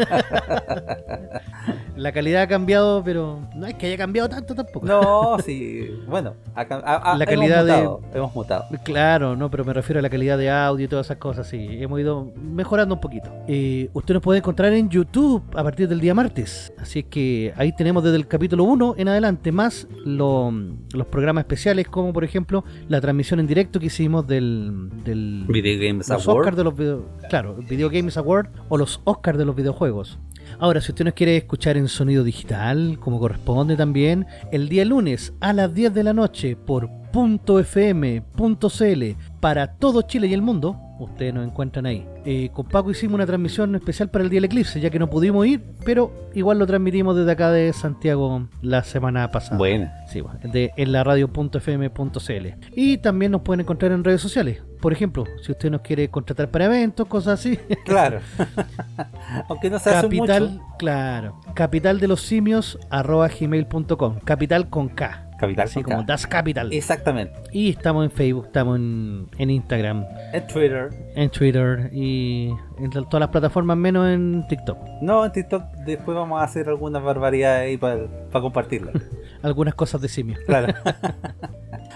[1.97, 4.87] la calidad ha cambiado, pero no es que haya cambiado tanto tampoco.
[4.87, 8.65] No, sí, bueno, a- a- La hemos calidad de- mutado, hemos mutado.
[8.85, 11.69] Claro, no, pero me refiero a la calidad de audio y todas esas cosas, sí,
[11.83, 13.31] hemos ido mejorando un poquito.
[13.47, 17.53] Eh, usted nos puede encontrar en YouTube a partir del día martes, así es que
[17.57, 20.51] ahí tenemos desde el capítulo 1 en adelante, más lo-
[20.93, 25.79] los programas especiales, como por ejemplo la transmisión en directo que hicimos del, del Video
[25.79, 26.39] Games los Award.
[26.41, 30.19] Oscars de los video, claro, Video Games Award o los Oscars de los videojuegos.
[30.59, 35.33] Ahora, si usted nos quiere escuchar en sonido digital, como corresponde también, el día lunes
[35.41, 39.05] a las 10 de la noche por .fm.cl
[39.41, 42.07] para todo Chile y el mundo, ustedes nos encuentran ahí.
[42.25, 45.09] Eh, con Paco hicimos una transmisión especial para el día del eclipse, ya que no
[45.11, 49.57] pudimos ir, pero igual lo transmitimos desde acá de Santiago la semana pasada.
[49.59, 49.93] Buena.
[50.09, 52.47] Sí, bueno, de, en la radio.fm.cl.
[52.75, 54.63] Y también nos pueden encontrar en redes sociales.
[54.81, 57.59] Por ejemplo, si usted nos quiere contratar para eventos, cosas así.
[57.85, 58.21] Claro.
[59.49, 60.65] Aunque no se hace Capital, mucho.
[60.79, 61.41] claro.
[61.55, 64.21] Capital de los simios arroba gmail.com.
[64.25, 65.29] Capital con K.
[65.43, 66.03] Capital Así como.
[66.05, 66.73] Das Capital.
[66.73, 67.35] Exactamente.
[67.51, 70.89] Y estamos en Facebook, estamos en, en Instagram, En Twitter.
[71.17, 74.79] en Twitter y en todas las plataformas menos en TikTok.
[75.03, 78.07] No, en TikTok después vamos a hacer algunas barbaridades ahí para
[78.41, 78.95] compartirlas.
[79.43, 80.39] Algunas cosas de simios.
[80.47, 80.73] Claro.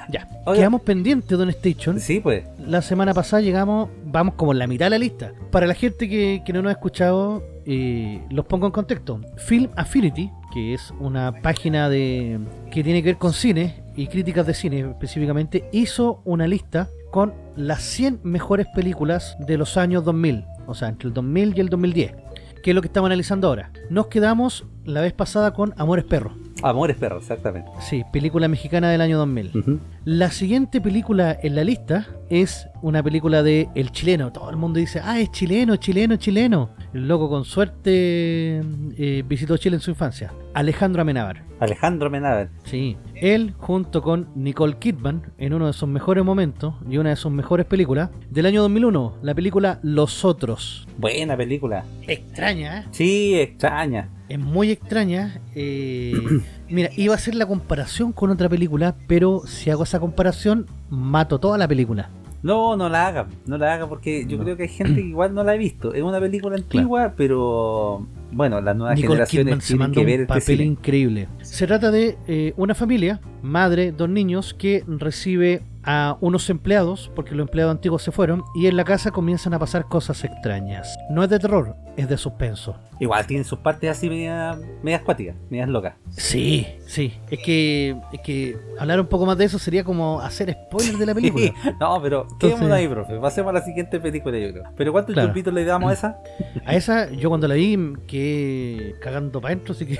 [0.08, 0.28] Ya.
[0.44, 0.60] Oiga.
[0.60, 1.98] Quedamos pendientes, Don Station.
[1.98, 2.44] sí, pues.
[2.64, 5.32] La semana pasada llegamos, vamos como en la mitad de la lista.
[5.50, 9.20] Para la gente que, que no nos ha escuchado, eh, los pongo en contexto.
[9.36, 12.40] Film Affinity, que es una página de
[12.70, 17.34] que tiene que ver con cine y críticas de cine específicamente, hizo una lista con
[17.56, 21.68] las 100 mejores películas de los años 2000, o sea, entre el 2000 y el
[21.68, 22.14] 2010,
[22.62, 23.70] que es lo que estamos analizando ahora.
[23.90, 26.32] Nos quedamos la vez pasada con Amores Perros,
[26.62, 27.70] Amores perros, exactamente.
[27.80, 29.50] sí, película mexicana del año 2000.
[29.58, 29.80] Ujú.
[30.04, 34.32] La siguiente película en la lista es una película de El Chileno.
[34.32, 36.70] Todo el mundo dice, ah, es chileno, chileno, chileno.
[36.94, 38.60] El loco con suerte
[38.96, 40.32] eh, visitó Chile en su infancia.
[40.54, 41.44] Alejandro Amenábar.
[41.60, 42.50] Alejandro Menaver.
[42.64, 47.16] Sí, él junto con Nicole Kidman en uno de sus mejores momentos y una de
[47.16, 50.86] sus mejores películas del año 2001, la película Los Otros.
[50.98, 51.84] Buena película.
[52.06, 52.84] Extraña, ¿eh?
[52.90, 54.10] Sí, extraña.
[54.28, 55.40] Es muy extraña.
[55.54, 56.12] eh,
[56.68, 61.38] mira, iba a hacer la comparación con otra película, pero si hago esa comparación, mato
[61.38, 62.10] toda la película.
[62.42, 64.44] No, no la haga, no la haga porque yo No.
[64.44, 65.94] creo que hay gente que igual no la ha visto.
[65.94, 70.06] Es una película antigua, pero bueno, las nuevas Nicole generaciones Kidman se tienen mandó que
[70.06, 71.28] ver un este papel increíble.
[71.42, 77.34] Se trata de eh, una familia madre, dos niños, que recibe a unos empleados, porque
[77.34, 80.96] los empleados antiguos se fueron, y en la casa comienzan a pasar cosas extrañas.
[81.10, 82.76] No es de terror, es de suspenso.
[82.98, 85.94] Igual tiene sus partes así medias medias cuáticas, medias locas.
[86.10, 87.12] Sí, sí.
[87.30, 91.06] Es que, es que hablar un poco más de eso sería como hacer spoilers de
[91.06, 91.52] la película.
[91.80, 93.18] No, pero quedémonos ahí, profe.
[93.18, 94.64] Pasemos a la siguiente película, yo creo.
[94.76, 95.28] ¿Pero cuántos Claro.
[95.28, 96.18] chupitos le damos a esa?
[96.64, 97.76] A esa, yo cuando la vi,
[98.06, 99.98] que cagando para adentro, así que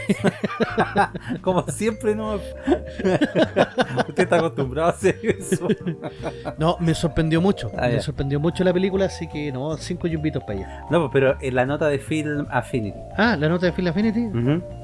[1.43, 2.35] Como siempre, no.
[4.09, 5.69] Usted está acostumbrado a hacer eso.
[6.59, 7.71] no, me sorprendió mucho.
[7.77, 10.81] Ah, me sorprendió mucho la película, así que no, cinco yumbitos para allá.
[10.91, 12.99] No, pues, pero en la nota de Film Affinity.
[13.17, 14.21] Ah, la nota de Phil Affinity,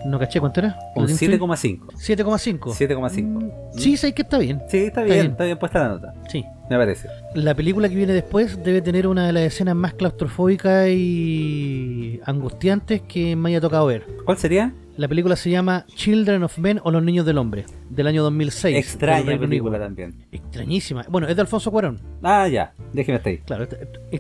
[0.06, 0.76] no caché cuánto era.
[0.94, 1.78] Un ¿Lo tiene 7,5.
[1.96, 2.58] 7,5.
[2.60, 3.22] 7,5.
[3.24, 4.60] Mm, Sí, sabes que está bien.
[4.68, 5.30] Sí, está Está bien, bien.
[5.32, 6.14] está bien puesta la nota.
[6.28, 6.44] Sí.
[6.70, 7.08] Me parece.
[7.34, 13.02] La película que viene después debe tener una de las escenas más claustrofóbicas y angustiantes
[13.02, 14.06] que me haya tocado ver.
[14.24, 14.72] ¿Cuál sería?
[14.98, 18.76] La película se llama Children of Men o Los Niños del Hombre, del año 2006.
[18.76, 20.26] Extraña película también.
[20.30, 21.06] Extrañísima.
[21.08, 21.98] Bueno, es de Alfonso Cuarón.
[22.22, 22.74] Ah, ya.
[22.92, 23.38] Déjeme hasta ahí.
[23.38, 23.66] Claro,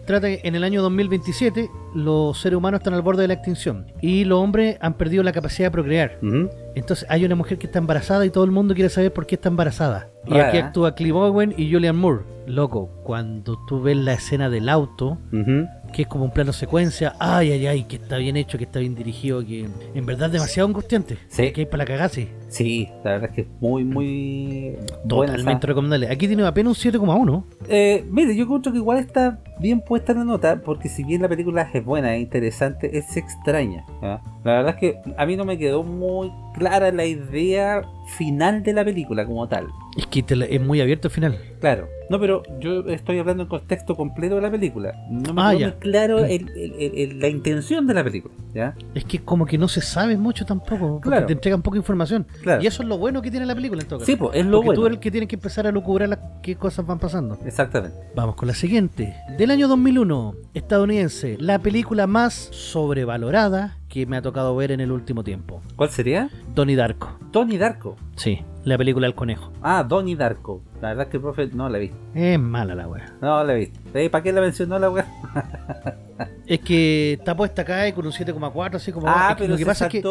[0.06, 3.86] trata que en el año 2027 los seres humanos están al borde de la extinción
[4.00, 6.18] y los hombres han perdido la capacidad de procrear.
[6.74, 9.34] Entonces hay una mujer que está embarazada y todo el mundo quiere saber por qué
[9.34, 10.08] está embarazada.
[10.26, 10.62] Y aquí ¿eh?
[10.62, 12.24] actúa Clive Owen y Julian Moore.
[12.46, 15.18] Loco, cuando tú ves la escena del auto.
[15.92, 18.80] Que es como un plano secuencia, ay, ay, ay, que está bien hecho, que está
[18.80, 21.18] bien dirigido, que en verdad es demasiado angustiante.
[21.28, 21.52] Sí.
[21.52, 22.28] Que hay para cagarse.
[22.48, 26.08] Sí, la verdad es que es muy, muy buena Totalmente esa- recomendable.
[26.08, 27.44] Aquí tiene apenas un 7,1.
[27.68, 31.28] Eh, mire, yo encuentro que igual está bien puesta la nota, porque si bien la
[31.28, 33.84] película es buena, es interesante, es extraña.
[34.02, 37.82] La verdad es que a mí no me quedó muy clara la idea
[38.18, 39.68] final de la película como tal.
[39.96, 41.38] Es que te la- es muy abierto al final.
[41.60, 41.86] Claro.
[42.08, 44.92] No, pero yo estoy hablando en contexto completo de la película.
[45.10, 45.66] No me Ah, quedó ya.
[45.68, 48.34] muy claro el- el- el- el- la intención de la película.
[48.54, 48.74] ¿ya?
[48.94, 51.26] Es que como que no se sabe mucho tampoco, porque Claro.
[51.26, 52.26] te entregan poca información.
[52.42, 52.62] Claro.
[52.62, 54.10] Y eso es lo bueno que tiene la película en todo caso.
[54.10, 54.86] Sí, pues es lo porque tú bueno.
[54.88, 57.38] eres el que tienes que empezar a lucubrar las qué cosas van pasando.
[57.46, 57.96] Exactamente.
[58.14, 59.14] Vamos con la siguiente.
[59.38, 64.92] Del año 2001, estadounidense, la película más sobrevalorada que me ha tocado ver en el
[64.92, 65.62] último tiempo.
[65.76, 66.28] ¿Cuál sería?
[66.54, 67.18] Donnie Darko.
[67.32, 67.96] Donnie Darko.
[68.16, 69.52] Sí, la película El Conejo.
[69.62, 70.62] Ah, Donnie Darko.
[70.80, 71.90] La verdad es que el profe no la vi.
[72.14, 73.12] Es mala la wea.
[73.20, 73.72] No la vi.
[73.94, 75.06] Eh, ¿Para qué la mencionó la weá?
[76.46, 79.08] Es que está puesta acá y con un 7,4, así como...
[79.08, 80.02] Ah, es que pero lo que se pasa es que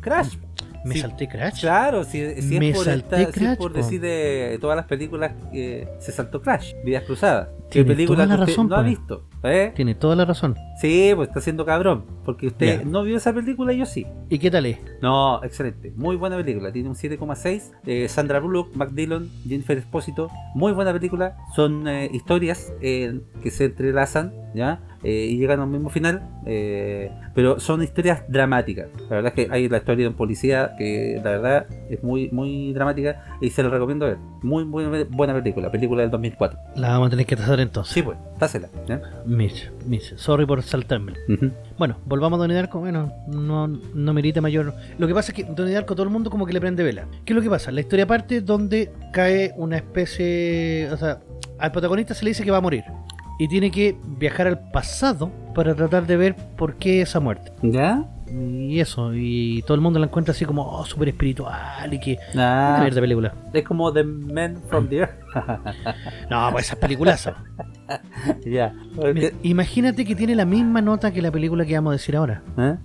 [0.00, 0.36] Crash.
[0.84, 1.60] Me salté Crash.
[1.60, 3.78] Claro, si, si es por, esta- si es Crash, por po.
[3.78, 7.48] decir de todas las películas que se saltó Crash, Vidas Cruzadas.
[7.70, 9.24] ¿Qué Tiene película toda la que razón, no ha visto?
[9.44, 9.72] ¿Eh?
[9.76, 10.56] Tiene toda la razón.
[10.80, 12.04] Sí, pues está siendo cabrón.
[12.24, 14.06] Porque usted no vio esa película y yo sí.
[14.28, 14.78] ¿Y qué tal es?
[15.00, 15.92] No, excelente.
[15.94, 16.72] Muy buena película.
[16.72, 17.70] Tiene un 7,6.
[17.86, 20.28] Eh, Sandra Bullock, Mac Dillon, Jennifer Espósito.
[20.56, 21.36] Muy buena película.
[21.54, 24.80] Son eh, historias eh, que se entrelazan, ¿ya?
[25.02, 26.22] Eh, y llegan a un mismo final.
[26.46, 28.88] eh, pero son historias dramáticas.
[29.08, 32.28] La verdad es que hay la historia de un policía que la verdad es muy,
[32.32, 34.18] muy dramática y se la recomiendo ver.
[34.42, 35.70] Muy, muy buena película.
[35.70, 36.58] Película del 2004.
[36.76, 37.94] La vamos a tener que trazar entonces.
[37.94, 38.68] Sí, pues, dásela.
[38.88, 39.00] ¿ya?
[39.26, 41.12] Mitch, Mitch, sorry por saltarme.
[41.78, 42.80] Bueno, volvamos a Donnie Darko.
[42.80, 44.74] Bueno, no, no merita mayor.
[44.98, 47.06] Lo que pasa es que Donnie Darko todo el mundo como que le prende vela.
[47.24, 47.70] ¿Qué es lo que pasa?
[47.70, 50.88] La historia parte donde cae una especie.
[50.92, 51.20] O sea,
[51.58, 52.84] al protagonista se le dice que va a morir.
[53.40, 57.52] Y tiene que viajar al pasado para tratar de ver por qué esa muerte.
[57.62, 58.04] ¿Ya?
[58.30, 62.18] Y eso, y todo el mundo la encuentra así como, oh, súper espiritual y que.
[62.36, 63.34] Ah, Una mierda película.
[63.54, 65.14] es como The Men from the Earth.
[66.28, 67.32] No, pues esas películas.
[68.44, 68.74] ya.
[69.42, 72.42] Imagínate que tiene la misma nota que la película que vamos a decir ahora.
[72.58, 72.76] ¿Eh?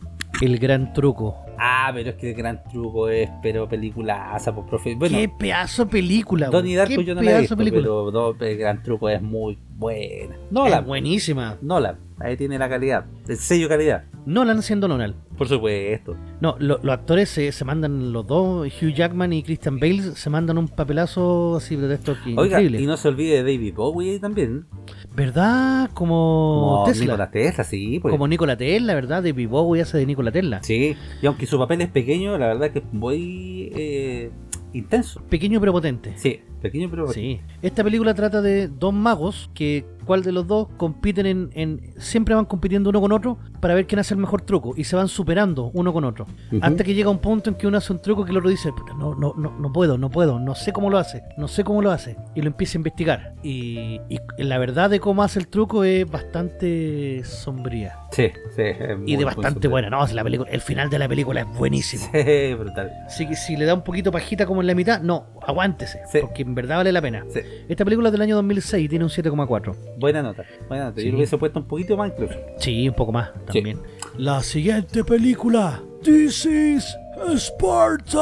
[0.41, 1.36] El gran truco.
[1.58, 4.95] Ah, pero es que el gran truco es, pero peliculaza, pues, profe.
[4.95, 6.47] Bueno, qué pedazo de película.
[6.47, 6.76] Donnie.
[6.76, 7.84] Darko yo no la he visto, película.
[7.84, 10.36] pero no, el gran truco es muy buena.
[10.36, 11.57] Es Nolan, buenísima.
[11.61, 14.03] Nolan, ahí tiene la calidad, el sello calidad.
[14.26, 15.15] Nolan siendo Nolan.
[15.38, 16.15] Por supuesto.
[16.41, 20.30] No, lo- los actores se, se mandan los dos, Hugh Jackman y Christian Bale, se
[20.30, 22.82] mandan un papelazo así de esto que Oiga, increíble.
[22.82, 24.65] y no se olvide de David Bowie también.
[25.13, 25.89] ¿Verdad?
[25.93, 27.05] Como, Como Tesla.
[27.05, 28.11] Nikola Tesla, sí, pues.
[28.11, 29.23] Como Nikola Tesla, ¿verdad?
[29.23, 30.63] David Bowie hace de Nikola Tesla.
[30.63, 34.32] Sí, y aunque su papel es pequeño, la verdad que es muy eh,
[34.73, 35.21] intenso.
[35.30, 36.13] Pequeño pero potente.
[36.17, 37.39] Sí, pequeño pero Sí.
[37.61, 40.68] Esta película trata de dos magos que, ¿cuál de los dos?
[40.78, 44.41] Compiten en, en- Siempre van compitiendo uno con otro para ver quién hace el mejor
[44.41, 46.26] truco y se van superando uno con otro.
[46.61, 48.72] Hasta que llega un punto en que uno hace un truco que el otro dice,
[48.72, 51.63] "Puta, no, no, no, no puedo, no puedo, no sé cómo lo hace, no sé
[51.63, 52.16] cómo lo hace.
[52.36, 53.36] Y lo empieza a investigar.
[53.43, 57.97] Y, y la verdad de cómo hace el truco es bastante sombría.
[58.11, 58.61] Sí, sí.
[58.61, 60.05] es Y de bastante buena, ¿no?
[60.07, 62.05] La película, el final de la película es buenísimo.
[62.13, 62.91] Sí, brutal.
[63.18, 66.20] Que si le da un poquito pajita como en la mitad, no, aguántese, Sí.
[66.22, 67.26] porque en verdad vale la pena.
[67.28, 67.41] Sí.
[67.68, 69.76] Esta película es del año 2006 tiene un 7,4.
[69.97, 71.01] Buena nota, buena nota.
[71.01, 71.06] Sí.
[71.08, 72.34] Yo lo hubiese puesto un poquito más incluso.
[72.60, 73.78] Sí, un poco más también.
[74.18, 76.95] La siguiente película, This is
[77.34, 78.20] ¡Esparta!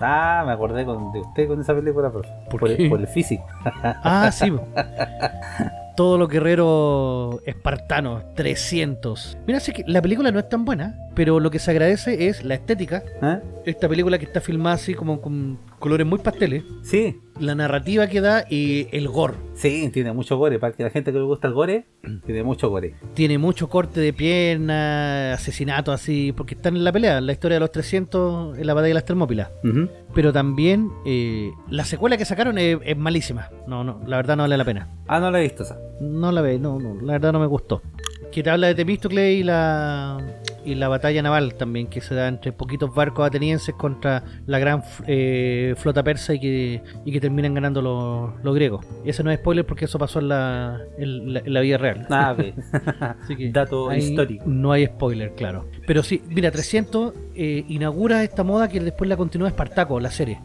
[0.00, 2.28] Ah, me acordé con- de usted con esa película, profe.
[2.50, 3.44] ¿Por por, el, por el físico.
[3.82, 4.52] Ah, sí.
[5.96, 9.38] Todos los guerreros espartanos, 300.
[9.46, 12.44] Mira, sé que la película no es tan buena, pero lo que se agradece es
[12.44, 13.02] la estética.
[13.22, 13.40] ¿Ah?
[13.64, 16.64] Esta película que está filmada así como con colores muy pasteles.
[16.82, 19.34] Sí, La narrativa que da y el gore.
[19.54, 20.58] sí, tiene mucho gore.
[20.58, 21.86] Para que la gente que le gusta el gore,
[22.24, 22.94] tiene mucho gore.
[23.14, 27.56] Tiene mucho corte de pierna, asesinato así, porque están en la pelea, en la historia
[27.56, 29.50] de los 300 en la batalla de las Termópilas.
[30.14, 33.50] Pero también eh, la secuela que sacaron es, es malísima.
[33.66, 34.88] No, no, la verdad no vale la pena.
[35.08, 35.78] Ah, no la he visto esa.
[36.00, 37.82] No la ve, no, no, la verdad no me gustó.
[38.32, 40.18] Que te habla de Temístocle y la
[40.66, 44.82] y la batalla naval también que se da entre poquitos barcos atenienses contra la gran
[45.06, 48.84] eh, flota persa y que, y que terminan ganando los, los griegos.
[49.04, 52.06] Ese no es spoiler porque eso pasó en la, en la, en la vida real.
[52.10, 52.36] Ah.
[53.22, 54.44] Así que Dato histórico.
[54.46, 55.66] No hay spoiler, claro.
[55.86, 60.40] Pero sí, mira, 300 eh, inaugura esta moda que después la continúa Espartaco, la serie.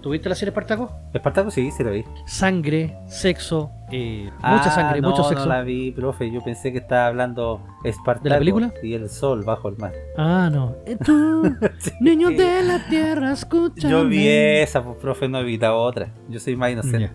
[0.00, 0.90] ¿Tuviste la serie Espartaco?
[1.12, 2.04] Espartaco sí, sí la vi.
[2.26, 5.44] Sangre, sexo, eh, Ah, mucha sangre, no, mucho sexo.
[5.44, 6.30] No la vi, profe.
[6.30, 8.24] Yo pensé que estaba hablando Espartaco.
[8.24, 8.72] ¿De la película?
[8.82, 9.92] Y el sol bajo el mar.
[10.16, 10.74] Ah, no.
[10.86, 11.54] Eh, Tú,
[12.00, 13.92] niño de la tierra, escúchame.
[13.92, 16.08] Yo vi esa, pues, profe, no vi la otra.
[16.30, 17.10] Yo soy más inocente.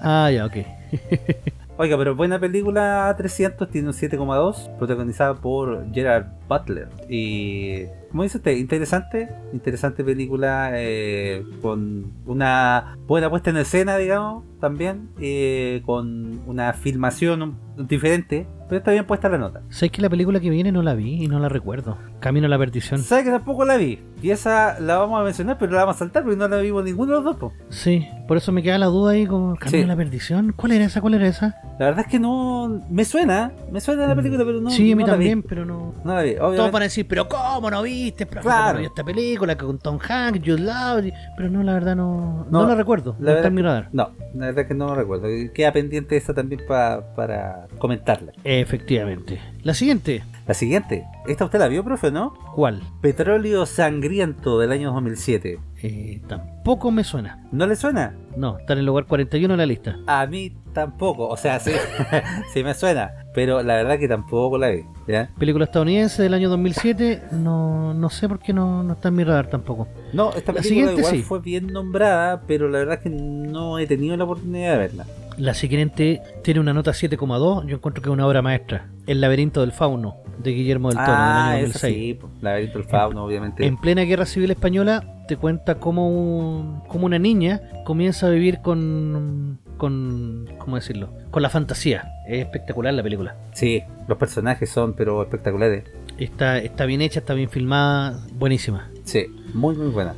[0.00, 0.56] Ah, ya, ok.
[1.78, 6.26] Oiga, pero buena película 300, tiene un 7,2, protagonizada por Gerard
[6.58, 6.88] Butler.
[7.08, 14.44] Y, como dice usted, interesante, interesante película, eh, con una buena puesta en escena, digamos,
[14.60, 19.62] también, eh, con una filmación diferente, pero está bien puesta la nota.
[19.70, 21.96] Sé que la película que viene no la vi y no la recuerdo.
[22.20, 23.00] Camino a la perdición.
[23.00, 23.98] ¿Sabes que tampoco la vi?
[24.22, 26.84] Y esa la vamos a mencionar, pero la vamos a saltar porque no la vimos
[26.84, 27.36] ninguno de los dos.
[27.36, 27.52] po.
[27.70, 29.84] Sí, por eso me queda la duda ahí como Camino Sí.
[29.84, 30.52] a la perdición.
[30.54, 31.00] ¿Cuál era esa?
[31.00, 31.56] ¿Cuál era esa?
[31.80, 32.80] La verdad es que no...
[32.88, 35.10] Me suena, me suena la película, pero no, sí, a mí vi.
[35.10, 35.94] también, pero no.
[36.04, 36.72] No la vi, Todos obviamente.
[36.72, 38.26] van a decir, pero ¿cómo no viste?
[38.26, 38.62] Profe, Claro.
[38.62, 41.00] ¿cómo no vio esta película que con Tom Hanks, Jude Law?
[41.36, 43.16] Pero no, la verdad no, no, No, la recuerdo.
[43.18, 43.88] la no está verdad en mi que- radar.
[43.92, 45.28] No, la verdad que no lo recuerdo.
[45.54, 48.32] Queda pendiente esa también pa- para comentarla.
[48.44, 49.40] Efectivamente.
[49.62, 50.22] La siguiente.
[50.46, 51.04] La siguiente.
[51.26, 52.34] ¿Esta usted la vio, profe, no?
[52.54, 52.82] ¿Cuál?
[53.00, 55.58] Petróleo Sangriento del año 2007.
[55.84, 57.44] Eh, tampoco me suena.
[57.52, 58.16] ¿No le suena?
[58.36, 59.98] No, está en el lugar 41 en la lista.
[60.06, 61.28] A mí tampoco.
[61.28, 61.72] O sea, sí,
[62.52, 63.12] sí me suena.
[63.34, 64.84] Pero la verdad que tampoco la vi.
[65.06, 65.30] ¿ya?
[65.38, 67.22] Película estadounidense del año 2007.
[67.32, 69.88] No, no sé por qué no, no está en mi radar tampoco.
[70.12, 71.22] No, esta La película siguiente igual sí.
[71.22, 75.06] fue bien nombrada, pero la verdad es que no he tenido la oportunidad de verla.
[75.38, 77.66] La siguiente tiene una nota 7,2.
[77.66, 78.88] Yo encuentro que es una obra maestra.
[79.06, 81.94] El laberinto del fauno de Guillermo del Toro ah, del año esa 2006.
[81.94, 82.30] sí, po.
[82.40, 83.66] Laberinto del Fauno, obviamente.
[83.66, 89.58] En plena guerra civil española te cuenta cómo, cómo una niña comienza a vivir con,
[89.76, 91.10] con, ¿cómo decirlo?
[91.30, 92.12] Con la fantasía.
[92.26, 93.36] Es espectacular la película.
[93.52, 95.84] Sí, los personajes son pero espectaculares.
[96.18, 98.90] Está, está bien hecha, está bien filmada, buenísima.
[99.04, 100.14] Sí, muy muy buena.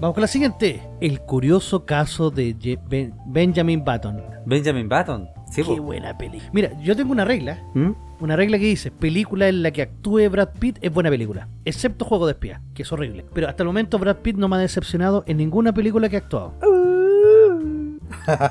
[0.00, 0.82] Vamos con la siguiente.
[1.00, 4.20] El curioso caso de Je- Ben- Benjamin Button.
[4.44, 5.28] Benjamin Button.
[5.50, 6.40] Sí, Qué buena peli.
[6.52, 7.62] Mira, yo tengo una regla.
[7.74, 7.90] ¿Mm?
[8.20, 11.48] Una regla que dice, película en la que actúe Brad Pitt es buena película.
[11.64, 13.24] Excepto Juego de Espía, que es horrible.
[13.32, 16.20] Pero hasta el momento Brad Pitt no me ha decepcionado en ninguna película que ha
[16.20, 16.54] actuado.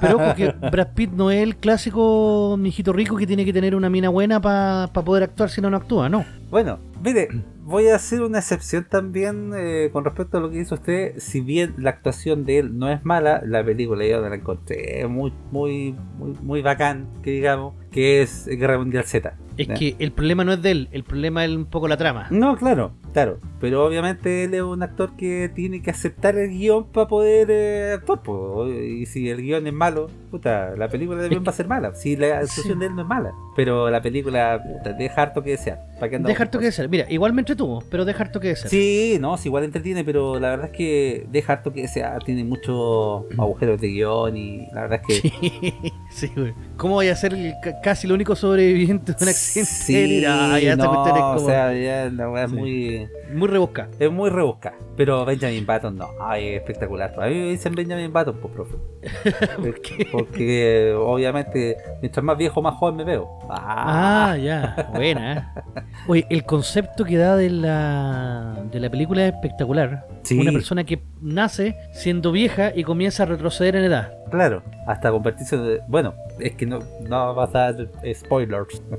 [0.02, 3.76] Pero ojo que Brad Pitt no es el clásico mijito rico que tiene que tener
[3.76, 6.24] una mina buena para poder actuar si no, no actúa, no.
[6.54, 7.30] Bueno, mire,
[7.64, 11.18] voy a hacer una excepción también eh, con respecto a lo que hizo usted.
[11.18, 15.34] Si bien la actuación de él no es mala, la película yo la encontré muy,
[15.50, 19.36] muy, muy, muy bacán, que digamos, que es Guerra Mundial Z.
[19.58, 22.28] Es que el problema no es de él, el problema es un poco la trama.
[22.32, 23.40] No, claro, claro.
[23.60, 27.94] Pero obviamente él es un actor que tiene que aceptar el guion para poder eh,
[27.94, 28.24] actuar.
[28.24, 28.68] po.
[28.68, 31.94] Y si el guion es malo, puta, la película también va a ser mala.
[31.94, 33.32] Si la actuación de él no es mala.
[33.56, 35.80] Pero la película, puta, deja harto que desear.
[36.00, 36.90] ¿Para qué andamos Deja harto con que desear.
[36.90, 38.70] Mira, igual me entretuvo, pero deja harto que desear.
[38.70, 42.24] Sí, no, sí, igual entretiene, pero la verdad es que deja harto que desear.
[42.24, 45.30] Tiene muchos agujeros de guion y la verdad es que...
[45.30, 46.54] Sí, sí, güey.
[46.78, 49.72] ¿Cómo voy a ser el ca- casi el único sobreviviente de un accidente?
[49.72, 52.56] Sí, Ah, ya no, cuestión es como o sea, ya la weá es Sí.
[52.58, 53.08] muy...
[53.34, 53.90] muy rebuscada.
[54.00, 54.76] Es muy rebuscada.
[54.96, 56.08] Pero Benjamin Button no.
[56.22, 57.14] Ay, es espectacular.
[57.20, 58.76] A mí me dicen Benjamin Button, pues, profe.
[59.58, 60.08] ¿Por qué?
[60.12, 63.28] Porque obviamente, mientras más viejo, más joven me veo.
[63.50, 65.54] Ah, Ah, ya, buena.
[65.76, 65.82] ¿eh?
[66.08, 70.06] Oye, el concepto que da de la, de la película es espectacular.
[70.24, 70.38] Sí.
[70.40, 74.14] Una persona que nace siendo vieja y comienza a retroceder en edad.
[74.30, 74.64] Claro.
[74.88, 75.80] Hasta convertirse en...
[75.88, 78.82] Bueno, es que no, no vas a dar spoilers.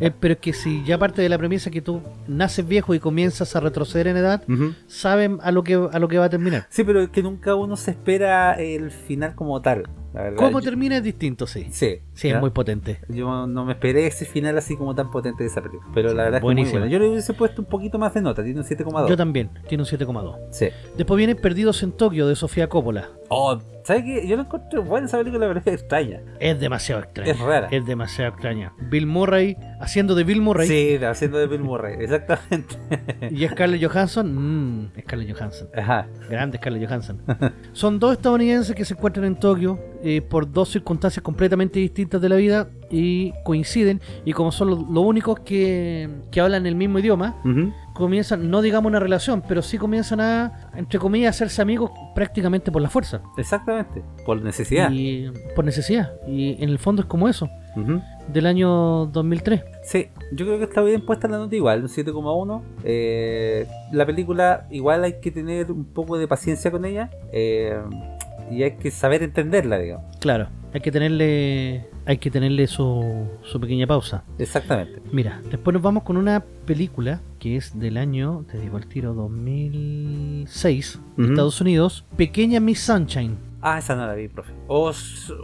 [0.00, 2.98] Eh, pero es que si ya parte de la premisa que tú naces viejo y
[2.98, 4.42] comienzas a retroceder en edad,
[4.86, 6.66] saben a lo que a lo que va a terminar.
[6.70, 9.84] Sí, pero es que nunca uno se espera el final como tal.
[10.14, 10.36] La verdad.
[10.38, 11.68] Cómo Yo- termina es distinto, sí.
[11.70, 13.00] Sí, Sí, es muy potente.
[13.08, 15.90] Yo no me esperé ese final así como tan potente de esa película.
[15.94, 16.86] Pero la verdad es que muy buena.
[16.86, 19.08] Yo le hubiese puesto un poquito más de nota, tiene un 7,2.
[19.08, 20.36] Yo también, tiene un 7,2.
[20.50, 20.68] Sí.
[20.96, 23.08] Después viene Perdidos en Tokio de Sofía Coppola.
[23.28, 24.26] Oh, ¿sabes qué?
[24.28, 26.20] Yo lo encontré buena esa película, la verdad es extraña.
[26.38, 27.30] Es demasiado extraña.
[27.32, 27.68] Es rara.
[27.70, 28.72] Es demasiado extraña.
[28.90, 32.76] Bill Murray haciendo de Bill Murray Sí, haciendo de Bill Murray, exactamente.
[33.30, 34.32] y Scarlett Johansson.
[34.34, 35.68] Mmm, Scarlett Johansson.
[35.76, 36.06] Ajá.
[36.30, 37.20] Grande Scarlett Johansson.
[37.72, 42.28] Son dos estadounidenses que se encuentran en Tokio eh, por dos circunstancias completamente distintas de
[42.28, 44.00] la vida y coinciden.
[44.24, 47.36] Y como son los, los únicos que, que hablan el mismo idioma,
[47.94, 52.70] comienzan, no digamos una relación, pero sí comienzan a, entre comillas, a hacerse amigos prácticamente
[52.70, 53.22] por la fuerza.
[53.36, 54.02] Exactamente.
[54.24, 54.90] Por necesidad.
[54.92, 56.12] Y por necesidad.
[56.26, 58.00] Y en el fondo es como eso, Ujú.
[58.32, 59.62] del año 2003.
[59.84, 62.62] Sí, yo creo que está bien puesta la nota igual, un 7,1.
[62.84, 67.76] Eh, la película igual hay que tener un poco de paciencia con ella eh,
[68.50, 70.16] y hay que saber entenderla, digamos.
[70.18, 74.22] Claro, hay que tenerle, hay que tenerle su, su pequeña pausa.
[74.38, 75.00] Exactamente.
[75.12, 79.14] Mira, después nos vamos con una película que es del año, te digo el tiro,
[79.14, 81.32] 2006, de Ujú.
[81.32, 83.36] Estados Unidos, Pequeña Miss Sunshine.
[83.64, 84.52] Ah, esa no la vi, profe.
[84.66, 84.90] O,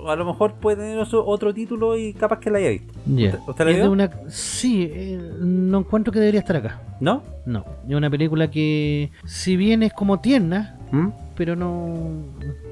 [0.09, 2.93] a lo mejor puede tener otro, otro título y capaz que la haya visto.
[3.07, 3.29] Ya.
[3.29, 3.91] ¿Usted- usted la vio?
[3.93, 6.83] una, sí, eh, no encuentro que debería estar acá.
[7.01, 7.23] ¿No?
[7.47, 11.09] No, es una película que, si bien es como tierna, ¿Mm?
[11.37, 12.25] pero no,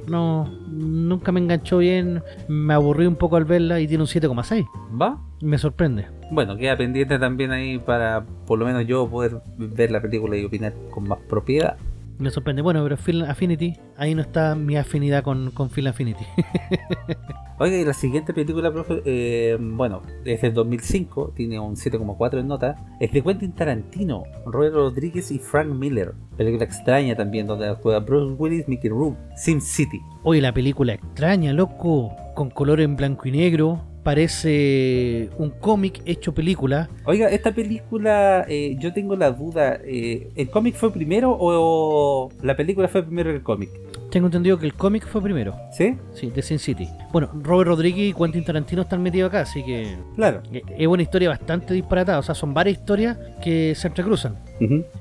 [0.09, 4.66] no, nunca me enganchó bien, me aburrí un poco al verla y tiene un 7,6.
[5.01, 5.16] ¿Va?
[5.40, 6.06] Me sorprende.
[6.32, 10.44] Bueno, queda pendiente también ahí para por lo menos yo poder ver la película y
[10.44, 11.77] opinar con más propiedad.
[12.18, 12.62] Me sorprende.
[12.62, 16.24] Bueno, pero Film Affinity, ahí no está mi afinidad con, con Film Affinity.
[17.59, 22.48] Oiga, y la siguiente película, profe, eh, bueno, es del 2005, tiene un 7,4 en
[22.48, 22.76] nota.
[23.01, 26.14] Es de Quentin Tarantino, Robert Rodríguez y Frank Miller.
[26.36, 30.01] Película extraña también, donde actúa Bruce Willis, Mickey Rourke, Sim City.
[30.22, 33.80] Oye, la película extraña, loco, con color en blanco y negro.
[34.06, 36.88] Parece un cómic hecho película.
[37.06, 42.54] Oiga, esta película, eh, yo tengo la duda, eh, ¿el cómic fue primero o la
[42.56, 43.68] película fue primero que el cómic?
[44.12, 45.56] Tengo entendido que el cómic fue primero.
[45.72, 45.96] ¿Sí?
[46.14, 46.88] Sí, de Sin City.
[47.12, 50.40] Bueno, Robert Rodríguez y Quentin Tarantino están metidos acá, así que Claro.
[50.52, 52.20] eh, es una historia bastante disparatada.
[52.20, 54.36] O sea, son varias historias que se entrecruzan.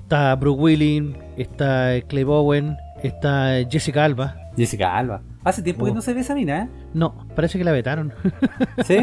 [0.02, 4.36] Está Brooke Willing, está Clay Bowen, está Jessica Alba.
[4.58, 5.22] Jessica Alba.
[5.46, 5.94] Hace tiempo que Oh.
[5.94, 6.70] no se ve esa mina, ¿eh?
[6.94, 8.12] No, parece que la vetaron.
[8.86, 8.98] ¿Sí?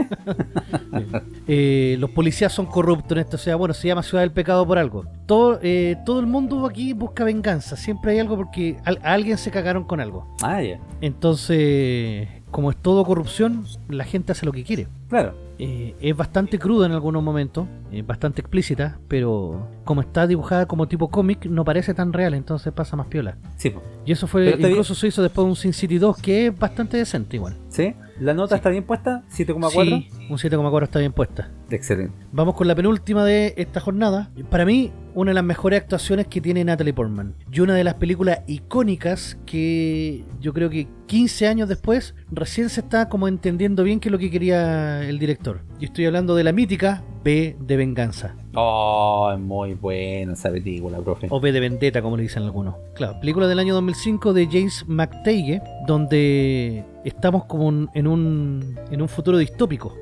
[1.47, 4.67] Eh, los policías son corruptos en esto, o sea, bueno, se llama Ciudad del Pecado
[4.67, 5.05] por algo.
[5.27, 9.51] Todo, eh, todo el mundo aquí busca venganza, siempre hay algo porque a alguien se
[9.51, 10.35] cagaron con algo.
[10.43, 10.79] ah, ya.
[11.01, 14.89] Entonces, como es todo corrupción, la gente hace lo que quiere.
[15.09, 15.35] Claro.
[15.65, 17.69] Eh, es bastante cruda en algunos momentos,
[18.05, 22.97] bastante explícita, pero como está dibujada como tipo cómic, no parece tan real, entonces pasa
[22.97, 23.37] más piola.
[23.59, 23.81] Sí, po.
[24.05, 26.97] Y eso fue, incluso se hizo después de un Sin City 2, que es bastante
[26.97, 27.57] decente igual.
[27.69, 27.95] ¿Sí?
[28.19, 28.59] ¿La nota Sí.
[28.59, 29.23] está bien puesta?
[29.31, 29.71] ¿7,4?
[29.71, 31.49] Sí, un 7,4 está bien puesta.
[31.71, 32.13] Excelente.
[32.33, 34.31] Vamos con la penúltima de esta jornada.
[34.51, 37.35] Para mí, una de las mejores actuaciones que tiene Natalie Portman.
[37.51, 42.81] Y una de las películas icónicas que yo creo que 15 años después recién se
[42.81, 45.61] está como entendiendo bien qué es lo que quería el director.
[45.79, 48.35] Y estoy hablando de la mítica B de Venganza.
[48.55, 51.29] Oh, es muy buena esa película, profe.
[51.31, 52.75] O B de Vendetta, como le dicen algunos.
[52.95, 59.09] Claro, película del año 2005 de James McTague, donde estamos como en, un, en un
[59.09, 59.97] futuro distópico.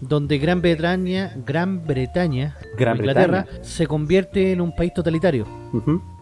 [0.00, 3.64] Donde Gran Bretaña, Gran Bretaña, Gran Inglaterra, Bretaña.
[3.64, 5.46] se convierte en un país totalitario,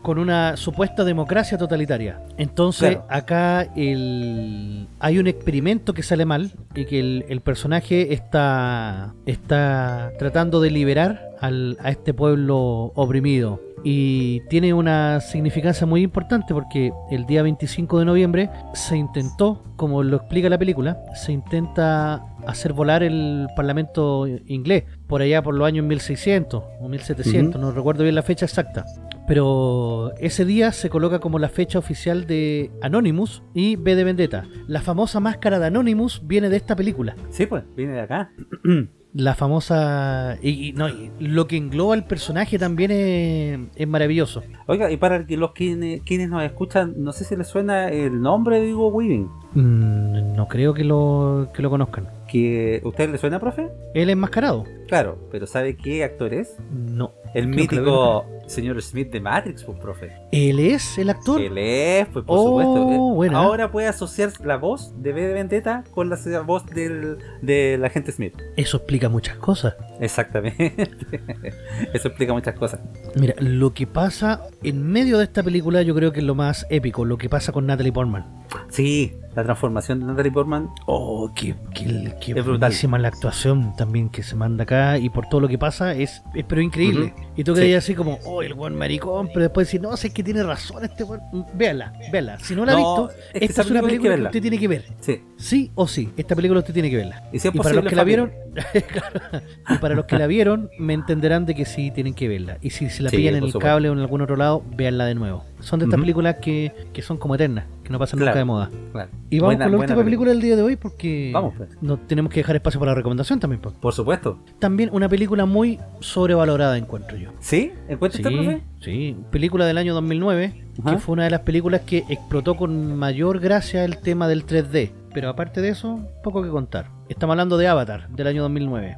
[0.03, 2.21] con una supuesta democracia totalitaria.
[2.37, 3.07] Entonces, Claro.
[3.09, 4.87] acá el...
[5.01, 10.71] hay un experimento que sale mal y que el, el personaje está, está tratando de
[10.71, 13.61] liberar al- a este pueblo oprimido.
[13.85, 20.03] Y tiene una significancia muy importante porque el día 25 de noviembre se intentó, como
[20.03, 25.67] lo explica la película, se intenta hacer volar el parlamento inglés por allá por los
[25.67, 28.85] años 1600 o 1700, no recuerdo bien la fecha exacta.
[29.27, 34.45] Pero ese día se coloca como la fecha oficial de Anonymous y B de Vendetta.
[34.67, 37.15] La famosa máscara de Anonymous viene de esta película.
[37.29, 38.33] Sí, pues, viene de acá.
[39.15, 40.37] La famosa...
[40.43, 44.43] Y, y no, y lo que engloba el personaje también es, es maravilloso.
[44.67, 48.61] Oiga, y para los quienes, quienes nos escuchan, no sé si les suena el nombre
[48.61, 49.31] de Hugo Weaving.
[49.55, 52.18] Mm, no creo que lo, que lo conozcan.
[52.29, 53.69] Que ¿Usted le suena, profe?
[53.95, 54.65] ¿Él es enmascarado?
[54.87, 56.57] Claro, pero ¿sabe qué actor es?
[56.71, 57.13] No.
[57.35, 60.13] El Creo mítico señor Smith de Matrix, pues, profe.
[60.33, 61.41] ¿Él es el actor?
[61.41, 62.93] Él es, pues, por Oh, supuesto.
[62.93, 63.39] Eh, buena.
[63.39, 68.13] Ahora puede asociar la voz de B de Vendetta con la voz del, del agente
[68.13, 68.35] Smith.
[68.57, 69.75] Eso explica muchas cosas.
[70.01, 70.75] Exactamente.
[71.93, 72.81] Eso explica muchas cosas.
[73.15, 76.67] Mira, lo que pasa en medio de esta película yo creo que es lo más
[76.71, 78.38] épico, lo que pasa con Natalie Portman.
[78.69, 80.69] Sí, la transformación de Natalie Portman.
[80.87, 82.59] Oh, qué, qué, qué Es brutal.
[82.59, 86.23] buenísima la actuación también que se manda acá y por todo lo que pasa es,
[86.35, 87.15] es pero increíble.
[87.37, 87.61] Y tú Sí.
[87.61, 90.85] creías así como, oh, el buen maricón, pero después decir, no, sé que tiene razón
[90.85, 91.21] este buen.
[91.55, 92.39] Véala, véala.
[92.41, 94.59] Si no la ha No, visto, es esta es una película que que, usted tiene
[94.59, 94.85] que ver.
[95.01, 95.23] Sí.
[95.37, 97.23] Sí o sí, esta película usted tiene que verla.
[97.33, 98.33] Y si es Y para los que la vieron,
[99.71, 102.59] y para los que la vieron, me entenderán de que sí tienen que verla.
[102.61, 103.67] Y si, si la Sí, pillan en el supuesto.
[103.69, 105.45] cable o en algún otro lado, véanla de nuevo.
[105.61, 108.31] Son de estas películas que, que son como eternas, que no pasan Claro.
[108.33, 108.71] nunca de moda.
[108.93, 109.11] Claro.
[109.31, 111.71] Y vamos Buena- con la última película del día de hoy porque Vamos, pues.
[111.83, 113.61] no tenemos que dejar espacio para la recomendación también.
[113.61, 113.75] pues.
[113.77, 114.39] Por supuesto.
[114.59, 117.31] También una película muy sobrevalorada encuentro yo.
[117.41, 117.73] ¿Sí?
[117.89, 118.63] ¿Encuentra usted, Sí, profe?
[118.81, 120.91] sí, película del año 2009 Ajá.
[120.93, 124.93] que fue una de las películas que explotó con mayor gracia el tema del 3D.
[125.13, 126.87] Pero aparte de eso, poco que contar.
[127.09, 128.97] Estamos hablando de Avatar del año 2009.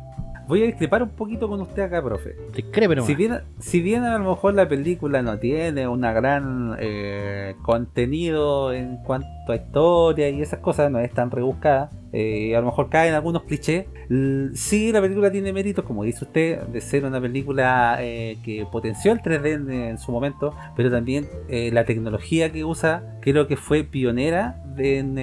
[0.50, 2.34] Voy a discrepar un poquito con usted acá, profe.
[2.52, 3.06] Discrepe nomás.
[3.06, 8.72] Si bien, si bien a lo mejor la película no tiene una gran eh, contenido
[8.72, 12.88] en cuanto a historia y esas cosas, no es tan rebuscada, eh, a lo mejor
[12.90, 17.20] caen algunos clichés, l- sí la película tiene méritos, como dice usted, de ser una
[17.20, 22.64] película eh, que potenció el 3D en, su momento, pero también eh, la tecnología que
[22.64, 25.18] usa creo que fue pionera en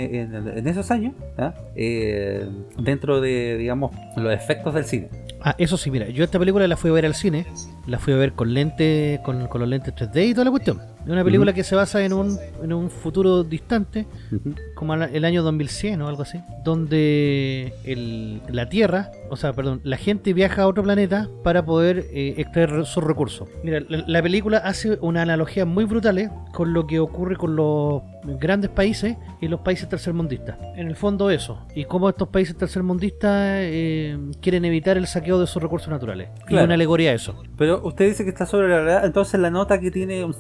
[0.68, 1.54] esos años, ¿ah?
[1.76, 2.48] Eh,
[2.78, 5.10] dentro de, digamos, los efectos del cine.
[5.42, 7.46] Ah, eso sí, mira, yo esta película la fui a ver al cine,
[7.86, 10.97] la fui a ver con lentes, con, con los lentes 3D y toda la cuestión.
[11.08, 14.06] Es una película que se basa en un, en un futuro distante,
[14.76, 19.96] como el año 2100 o algo así, donde el- la Tierra, o sea, perdón, la
[19.96, 23.48] gente viaja a otro planeta para poder eh, extraer sus recursos.
[23.64, 27.56] Mira, la, la película hace una analogía muy brutal eh, con lo que ocurre con
[27.56, 28.02] los
[28.40, 30.58] grandes países y los países tercermundistas.
[30.76, 33.32] En el fondo eso, y cómo estos países tercermundistas
[33.62, 36.28] eh, quieren evitar el saqueo de sus recursos naturales.
[36.44, 36.66] Y Claro.
[36.66, 37.42] una alegoría a eso.
[37.58, 40.34] Pero usted dice que está sobre la verdad, entonces la nota que tiene un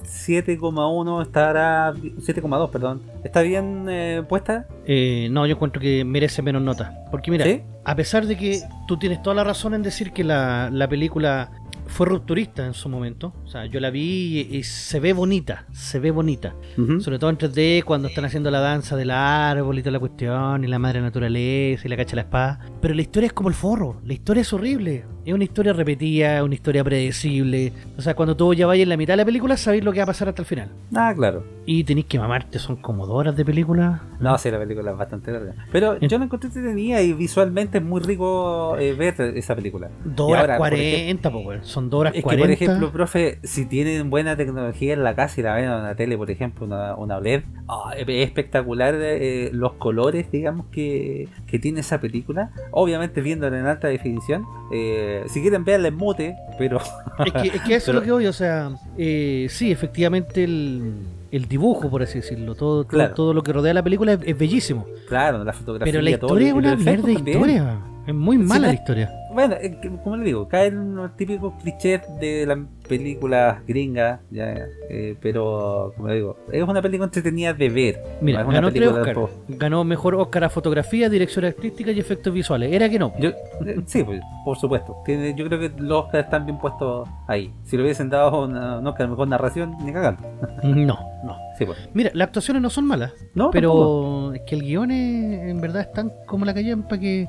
[0.59, 1.93] 7,1 estará.
[1.93, 3.01] 7,2, perdón.
[3.23, 4.67] ¿Está bien eh, puesta?
[4.85, 7.05] Eh, no, yo encuentro que merece menos nota.
[7.11, 7.61] Porque mira, ¿Sí?
[7.83, 11.51] a pesar de que tú tienes toda la razón en decir que la, la película
[11.87, 15.65] fue rupturista en su momento, o sea, yo la vi y, y se ve bonita,
[15.71, 16.53] se ve bonita.
[16.77, 16.99] Ujú.
[17.01, 20.63] Sobre todo en 3D cuando están haciendo la danza del árbol y toda la cuestión,
[20.63, 22.59] y la madre naturaleza y la cacha la espada.
[22.81, 25.05] Pero la historia es como el forro, la historia es horrible.
[25.27, 27.73] Es una historia repetida, una historia predecible.
[27.97, 29.99] O sea, cuando tú ya vayas en la mitad de la película, sabéis lo que
[29.99, 30.69] va a pasar hasta el final.
[30.95, 31.43] Ah, claro.
[31.65, 34.03] Y tenéis que mamarte, son como dos horas de película.
[34.21, 35.53] No, sí, la película es bastante larga.
[35.69, 39.89] Pero yo la encontré entretenida y visualmente es muy rico eh, ver esa película.
[40.05, 41.29] Dos horas cuarenta.
[41.63, 42.45] Son dos horas Es que, cuarenta.
[42.47, 45.93] por ejemplo, profe, si tienen buena tecnología en la casa y la ven en una
[45.97, 51.59] tele, por ejemplo, una, una OLED, ah, es espectacular eh, los colores, digamos, que, que
[51.59, 52.51] tiene esa película.
[52.71, 54.45] Obviamente, viéndola en alta definición.
[54.71, 56.79] eh, si quieren verla en mute, pero
[57.25, 60.43] Es que, es que eso Pero- es lo que voy, o sea, eh, sí, efectivamente
[60.43, 60.93] el,
[61.31, 63.13] el dibujo, por así decirlo, todo, todo, Claro.
[63.13, 64.85] todo lo que rodea la película es, es bellísimo.
[65.07, 65.91] claro, la fotografía.
[65.91, 67.79] Pero la todo, historia es una mierda historia.
[68.07, 69.11] Es muy mala la historia.
[69.33, 72.57] Bueno, eh, como le digo, caen los típicos clichés de las
[72.87, 74.55] películas gringas, ya,
[74.89, 78.01] eh, pero como le digo, es una película entretenida de ver.
[78.21, 79.17] Mira, no es una ganó película Oscar.
[79.49, 82.71] Ganó mejor Oscar a fotografía, dirección artística y efectos visuales.
[82.71, 83.11] Era que no.
[83.19, 83.31] Yo,
[83.65, 84.95] eh, sí, pues, por supuesto.
[85.05, 87.53] Tiene, yo creo que los Oscars están bien puestos ahí.
[87.65, 90.23] Si le hubiesen dado una, un Oscar mejor narración, ni cagando.
[90.63, 91.46] No, no.
[91.57, 91.77] Sí, pues.
[91.93, 94.33] Mira, las actuaciones no son malas, No, pero tampoco.
[94.33, 97.27] es que el guion es, en verdad es tan como la callampa que,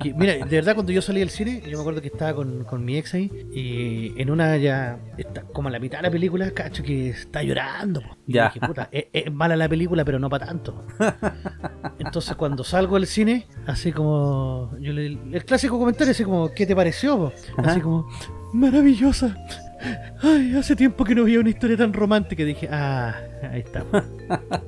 [0.00, 2.64] que- Mira, de verdad cuando yo salí del cine, yo me acuerdo que estaba con,
[2.64, 6.10] con mi ex ahí y en una ya, está como a la mitad de la
[6.10, 8.00] película, cacho que está llorando.
[8.00, 8.16] po.
[8.26, 8.46] Y Ya.
[8.52, 10.84] dije, puta, es, es mala la película, pero no para tanto.
[11.98, 14.72] Entonces cuando salgo del cine, así como...
[14.80, 17.16] Yo le, el clásico comentario, así como, ¿qué te pareció?
[17.18, 17.32] po?
[17.58, 18.08] Así como,
[18.52, 19.36] maravillosa.
[20.22, 22.44] Ay, hace tiempo que no veía una historia tan romántica.
[22.44, 23.14] Dije, ah,
[23.52, 24.02] ahí estamos.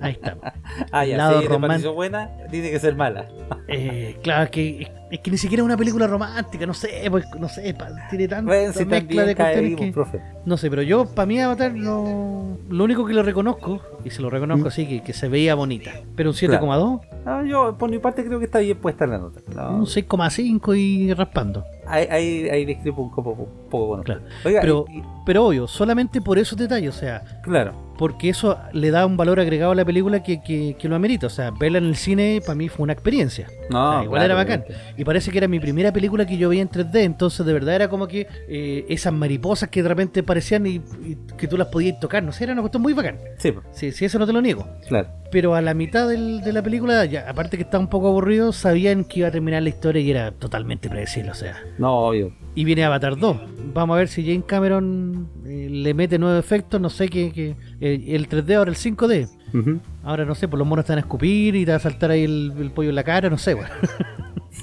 [0.01, 0.45] Ahí estamos.
[0.91, 3.27] Ah, ya, lado si te román- pareció buena, tiene que ser mala.
[3.69, 7.49] Eh, claro, que es que ni siquiera es una película romántica, no sé, pues, no
[7.49, 9.93] sé, pa- tiene tanta Bueno, si mezcla de cuestiones pues, que...
[9.93, 10.21] profe.
[10.47, 12.57] No sé, pero yo, para mí Avatar, no...
[12.71, 14.69] lo único que le reconozco, y se lo reconozco Mm.
[14.69, 15.91] así, que, que se veía bonita.
[16.17, 19.41] Pero un 7,2, No, yo, por mi parte, creo que está bien puesta la nota.
[19.55, 21.65] No, un 6,5 y raspando.
[21.87, 24.05] ahí, ahí, ahí discrepo un poco, poco usted.
[24.05, 24.21] Claro.
[24.47, 27.73] Oiga, Pero, y- y- pero obvio, solamente por esos detalles, o sea, claro.
[27.99, 31.27] porque eso le da un valor agregado a la película que, que, que lo amerita.
[31.27, 33.47] O sea, verla en el cine para mí fue una experiencia.
[33.71, 34.65] No, O sea, igual claro, era bacán.
[34.97, 37.75] Y parece que era mi primera película que yo veía en 3D, entonces de verdad
[37.77, 41.69] era como que eh, esas mariposas que de repente parecían y, y que tú las
[41.69, 43.19] podías tocar, no sé, era una cuestión muy bacán.
[43.39, 44.67] Sí, Sí, sí, eso no te lo niego.
[44.89, 45.09] claro.
[45.31, 48.53] pero a la mitad del- de la película, ya, aparte que estaba un poco aburrido,
[48.53, 51.57] sabían que iba a terminar la historia y era totalmente predecible, o sea.
[51.79, 52.33] No, obvio.
[52.55, 53.37] Y viene Avatar 2.
[53.75, 58.05] Vamos a ver si James Cameron eh, le mete nuevos efectos, no sé qué, eh,
[58.09, 59.29] el 3D ahora el 5D.
[59.55, 59.81] Ujú.
[60.03, 62.25] Ahora no sé, pues los monos van a escupir y te va a saltar ahí
[62.25, 63.69] el, el pollo en la cara, no sé, weón.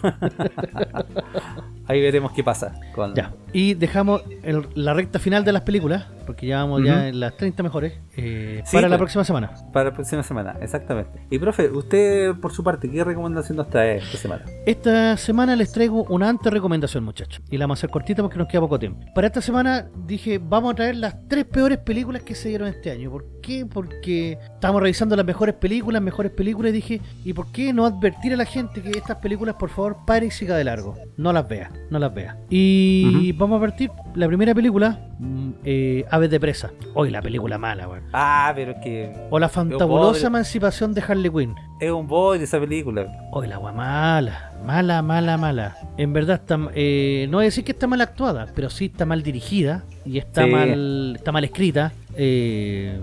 [1.89, 2.79] Ahí veremos qué pasa.
[2.95, 3.13] Con...
[3.15, 3.33] Ya.
[3.51, 7.35] Y dejamos el- la recta final de las películas, porque ya vamos ya en las
[7.35, 8.99] 30 mejores, eh, Sí, para la pues.
[9.07, 9.51] próxima semana.
[9.73, 11.19] Para la próxima semana, exactamente.
[11.31, 14.45] Y profe, usted por su parte, ¿qué recomendación nos trae esta semana?
[14.67, 17.41] Esta semana les traigo una antes recomendación, muchachos.
[17.49, 19.03] Y la vamos a hacer cortita porque nos queda poco tiempo.
[19.15, 22.91] Para esta semana dije, vamos a traer las tres peores películas que se dieron este
[22.91, 23.09] año.
[23.09, 23.65] ¿Por qué?
[23.65, 28.33] Porque estamos revisando las mejores películas, mejores películas, y dije, ¿y por qué no advertir
[28.33, 30.95] a la gente que estas películas, por favor, pare y siga de largo?
[31.17, 32.37] No las vea, no las vea.
[32.49, 36.71] Y vamos a partir, la primera película, mm, eh, Aves de Presa.
[36.93, 38.03] Hoy la película mala, weón.
[38.13, 41.55] Ah, pero es que O la fantabulosa emancipación de Harley Quinn.
[41.79, 43.07] es un boy de esa película.
[43.31, 45.77] Hoy la agua mala, mala, mala, mala.
[45.97, 49.05] En verdad está, eh, no voy a decir que está mal actuada, pero sí está
[49.05, 50.51] mal dirigida y está Sí.
[50.51, 51.91] mal, está mal escrita.
[52.15, 52.99] Eh,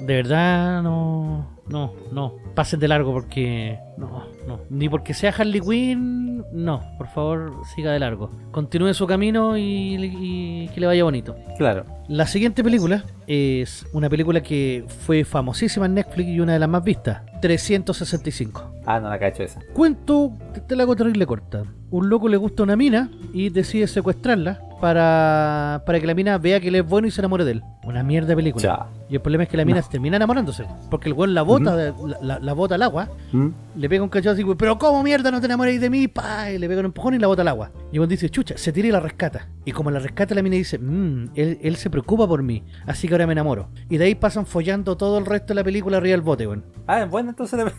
[0.00, 2.36] de verdad no, no, no.
[2.54, 4.60] Pasen de largo porque no, no.
[4.68, 6.82] Ni porque sea Harley Quinn, no.
[6.98, 8.30] Por favor, siga de largo.
[8.50, 11.34] Continúe su camino y, y que le vaya bonito.
[11.56, 11.84] Claro.
[12.08, 16.68] La siguiente película es una película que fue famosísima en Netflix y una de las
[16.68, 17.22] más vistas.
[17.40, 18.72] 365.
[18.84, 19.60] Ah, no la cacho esa.
[19.72, 20.32] Cuento,
[20.66, 21.64] te la hago terrible corta.
[21.90, 26.58] Un loco le gusta una mina y decide secuestrarla para, para que la mina vea
[26.58, 27.62] que él es bueno y se enamore de él.
[27.84, 28.62] Una mierda de película.
[28.62, 28.86] Ya.
[29.08, 30.64] Y el problema es que la mina se termina enamorándose.
[30.90, 33.08] Porque el weón la bota, la, la- la bota al agua,
[33.76, 36.08] le pega un cachazo así, pero ¿cómo mierda no te enamoréis de mí?
[36.08, 37.70] Pa, y le pega un empujón y la bota al agua.
[37.92, 39.46] Y el weón dice, chucha, se tira y la rescata.
[39.64, 43.06] Y como la rescata, la mina dice, mmm, él, él se preocupa por mí, así
[43.06, 43.68] que ahora me enamoro.
[43.88, 46.64] Y de ahí pasan follando todo el resto de la película arriba del bote, weón.
[46.88, 47.72] Ah, bueno, entonces la...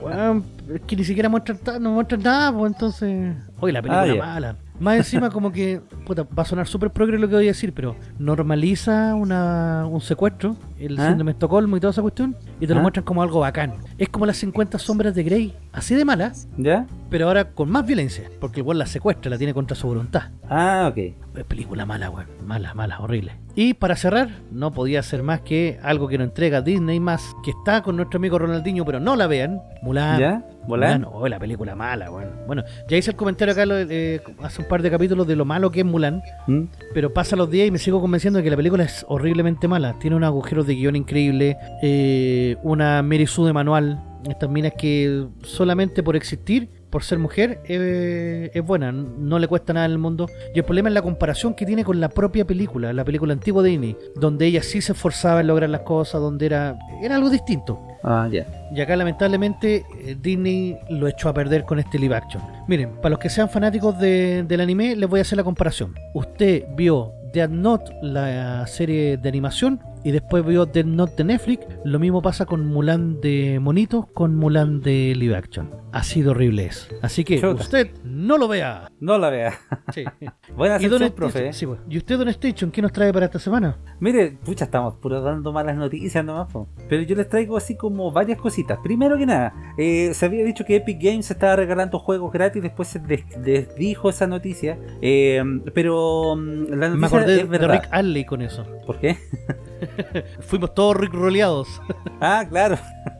[0.00, 3.34] Weón, es que ni siquiera muestran, no muestran nada, pues entonces.
[3.60, 4.56] Oye, la película Ah, mala.
[4.80, 5.80] Más encima, como que.
[6.04, 10.00] Puta, va a sonar súper progre lo que voy a decir, pero normaliza una, un
[10.00, 11.06] secuestro, el ¿Ah?
[11.08, 12.82] síndrome de Estocolmo y toda esa cuestión, y te lo ¿Ah?
[12.82, 13.74] muestran como algo bacán.
[13.98, 16.86] Es como las 50 sombras de Grey, así de mala, ¿Ya?
[17.08, 20.30] pero ahora con más violencia, porque weón la secuestra, la tiene contra su voluntad.
[20.48, 20.96] Ah, ok.
[21.36, 22.26] Es película mala, weón.
[22.44, 23.32] Mala, mala, horrible.
[23.56, 27.52] Y para cerrar, no podía ser más que algo que nos entrega Disney más, que
[27.52, 29.60] está con nuestro amigo Ronaldinho, pero no la vean.
[29.82, 30.20] Mulan.
[30.20, 30.44] ¿Ya?
[30.66, 31.02] ¿Mulan?
[31.02, 32.30] Mulan, oh, la película mala, weón.
[32.46, 35.70] Bueno, ya hice el comentario acá eh, hace un par de capítulos de lo malo
[35.70, 36.62] que es Mulan, ¿Mm?
[36.92, 39.98] pero pasa los días y me sigo convenciendo de que la película es horriblemente mala.
[39.98, 45.26] Tiene unos agujeros de guion increíble, eh, una Mary Sue de manual, estas minas que
[45.42, 49.98] solamente por existir, por ser mujer, eh, es buena, no le cuesta nada en el
[49.98, 50.28] mundo.
[50.54, 53.64] Y el problema es la comparación que tiene con la propia película, la película antigua
[53.64, 57.30] de Disney, donde ella sí se esforzaba en lograr las cosas, donde era, era algo
[57.30, 57.80] distinto.
[58.04, 58.46] Ah, ya.
[58.72, 62.40] Y acá lamentablemente eh, Disney lo echó a perder con este live action.
[62.68, 65.96] Miren, para los que sean fanáticos de- del anime, les voy a hacer la comparación.
[66.14, 71.66] Usted vio Death Note, la serie de animación, y después vio Death Note de Netflix.
[71.84, 75.70] Lo mismo pasa con Mulan de Monito, con Mulan de live action.
[75.92, 76.88] Así de horrible es.
[77.02, 77.62] Así que Chuta.
[77.62, 78.90] usted no lo vea.
[79.00, 79.54] No la vea.
[79.92, 80.04] Sí.
[80.56, 81.52] Buena y, Don sección, profe.
[81.52, 81.78] sí, pues.
[81.88, 83.78] ¿Y usted, Don Station, qué nos trae para esta semana?
[84.00, 86.68] Mire, pucha, estamos puro dando malas noticias nomás, po.
[86.88, 88.78] pero yo les traigo así como varias cositas.
[88.82, 92.88] Primero que nada, eh, se había dicho que Epic Games estaba regalando juegos gratis, después
[92.88, 97.58] se des- desdijo esa noticia, eh, pero mm, Me acordé es de.
[97.58, 98.66] Rick Astley con eso.
[98.86, 99.16] ¿Por qué?
[100.40, 101.80] Fuimos todos roleados.
[102.20, 102.76] Ah, claro.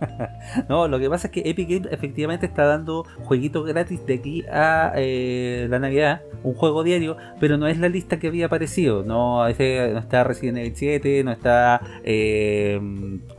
[0.69, 4.45] no, lo que pasa es que Epic Games efectivamente está dando jueguitos gratis de aquí
[4.51, 9.03] a eh, la Navidad, un juego diario, pero no es la lista que había aparecido.
[9.03, 11.81] No, ese- no está Resident Evil 7, no está.
[12.05, 12.81] Eh,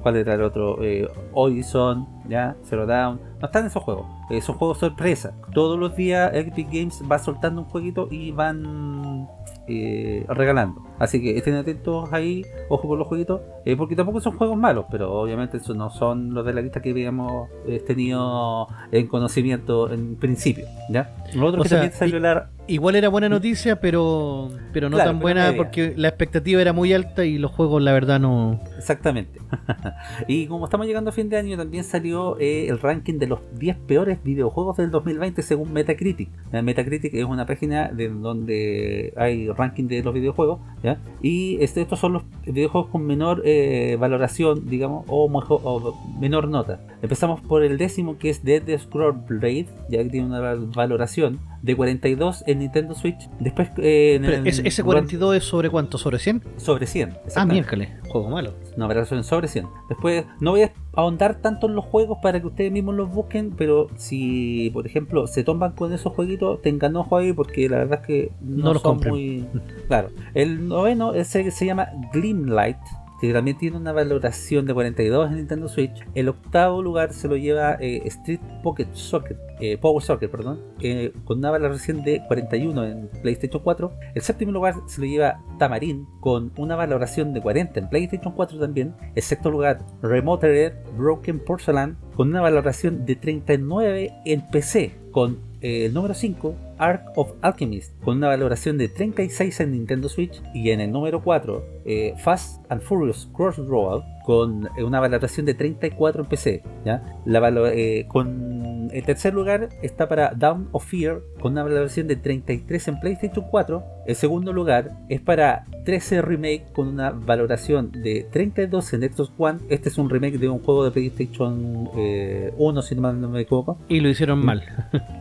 [0.02, 0.84] ¿Cuál era el otro?
[0.84, 2.56] Eh, Horizon, ¿ya?
[2.64, 3.20] Zero Down.
[3.40, 4.06] No están esos juegos.
[4.30, 5.34] Eh, son juegos sorpresa.
[5.54, 9.28] Todos los días Epic Games va soltando un jueguito y van
[9.68, 10.82] eh, regalando.
[11.00, 14.86] Así que estén atentos ahí, ojo con los jueguitos, eh, porque tampoco son juegos malos,
[14.90, 19.92] pero obviamente esos no son los de la lista que habíamos eh, tenido en conocimiento
[19.92, 20.66] en principio.
[20.90, 21.16] ¿ya?
[21.34, 22.50] Lo otro O que sea, también salió la...
[22.68, 26.74] Igual era buena noticia, pero pero no Claro, tan pero buena porque la expectativa era
[26.74, 28.60] muy alta y los juegos la verdad no...
[28.76, 29.40] Exactamente.
[30.28, 33.40] y como estamos llegando a fin de año, también salió eh, el ranking de los
[33.60, 36.30] 10 peores videojuegos del 2020 según Metacritic.
[36.52, 40.60] Eh, Metacritic es una página de donde hay ranking de los videojuegos.
[40.86, 41.02] ¿Ya?
[41.22, 46.48] Y este, estos son los videojuegos con menor eh, valoración, digamos, o, mejo- o menor
[46.48, 46.80] nota.
[47.02, 51.40] Empezamos por el décimo que es Dead Scroll Blade, ya que tiene una val- valoración
[51.66, 53.28] de 42 en Nintendo Switch.
[53.40, 55.98] Después, eh, en el- ¿ese, ese 42 es sobre cuánto?
[55.98, 56.44] ¿Sobre 100?
[56.58, 57.18] sobre 100.
[57.36, 58.54] Ah, miércoles, juego malo.
[58.78, 59.68] No, pero son sobre 100.
[59.90, 63.52] Después, no voy a ahondar tanto en los juegos para que ustedes mismos los busquen,
[63.58, 68.00] pero si, por ejemplo, se toman con esos jueguitos, tengan ojo ahí porque la verdad
[68.02, 69.14] es que no, No los son compren.
[69.14, 69.46] muy...
[69.88, 70.10] Claro.
[70.34, 72.78] El noveno ese se llama Gleamlight,
[73.28, 76.06] que también tiene una valoración de 42 en Nintendo Switch.
[76.14, 81.14] El octavo lugar se lo lleva eh, Street Pocket Soccer, eh, Power Soccer, perdón, eh,
[81.24, 83.92] con una valoración de 41 en PlayStation 4.
[84.14, 88.60] El séptimo lugar se lo lleva Tamarin, con una valoración de 40 en PlayStation 4
[88.60, 88.94] también.
[89.16, 95.40] El sexto lugar, Remote Red Broken Porcelain, con una valoración de 39 en PC, con
[95.62, 100.42] eh, el número 5, Ark of Alchemist, con una valoración de 36 en Nintendo Switch.
[100.54, 106.24] Y en el número 4, eh, Fast and Furious Crossroad, con una valoración de 34
[106.24, 106.64] en PC.
[106.84, 107.04] ¿ya?
[107.26, 112.16] La eh, con el tercer lugar está para Down of Fear, con una valoración de
[112.16, 113.84] 33 en PlayStation 4.
[114.08, 119.60] El segundo lugar es para 13 Remake, con una valoración de 32 en Xbox One.
[119.70, 123.78] Este es un remake de un juego de PlayStation eh, 1, si no me equivoco.
[123.90, 124.64] Y lo hicieron mal.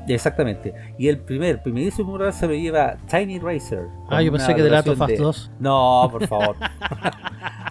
[0.09, 0.73] Exactamente.
[0.99, 3.87] Y el primer, primerísimo lugar se lo lleva Tiny Racer.
[4.09, 5.51] Ah, yo pensé que de Last of Us valoración 2.
[5.61, 6.57] No, por favor.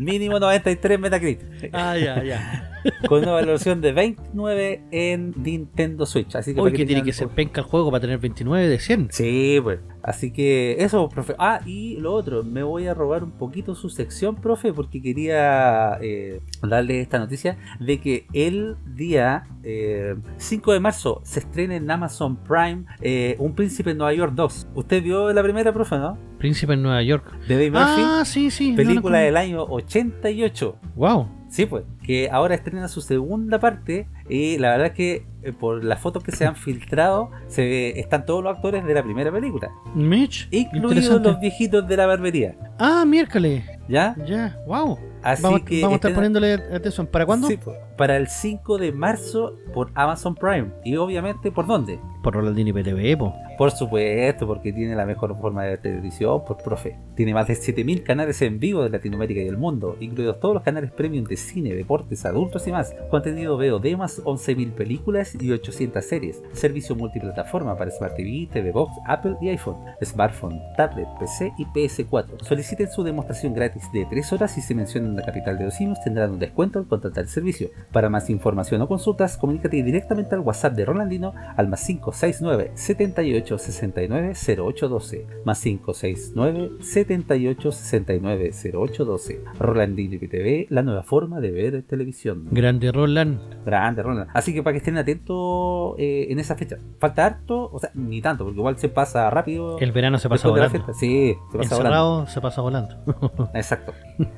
[0.00, 1.70] Mínimo 93 Metacritic.
[1.74, 2.70] Ah, ya, ya.
[3.08, 6.34] Con una valoración de 29 en Nintendo Switch.
[6.36, 8.78] Así que Hoy para que tiene que ser penca el juego para tener 29 de
[8.78, 9.08] 100.
[9.10, 9.80] Sí, pues.
[10.02, 11.34] Así que eso, profe.
[11.38, 15.98] Ah, y lo otro, me voy a robar un poquito su sección, profe, porque quería
[16.00, 21.90] eh, darle esta noticia de que el día eh, 5 de marzo se estrena en
[21.90, 24.68] Amazon Prime eh, Un Príncipe en Nueva York 2.
[24.74, 26.18] ¿Usted vio la primera, profe, no?
[26.38, 27.30] Príncipe en Nueva York.
[27.46, 28.02] De Dave Murphy.
[28.04, 28.72] Ah, sí, sí.
[28.72, 30.76] película del año 88.
[30.96, 31.28] Wow.
[31.50, 35.26] Sí, pues, que ahora estrena su segunda parte y la verdad es que
[35.58, 39.02] por las fotos que se han filtrado se ve- están todos los actores de la
[39.02, 40.48] primera película, Mitch.
[40.50, 43.64] incluidos los viejitos de la barbería, Ah, miércoles.
[43.88, 44.14] ¿ya?
[44.26, 44.98] Ya, wow.
[45.22, 47.06] Así Vamos, que vamos a estar poniéndole atención.
[47.06, 47.48] ¿Para cuándo?
[47.48, 47.58] Sí,
[47.96, 51.98] para el 5 de marzo por Amazon Prime y obviamente por dónde?
[52.22, 53.34] Por Rolandini PTV, po.
[53.58, 56.96] Por supuesto, porque tiene la mejor forma de televisión, por profe.
[57.14, 60.62] Tiene más de 7000 canales en vivo de Latinoamérica y el mundo, incluidos todos los
[60.62, 62.94] canales premium de cine, deportes, adultos y más.
[63.10, 66.42] Contenido VOD más 11.000 películas y 800 series.
[66.52, 72.42] Servicio multiplataforma para Smart TV, TV Box, Apple y iPhone, smartphone, tablet, PC y PS4.
[72.42, 76.00] Soliciten su demostración gratis de 3 horas y si mencionan la capital de los simios
[76.02, 77.68] tendrán un descuento al contratar el servicio.
[77.92, 83.58] Para más información o consultas, comunícate directamente al WhatsApp de Rolandino al más 569 78
[83.58, 92.48] 69 0812 más 569 78 69 0812 Rolandino TV, la nueva forma de ver televisión.
[92.50, 93.64] Grande Roland.
[93.64, 94.30] Grande, Roland.
[94.34, 96.76] Así que para que estén atentos eh, en esa fecha.
[96.98, 99.78] Falta harto, o sea, ni tanto, porque igual se pasa rápido.
[99.78, 100.92] El verano se pasa volando.
[100.94, 102.26] Sí, se pasa volando.
[102.26, 102.96] Se pasa volando.
[103.54, 103.92] Exacto.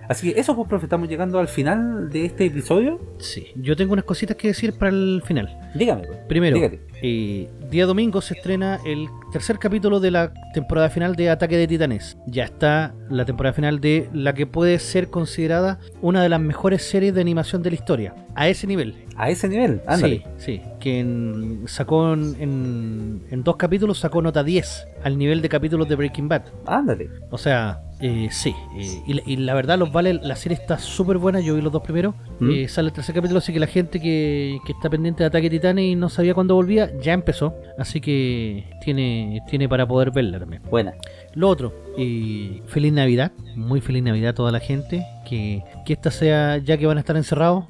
[0.08, 3.00] Así que eso, pues, profe, estamos llegando al final de este episodio.
[3.18, 3.46] sí.
[3.56, 5.48] Yo tengo unas cositas que decir para el final.
[5.74, 6.18] Dígame, pues.
[6.28, 6.56] Primero,
[7.02, 11.66] eh, día domingo se estrena el tercer capítulo de la temporada final de Ataque de
[11.66, 12.16] Titanes.
[12.26, 16.82] Ya está la temporada final de la que puede ser considerada una de las mejores
[16.82, 18.14] series de animación de la historia.
[18.34, 18.94] A ese nivel.
[19.16, 20.24] A ese nivel, ándale.
[20.38, 20.62] Sí, sí.
[20.80, 25.88] Que en- sacó en, en- en dos capítulos sacó nota 10 al nivel de capítulos
[25.88, 26.42] de Breaking Bad.
[26.66, 27.10] Ándale.
[27.30, 28.54] O sea, eh, sí.
[28.76, 30.14] eh, y, la- y la verdad, los vale.
[30.14, 31.40] La serie está súper buena.
[31.40, 32.14] Yo vi los dos primeros.
[32.40, 32.50] ¿Mm?
[32.50, 33.38] Eh, sale el tercer capítulo.
[33.38, 36.54] Así que la gente que, que está pendiente de Ataque Titanes y no sabía cuándo
[36.54, 37.54] volvía, ya empezó.
[37.78, 40.62] Así que tiene, tiene para poder verla también.
[40.70, 40.94] Buena.
[41.34, 46.10] Lo otro, eh, feliz Navidad, muy feliz Navidad a toda la gente, que, que esta
[46.10, 47.64] sea, ya que van a estar encerrados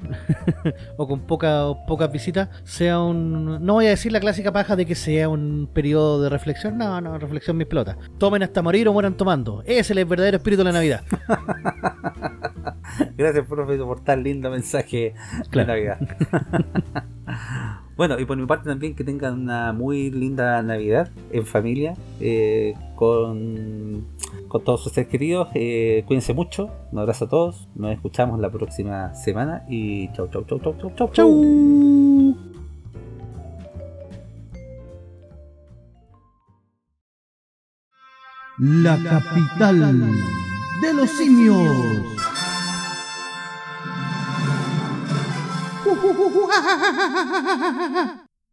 [0.97, 4.75] o con poca, o pocas visitas, sea un, no voy a decir la clásica paja
[4.75, 7.95] de que sea un periodo de reflexión, no, no, reflexión mis pelotas.
[8.17, 11.01] Tomen hasta morir o mueran tomando, ese es el verdadero espíritu de la Navidad.
[13.17, 15.13] Gracias, profe, por tan lindo mensaje
[15.49, 15.73] Claro.
[15.73, 15.99] de Navidad.
[17.95, 22.73] bueno, y por mi parte también que tengan una muy linda Navidad en familia, eh,
[22.95, 24.05] con,
[24.47, 25.49] con todos sus seres queridos.
[25.53, 27.67] eh, cuídense mucho, un abrazo a todos.
[27.75, 31.11] Nos escuchamos la próxima semana y chau, chau, chau, chau, chau, chau.
[31.13, 31.13] chau.
[31.13, 32.53] Chau.
[38.59, 39.99] La capital
[40.81, 42.32] de los simios.
[45.83, 48.19] 呼呼呼呼啊！